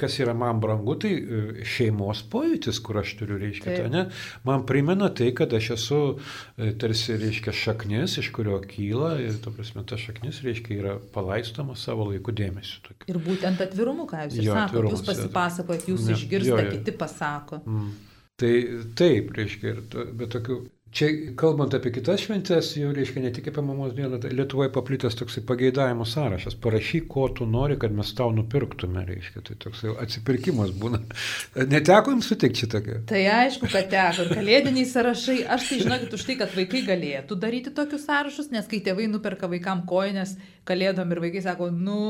kas 0.03 0.19
yra 0.19 0.35
man 0.35 0.59
brangu, 0.59 0.99
tai 0.99 1.15
e, 1.15 1.45
šeimos 1.77 2.25
pojūtis, 2.35 2.83
kur 2.83 3.05
aš 3.05 3.15
turiu, 3.23 3.39
reiškia, 3.39 3.71
tai, 3.71 3.87
ne? 3.95 4.05
Man 4.49 4.67
primena 4.67 5.13
tai, 5.15 5.31
kad 5.37 5.55
aš 5.55 5.73
esu 5.79 6.03
e, 6.11 6.75
tarsi, 6.75 7.15
reiškia, 7.23 7.55
šaknis, 7.55 8.19
iš 8.19 8.35
kurio 8.35 8.48
kyla 8.65 9.13
ir, 9.23 9.37
ta 9.45 9.53
prasme, 9.55 9.85
ta 9.89 9.99
šaknis, 10.01 10.41
reiškia, 10.47 10.77
yra 10.81 10.95
palaistoma 11.15 11.77
savo 11.79 12.09
laiku 12.09 12.35
dėmesiu. 12.37 12.81
Tokiu. 12.87 13.09
Ir 13.13 13.21
būtent 13.25 13.63
atvirumu, 13.65 14.09
ką 14.11 14.25
jūs 14.27 14.41
Jo, 14.47 14.57
sakote, 14.57 14.93
jūs 14.95 15.05
pasipasakojat, 15.07 15.89
jūs 15.93 16.07
Ne, 16.09 16.17
išgirstate, 16.17 16.65
jo, 16.65 16.71
jo. 16.71 16.77
kiti 16.79 16.97
pasako. 17.05 17.61
Mm. 17.67 17.93
Tai 18.39 18.53
taip, 18.99 19.33
reiškia, 19.35 19.75
ir 19.75 20.09
bet 20.19 20.33
tokių. 20.37 20.59
Čia 20.89 21.09
kalbant 21.37 21.75
apie 21.77 21.91
kitas 21.93 22.23
šventės, 22.25 22.71
jau 22.81 22.89
reiškia 22.97 23.21
ne 23.21 23.31
tik 23.35 23.51
apie 23.51 23.61
mamos 23.61 23.93
dieną, 23.93 24.17
tai 24.23 24.31
Lietuvoje 24.33 24.71
paplitęs 24.73 25.19
toksai 25.19 25.43
pageidavimo 25.45 26.07
sąrašas. 26.09 26.57
Parašyk, 26.65 27.05
ko 27.13 27.27
tu 27.37 27.45
nori, 27.47 27.77
kad 27.81 27.93
mes 27.93 28.15
tau 28.17 28.33
nupirktume, 28.33 29.03
reiškia. 29.05 29.43
Tai 29.45 29.57
toks 29.67 29.85
jau 29.85 29.93
atsipirkimas 30.01 30.73
būna. 30.81 31.03
Neteko 31.75 32.17
jums 32.17 32.31
sutikti 32.33 32.65
šitokio? 32.65 33.03
Tai 33.13 33.21
aišku, 33.35 33.69
kad 33.69 33.93
teko. 33.93 34.25
Ir 34.25 34.41
kalėdiniai 34.41 34.89
sąrašai, 34.89 35.39
aš 35.59 35.69
tai 35.69 35.81
žinokit 35.85 36.17
už 36.17 36.27
tai, 36.31 36.39
kad 36.41 36.57
vaikai 36.57 36.85
galėtų 36.89 37.37
daryti 37.45 37.77
tokius 37.77 38.09
sąrašus, 38.09 38.49
nes 38.57 38.73
kai 38.73 38.81
tėvai 38.89 39.11
nuperka 39.13 39.51
vaikam 39.53 39.85
koinės 39.89 40.39
kalėdom 40.69 41.13
ir 41.13 41.25
vaikai 41.29 41.45
sako, 41.45 41.69
nu, 41.73 42.01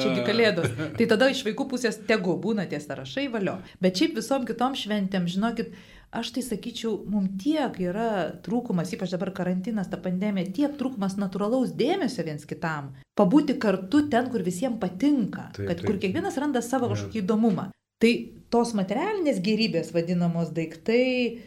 čiagi 0.00 0.24
kalėdos. 0.26 0.72
Tai 0.96 1.12
tada 1.14 1.28
iš 1.32 1.44
vaikų 1.46 1.68
pusės 1.68 2.00
tegu 2.08 2.40
būna 2.40 2.64
tie 2.68 2.80
sąrašai 2.80 3.28
valio. 3.32 3.60
Bet 3.84 4.00
šiaip 4.00 4.16
visom 4.20 4.48
kitom 4.48 4.76
šventėm, 4.78 5.28
žinokit, 5.28 5.76
aš 6.12 6.30
tai 6.36 6.42
sakyčiau, 6.44 6.92
mums 7.08 7.38
tiek 7.40 7.78
yra 7.80 8.08
trūkumas, 8.44 8.92
ypač 8.92 9.14
dabar 9.14 9.32
karantinas, 9.34 9.88
ta 9.90 9.98
pandemija, 10.00 10.52
tiek 10.52 10.74
trūkumas 10.78 11.16
natūralaus 11.20 11.72
dėmesio 11.78 12.24
viens 12.26 12.44
kitam. 12.48 12.92
Pabūti 13.18 13.56
kartu 13.60 14.04
ten, 14.12 14.28
kur 14.32 14.44
visiems 14.44 14.80
patinka, 14.82 15.48
Taip, 15.56 15.66
kad 15.70 15.80
taip. 15.80 15.86
kur 15.88 16.00
kiekvienas 16.02 16.36
randa 16.40 16.62
savo 16.64 16.92
kažkokį 16.92 17.24
įdomumą. 17.24 17.70
Tai 18.02 18.12
tos 18.52 18.74
materialinės 18.76 19.40
gerybės 19.44 19.92
vadinamos 19.94 20.52
daiktai, 20.52 21.40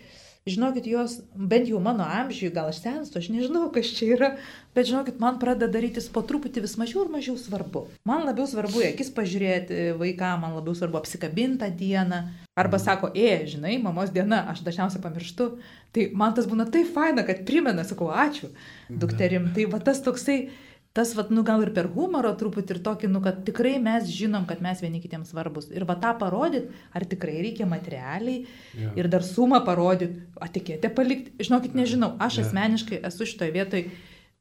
žinokit, 0.46 0.86
jos, 0.86 1.22
bent 1.34 1.66
jau 1.66 1.80
mano 1.82 2.06
amžiui, 2.06 2.52
gal 2.54 2.68
aš 2.70 2.84
senstu, 2.84 3.18
aš 3.18 3.32
nežinau, 3.34 3.64
kas 3.74 3.88
čia 3.98 4.12
yra, 4.14 4.28
bet 4.78 4.86
žinokit, 4.86 5.18
man 5.18 5.40
pradeda 5.42 5.72
darytis 5.74 6.06
po 6.14 6.22
truputį 6.22 6.62
vis 6.62 6.76
mažiau 6.78 7.02
ir 7.02 7.10
mažiau 7.16 7.34
svarbu. 7.42 7.88
Man 8.06 8.28
labiau 8.28 8.46
svarbu 8.46 8.84
į 8.84 8.92
akis 8.92 9.10
pažiūrėti 9.16 9.96
vaiką, 9.98 10.36
man 10.44 10.54
labiau 10.54 10.78
svarbu 10.78 11.00
apsikabintą 11.02 11.72
dieną. 11.80 12.22
Arba 12.62 12.78
sako, 12.78 13.10
e, 13.18 13.32
žinai, 13.50 13.80
mamos 13.82 14.14
diena, 14.14 14.44
aš 14.54 14.62
dažniausiai 14.68 15.02
pamirštu. 15.02 15.50
Tai 15.98 16.06
man 16.14 16.38
tas 16.38 16.46
būna 16.46 16.70
taip 16.70 16.94
faina, 16.94 17.26
kad 17.26 17.42
primena, 17.50 17.82
sakau, 17.82 18.12
ačiū 18.14 18.52
dukterim. 18.94 19.50
Tai 19.58 19.66
va 19.74 19.82
tas 19.82 20.04
toksai, 20.06 20.52
tas, 20.96 21.12
vat, 21.18 21.30
nu 21.36 21.44
gal 21.44 21.60
ir 21.66 21.74
per 21.76 21.90
humoro 21.92 22.32
truputį 22.40 22.78
ir 22.78 22.80
tokį, 22.86 23.10
nu, 23.12 23.20
kad 23.26 23.42
tikrai 23.48 23.74
mes 23.84 24.08
žinom, 24.16 24.46
kad 24.48 24.62
mes 24.64 24.80
vieni 24.80 25.02
kitiems 25.04 25.34
svarbus. 25.34 25.68
Ir 25.76 25.84
va 25.90 25.98
tą 26.00 26.14
parodyti, 26.22 26.72
ar 26.96 27.04
tikrai 27.12 27.42
reikia 27.44 27.68
materialiai 27.68 28.46
Ja. 28.80 28.94
ir 28.96 29.10
dar 29.12 29.22
sumą 29.28 29.60
parodyti, 29.68 30.22
etiketę 30.42 30.90
palikti. 30.96 31.36
Žinokit, 31.44 31.76
nežinau, 31.76 32.14
aš 32.20 32.38
Ja. 32.40 32.44
asmeniškai 32.48 33.02
esu 33.12 33.28
šitoje 33.28 33.52
vietoje, 33.52 33.92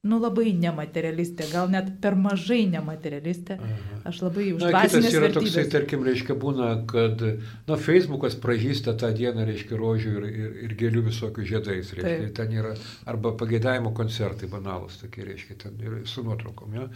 nu 0.04 0.18
labai 0.20 0.52
nematerialistė, 0.60 1.46
gal 1.52 1.70
net 1.72 1.88
per 2.02 2.16
mažai 2.20 2.64
nematerialistė. 2.72 3.56
Aha. 3.56 4.00
Aš 4.10 4.20
labai 4.26 4.50
už 4.52 4.66
Na, 4.66 4.84
kitas 4.84 5.08
yra 5.08 5.30
toksai, 5.32 5.64
vertybės. 5.64 5.70
tarkim, 5.72 6.04
reiškia, 6.04 6.36
būna, 6.40 6.68
kad, 6.90 7.24
na, 7.68 7.78
Facebookas 7.80 8.36
pražįsta 8.42 8.94
tą 9.00 9.10
dieną, 9.16 9.46
reiškia, 9.48 9.78
rožių 9.80 10.14
ir, 10.18 10.26
ir, 10.28 10.54
ir 10.68 10.76
gėlių 10.82 11.06
visokių 11.08 11.46
žiedais, 11.48 11.94
reiškia, 11.96 12.26
Taip. 12.26 12.34
ten 12.36 12.52
yra, 12.52 12.74
arba 13.08 13.32
pagėdavimo 13.40 13.94
koncertai 13.96 14.50
banalus, 14.52 15.00
tokie, 15.00 15.24
reiškia, 15.30 15.56
ten 15.64 15.80
ir 15.80 16.02
su 16.10 16.24
nuotraukom, 16.26 16.76
jo. 16.76 16.88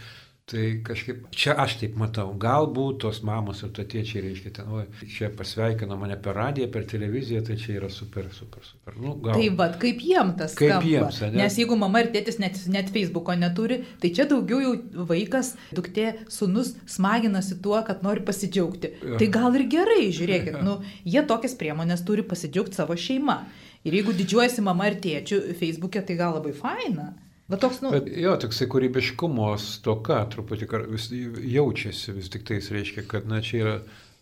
Tai 0.49 0.63
kažkaip, 0.81 1.27
čia 1.37 1.53
aš 1.61 1.75
taip 1.83 1.97
matau, 2.01 2.31
galbūt 2.41 3.03
tos 3.03 3.19
mamos 3.27 3.59
ir 3.67 3.73
tatiečiai, 3.77 4.23
reiškia, 4.25 4.53
ten, 4.57 4.71
oi, 4.73 4.87
čia 5.13 5.29
pasveikino 5.37 5.99
mane 6.01 6.17
per 6.25 6.39
radiją, 6.41 6.71
per 6.73 6.87
televiziją, 6.89 7.43
tai 7.45 7.59
čia 7.61 7.75
yra 7.77 7.91
super, 7.93 8.31
super, 8.33 8.65
super. 8.65 8.97
Nu, 8.97 9.13
gal. 9.21 9.37
Tai 9.37 9.51
vad, 9.59 9.77
kaip 9.83 10.01
jiem 10.01 10.33
tas 10.41 10.57
Kaip 10.57 10.73
skamba. 10.73 10.89
jiems, 10.89 11.21
ane? 11.27 11.43
Nes 11.43 11.61
jeigu 11.61 11.77
mama 11.77 12.01
ir 12.01 12.09
tėtis 12.17 12.41
net, 12.41 12.57
net 12.73 12.89
Facebooko 12.95 13.37
neturi, 13.37 13.83
tai 14.01 14.13
čia 14.17 14.25
daugiau 14.33 14.63
jau 14.65 15.05
vaikas, 15.13 15.53
duktė, 15.77 16.15
sunus 16.33 16.73
smaginasi 16.89 17.61
tuo, 17.61 17.77
kad 17.85 18.01
nori 18.07 18.25
pasidžiaugti. 18.25 18.95
Jo. 19.05 19.21
Tai 19.21 19.33
gal 19.37 19.61
ir 19.61 19.69
gerai, 19.77 20.09
žiūrėkit, 20.17 20.61
nu, 20.67 20.81
jie 21.05 21.29
tokias 21.29 21.61
priemonės 21.61 22.09
turi 22.09 22.25
pasidžiaugti 22.25 22.81
savo 22.81 22.97
šeima. 22.97 23.43
Ir 23.85 24.01
jeigu 24.01 24.17
didžiuojasi 24.17 24.65
mama 24.65 24.89
ir 24.89 24.97
tėčiu 25.05 25.45
Facebook'e, 25.61 26.01
tai 26.09 26.17
gal 26.17 26.41
labai 26.41 26.57
faina. 26.57 27.13
Bet 27.49 27.63
toks, 27.65 27.81
nu, 27.81 27.91
Bet 27.95 28.09
jo, 28.13 28.35
toksai 28.37 28.67
kūrybiškumo 28.69 29.49
stoka 29.63 30.21
truputį 30.35 30.67
kar- 30.69 30.87
vis 30.91 31.09
jaučiasi 31.11 32.13
vis 32.13 32.29
tik 32.29 32.45
tais, 32.45 32.69
reiškia, 32.75 33.07
kad, 33.09 33.29
na, 33.31 33.41
čia 33.41 33.61
yra 33.63 33.77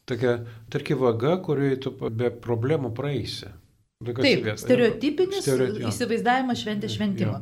tokia, 0.07 0.37
tarkim, 0.71 1.01
vaga, 1.03 1.33
kurioje 1.43 1.81
tu 1.89 1.95
be 2.11 2.31
problemų 2.31 2.93
praeisi. 2.95 3.51
Taip, 4.05 4.45
stereotipinis 4.61 5.41
Stereoti- 5.41 5.81
jo. 5.81 5.89
įsivaizdavimas 5.89 6.61
šventės 6.61 6.93
šventimo. 6.99 7.39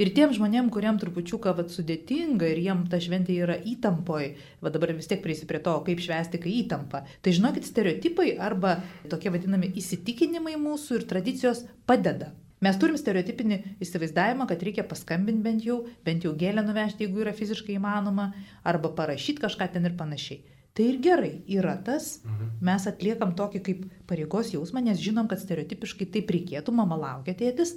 Ir 0.00 0.08
tiem 0.16 0.30
žmonėm, 0.32 0.70
kuriem 0.72 0.96
trupučiuką 0.96 1.52
vat, 1.58 1.68
sudėtinga 1.74 2.48
ir 2.48 2.62
jiem 2.64 2.86
ta 2.88 2.96
šventė 2.96 3.36
yra 3.44 3.58
įtampoj, 3.60 4.30
va 4.64 4.70
dabar 4.72 4.94
vis 4.96 5.06
tiek 5.10 5.20
prieisi 5.20 5.44
prie 5.46 5.60
to, 5.60 5.74
kaip 5.84 6.00
švęsti, 6.00 6.40
kai 6.40 6.54
įtampa. 6.62 7.02
Tai 7.20 7.30
žinokit, 7.36 7.68
stereotipai 7.68 8.38
arba 8.40 8.78
tokie 9.10 9.28
vadinami 9.34 9.68
įsitikinimai 9.76 10.56
mūsų 10.56 11.02
ir 11.02 11.06
tradicijos 11.12 11.66
padeda. 11.86 12.32
Mes 12.64 12.78
turim 12.80 12.98
stereotipinį 12.98 13.58
įsivaizdavimą, 13.84 14.48
kad 14.50 14.62
reikia 14.66 14.82
paskambinti 14.86 15.44
bent 15.44 15.66
jau, 15.66 15.78
bent 16.06 16.24
jau 16.26 16.32
gėlę 16.38 16.64
nuvežti, 16.66 17.06
jeigu 17.06 17.22
yra 17.22 17.34
fiziškai 17.36 17.76
įmanoma, 17.78 18.32
arba 18.66 18.90
parašyti 18.98 19.44
kažką 19.44 19.68
ten 19.76 19.86
ir 19.86 19.94
panašiai. 19.98 20.42
Tai 20.74 20.86
ir 20.86 20.98
gerai, 21.02 21.30
yra 21.50 21.74
tas, 21.82 22.20
mes 22.62 22.84
atliekam 22.86 23.32
tokį 23.38 23.62
kaip 23.66 23.86
pareigos 24.10 24.52
jausmą, 24.54 24.82
nes 24.86 25.00
žinom, 25.02 25.26
kad 25.30 25.40
stereotipiškai 25.42 26.06
taip 26.14 26.30
reikėtų, 26.34 26.74
mama 26.74 26.98
laukia 26.98 27.34
tėtis. 27.38 27.76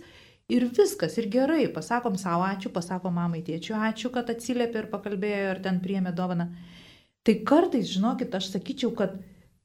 Ir 0.51 0.67
viskas, 0.75 1.15
ir 1.17 1.29
gerai, 1.31 1.63
pasakom 1.73 2.17
savo 2.19 2.43
ačiū, 2.45 2.69
pasakom 2.73 3.15
mamai 3.17 3.41
tėčiu 3.47 3.77
ačiū, 3.77 4.11
kad 4.13 4.29
atsiliepė 4.33 4.83
ir 4.83 4.89
pakalbėjo, 4.91 5.53
ir 5.53 5.61
ten 5.63 5.79
priemė 5.81 6.11
dovaną. 6.13 6.51
Tai 7.25 7.35
kartais, 7.47 7.87
žinokit, 7.89 8.33
aš 8.37 8.51
sakyčiau, 8.53 8.91
kad 8.97 9.15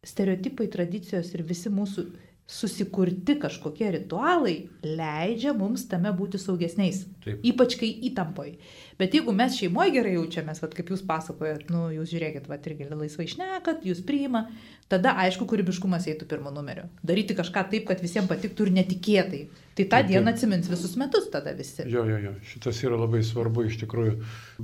stereotipai, 0.07 0.69
tradicijos 0.73 1.33
ir 1.35 1.43
visi 1.49 1.73
mūsų 1.73 2.07
susikurti 2.47 3.35
kažkokie 3.43 3.91
ritualai 3.91 4.69
leidžia 4.87 5.55
mums 5.57 5.89
tame 5.91 6.13
būti 6.15 6.39
saugesniais. 6.39 7.05
Taip. 7.25 7.43
Ypač 7.43 7.75
kai 7.81 7.91
įtampoj. 8.11 8.53
Bet 9.01 9.13
jeigu 9.17 9.35
mes 9.37 9.59
šeimoje 9.59 9.93
gerai 9.93 10.15
jaučiamės, 10.15 10.63
vat, 10.65 10.73
kaip 10.77 10.89
jūs 10.93 11.03
pasakojat, 11.09 11.67
nu, 11.73 11.87
jūs 11.93 12.09
žiūrėkit, 12.15 12.49
va, 12.49 12.57
irgi 12.57 12.89
laisvai 12.89 13.27
šnekat, 13.29 13.85
jūs 13.85 14.01
priima, 14.09 14.47
tada 14.93 15.13
aišku, 15.27 15.45
kūrybiškumas 15.51 16.09
eitų 16.09 16.29
pirmo 16.31 16.53
numeriu. 16.55 16.87
Daryti 17.05 17.37
kažką 17.37 17.67
taip, 17.73 17.85
kad 17.91 18.01
visiems 18.01 18.31
patiktų 18.31 18.69
ir 18.69 18.75
netikėtai. 18.81 19.43
Tai 19.77 19.85
tą 19.85 19.99
Taip, 19.99 20.07
dieną 20.09 20.25
taip. 20.25 20.39
atsimins 20.39 20.69
visus 20.73 20.95
metus 20.97 21.27
tada 21.29 21.53
visi. 21.53 21.85
Jo, 21.93 22.07
jo, 22.09 22.17
jo, 22.23 22.33
šitas 22.49 22.79
yra 22.87 22.97
labai 22.97 23.21
svarbu 23.27 23.67
iš 23.69 23.77
tikrųjų. 23.83 24.15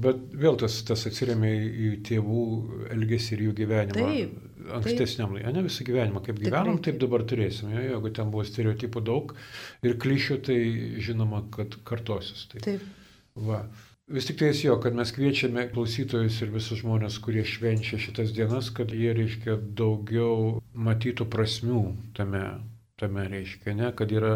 Bet 0.00 0.22
vėl 0.40 0.56
tas, 0.62 0.78
tas 0.88 1.04
atsiriamė 1.10 1.50
į 1.52 1.90
tėvų 2.08 2.44
elgesį 2.96 3.36
ir 3.36 3.44
jų 3.50 3.52
gyvenimą. 3.60 4.08
Taip, 4.08 4.40
Ankstesniam 4.78 5.34
laikui, 5.34 5.52
ne 5.52 5.66
visą 5.66 5.84
gyvenimą, 5.84 6.22
kaip 6.24 6.40
gyvenom, 6.40 6.78
Tikrai 6.78 6.86
taip 6.86 7.00
dabar 7.02 7.26
turėsim. 7.28 7.74
Jo, 7.74 7.84
jeigu 7.90 8.12
ten 8.16 8.32
buvo 8.32 8.46
stereotipų 8.48 9.04
daug 9.04 9.36
ir 9.84 9.98
klišių, 10.00 10.40
tai 10.48 10.58
žinoma, 11.02 11.44
kad 11.52 11.76
kartosis. 11.88 12.46
Tai. 12.54 12.62
Taip. 12.64 12.86
Va. 13.36 13.66
Vis 14.12 14.26
tik 14.28 14.36
tai 14.38 14.50
jo, 14.52 14.74
kad 14.76 14.92
mes 14.92 15.08
kviečiame 15.16 15.62
klausytojus 15.70 16.34
ir 16.44 16.50
visus 16.52 16.82
žmonės, 16.82 17.14
kurie 17.24 17.46
švenčia 17.48 17.96
šitas 17.96 18.34
dienas, 18.36 18.68
kad 18.76 18.90
jie, 18.92 19.14
reiškia, 19.16 19.54
daugiau 19.78 20.58
matytų 20.88 21.24
prasmių 21.32 21.80
tame, 22.18 22.42
tame 23.00 23.24
reiškia, 23.32 23.72
ne, 23.78 23.88
kad 23.96 24.12
yra, 24.12 24.34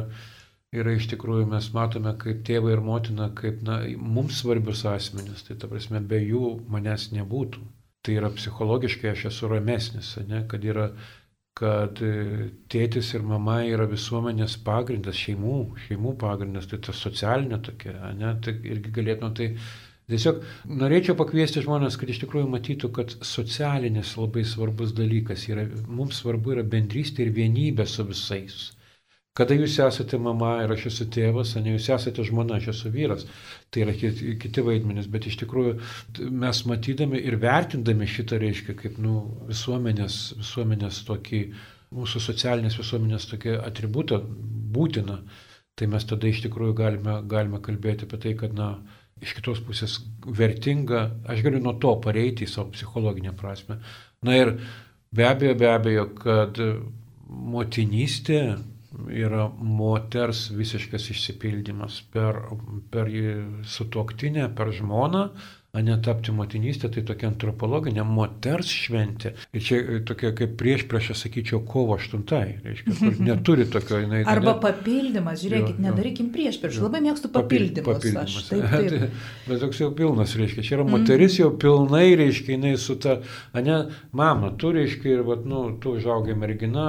yra 0.72 0.94
iš 0.96 1.10
tikrųjų 1.12 1.50
mes 1.50 1.68
matome 1.76 2.14
kaip 2.22 2.40
tėvą 2.48 2.72
ir 2.72 2.84
motiną, 2.86 3.28
kaip 3.36 3.60
na, 3.68 3.82
mums 4.00 4.40
svarbius 4.40 4.86
asmenis, 4.88 5.44
tai 5.44 5.58
ta 5.60 5.68
prasme, 5.68 6.00
be 6.00 6.22
jų 6.24 6.54
manęs 6.72 7.10
nebūtų. 7.12 7.68
Tai 8.06 8.16
yra 8.16 8.32
psichologiškai 8.32 9.12
aš 9.12 9.28
esu 9.34 9.52
ramesnis, 9.52 10.14
ne, 10.30 10.40
kad 10.48 10.64
yra 10.64 10.88
kad 11.56 12.00
e, 12.04 12.50
tėtis 12.72 13.14
ir 13.16 13.24
mama 13.24 13.62
yra 13.64 13.86
visuomenės 13.88 14.58
pagrindas, 14.66 15.16
šeimų, 15.16 15.56
šeimų 15.86 16.12
pagrindas, 16.20 16.68
tai 16.68 16.82
ta 16.84 16.92
socialinė 16.96 17.60
tokia, 17.64 17.94
ne, 18.18 18.34
tai 18.44 18.58
irgi 18.74 18.92
galėtume 18.98 19.32
tai 19.38 19.48
tiesiog 20.12 20.42
norėčiau 20.82 21.16
pakviesti 21.18 21.64
žmonės, 21.64 21.96
kad 21.98 22.12
iš 22.12 22.20
tikrųjų 22.26 22.50
matytų, 22.52 22.92
kad 22.98 23.16
socialinis 23.24 24.12
labai 24.20 24.44
svarbus 24.46 24.92
dalykas 24.96 25.48
yra, 25.48 25.64
mums 25.88 26.20
svarbu 26.20 26.58
yra 26.58 26.66
bendrystė 26.76 27.24
ir 27.24 27.32
vienybė 27.40 27.88
su 27.88 28.04
visais. 28.10 28.60
Kada 29.36 29.52
jūs 29.52 29.74
esate 29.84 30.16
mama 30.22 30.54
ir 30.64 30.72
aš 30.72 30.86
esu 30.90 31.06
tėvas, 31.12 31.52
ne 31.60 31.74
jūs 31.74 31.90
esate 31.92 32.24
žmona, 32.24 32.56
aš 32.56 32.70
esu 32.72 32.92
vyras, 32.94 33.26
tai 33.70 33.82
yra 33.84 33.92
kiti, 33.92 34.62
vaidmenys, 34.64 35.10
bet 35.12 35.26
iš 35.28 35.36
tikrųjų 35.42 35.74
mes 36.32 36.62
matydami 36.70 37.20
ir 37.20 37.36
vertindami 37.42 38.08
šitą 38.08 38.38
reiškia 38.40 38.76
kaip 38.78 38.96
nu, 39.02 39.18
visuomenės, 39.50 40.20
visuomenės 40.40 41.02
tokį, 41.08 41.40
mūsų 41.96 42.22
socialinės 42.24 42.78
visuomenės 42.80 43.28
tokį 43.32 43.58
atributą 43.66 44.22
būtiną, 44.76 45.18
tai 45.76 45.88
mes 45.92 46.08
tada 46.08 46.30
iš 46.30 46.40
tikrųjų 46.46 46.76
galime, 46.78 47.18
galime 47.28 47.60
kalbėti 47.64 48.08
apie 48.08 48.20
tai, 48.22 48.32
kad 48.40 48.56
na, 48.56 48.70
iš 49.20 49.34
kitos 49.36 49.60
pusės 49.64 49.98
vertinga, 50.24 51.10
aš 51.28 51.42
galiu 51.44 51.60
nuo 51.60 51.74
to 51.80 51.92
pareiti 52.04 52.48
į 52.48 52.52
savo 52.52 52.70
psichologinę 52.72 53.34
prasme. 53.36 53.78
Na 54.24 54.36
ir 54.36 54.54
be 55.12 55.28
abejo, 55.28 55.58
be 55.60 55.68
abejo, 55.72 56.06
kad 56.16 56.60
motinystė 57.28 58.40
yra 59.12 59.48
moters 59.58 60.46
visiškas 60.56 61.10
išsipildymas 61.12 62.00
per, 62.12 62.40
per 62.90 63.10
sutuoktinę, 63.76 64.48
per 64.56 64.72
žmoną, 64.76 65.28
netapti 65.84 66.32
motinystę, 66.32 66.88
tai 66.94 67.02
tokia 67.08 67.28
antropologinė 67.32 68.04
moters 68.06 68.70
šventė. 68.72 69.32
Ir 69.56 69.64
čia 69.66 69.78
e, 69.82 69.98
tokia 70.08 70.30
kaip 70.36 70.54
prieš 70.60 70.86
prieš, 70.88 71.10
sakyčiau, 71.20 71.60
kovo 71.68 71.96
8, 71.98 72.22
reiškia, 72.64 72.94
kur 73.00 73.18
neturi 73.28 73.66
tokio, 73.70 73.98
jinai... 74.04 74.22
Arba 74.28 74.54
ne- 74.54 74.60
papildymas, 74.62 75.42
žiūrėkit, 75.44 75.74
Jo, 75.76 75.80
jo. 75.80 75.84
nedarykim 75.88 76.30
prieš 76.34 76.60
prieš. 76.62 76.78
Labai 76.84 77.02
mėgstu 77.08 77.30
Papil- 77.34 77.68
papildymus. 77.74 78.16
Aš, 78.22 78.38
taip, 78.50 78.64
taip. 78.70 79.18
Bet 79.48 79.60
toks 79.64 79.80
jau 79.82 79.90
pilnas, 79.96 80.36
reiškia, 80.38 80.62
čia 80.66 80.76
yra 80.78 80.86
moteris 80.88 81.36
jau 81.40 81.50
pilnai, 81.60 82.06
reiškia, 82.22 82.54
jinai 82.56 82.74
su 82.80 82.96
ta, 83.02 83.18
ne, 83.56 83.80
mama, 84.16 84.52
tu, 84.60 84.70
reiškia, 84.76 85.16
ir, 85.18 85.24
vat, 85.26 85.44
nu, 85.48 85.66
tu 85.82 85.96
užaugai 85.98 86.36
mergina, 86.38 86.86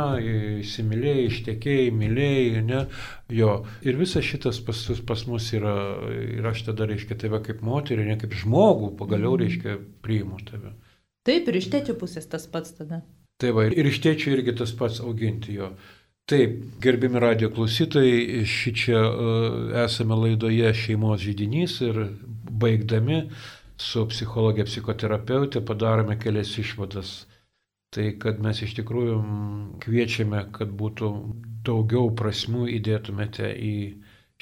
įsimylėjai, 0.61 1.25
ištekėjai, 1.31 1.89
mylėjai, 1.97 2.61
ne, 2.67 2.83
jo. 3.33 3.51
Ir 3.87 3.97
visas 3.99 4.23
šitas 4.27 4.59
pas, 4.63 4.79
pas 5.07 5.23
mus 5.27 5.49
yra, 5.57 5.73
ir 6.37 6.45
aš 6.47 6.61
tada, 6.69 6.85
reiškia, 6.89 7.17
tave 7.25 7.41
kaip 7.45 7.59
moterį, 7.65 8.05
ne 8.11 8.15
kaip 8.21 8.35
žmogų, 8.37 8.76
pagaliau, 8.99 9.35
reiškia, 9.39 9.77
priimu 10.05 10.39
tave. 10.47 10.73
Taip, 11.27 11.49
ir 11.51 11.59
iš 11.59 11.69
tėčio 11.73 11.97
pusės 11.99 12.29
tas 12.31 12.47
pats 12.51 12.75
tada. 12.77 13.01
Tai 13.41 13.53
va, 13.53 13.67
ir 13.69 13.89
iš 13.89 13.99
tėčio 14.05 14.33
irgi 14.33 14.55
tas 14.57 14.71
pats 14.77 15.01
auginti 15.03 15.57
jo. 15.57 15.73
Taip, 16.27 16.57
gerbimi 16.83 17.21
radio 17.23 17.51
klausytojai, 17.55 18.41
ši 18.43 18.73
čia 18.75 18.99
uh, 18.99 19.69
esame 19.85 20.17
laidoje 20.19 20.73
šeimos 20.75 21.21
žydinys 21.23 21.77
ir 21.87 22.01
baigdami 22.63 23.21
su 23.79 24.03
psichologė 24.09 24.65
psichoterapeutė 24.67 25.61
padarome 25.63 26.17
kelias 26.19 26.51
išvadas. 26.59 27.13
Tai 27.95 28.09
kad 28.19 28.41
mes 28.43 28.59
iš 28.65 28.73
tikrųjų 28.81 29.17
kviečiame, 29.85 30.41
kad 30.57 30.73
būtų 30.81 31.11
daugiau 31.67 32.09
prasmių 32.19 32.65
įdėtumėte 32.75 33.53
į 33.53 33.75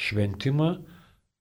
šventimą, 0.07 0.71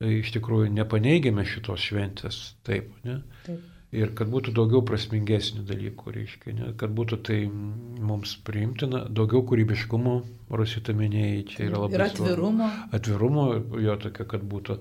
iš 0.02 0.32
tikrųjų 0.34 0.72
nepaneigėme 0.74 1.44
šitos 1.46 1.84
šventės, 1.90 2.40
taip, 2.66 2.90
ne? 3.06 3.20
Taip 3.46 3.62
ir 3.94 4.10
kad 4.18 4.30
būtų 4.30 4.52
daugiau 4.56 4.82
prasmingesnių 4.86 5.64
dalykų, 5.68 6.14
reiškia, 6.16 6.54
ne, 6.58 6.70
kad 6.78 6.92
būtų 6.96 7.18
tai 7.28 7.38
mums 7.48 8.34
priimtina, 8.46 9.04
daugiau 9.06 9.44
kūrybiškumo, 9.46 10.14
Rosita 10.54 10.94
minėjai, 10.96 11.44
čia 11.50 11.60
yra 11.68 11.84
labai 11.84 11.98
ir 11.98 12.04
atvirumo. 12.08 12.70
Svarbu. 12.70 12.96
Atvirumo, 12.98 13.46
jo 13.84 13.96
tokia, 14.02 14.26
kad 14.34 14.46
būtų. 14.50 14.78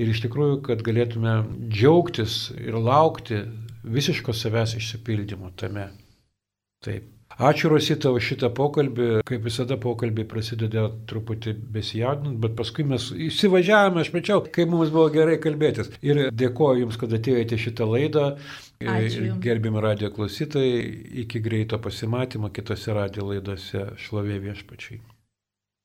Ir 0.00 0.12
iš 0.12 0.22
tikrųjų, 0.24 0.60
kad 0.70 0.84
galėtume 0.86 1.36
džiaugtis 1.68 2.38
ir 2.56 2.78
laukti 2.80 3.42
visiško 3.84 4.34
savęs 4.36 4.76
išsipildymo 4.80 5.52
tame. 5.60 5.90
Taip. 6.84 7.12
Ačiū 7.36 7.68
Rosita 7.68 8.08
už 8.16 8.30
šitą 8.30 8.48
pokalbį. 8.56 9.06
Kaip 9.28 9.42
visada 9.44 9.76
pokalbiai 9.76 10.24
prasideda 10.28 10.86
truputį 11.10 11.52
besijaudinant, 11.74 12.38
bet 12.40 12.54
paskui 12.56 12.86
mes 12.88 13.10
įsivažiavome, 13.12 14.00
aš 14.00 14.12
mačiau, 14.14 14.40
kaip 14.40 14.70
mums 14.72 14.92
buvo 14.94 15.10
gerai 15.12 15.36
kalbėtis. 15.42 15.92
Ir 16.00 16.30
dėkoju 16.32 16.86
Jums, 16.86 16.96
kad 17.00 17.12
atėjote 17.12 17.58
šitą 17.60 17.88
laidą. 17.90 18.30
Gerbimi 19.44 19.84
radio 19.84 20.08
klausytojai, 20.16 20.80
iki 21.26 21.40
greito 21.44 21.80
pasimatymo 21.80 22.52
kitose 22.56 22.96
radio 22.96 23.28
laidose 23.28 23.84
šlovė 24.00 24.40
viešpačiai. 24.48 25.02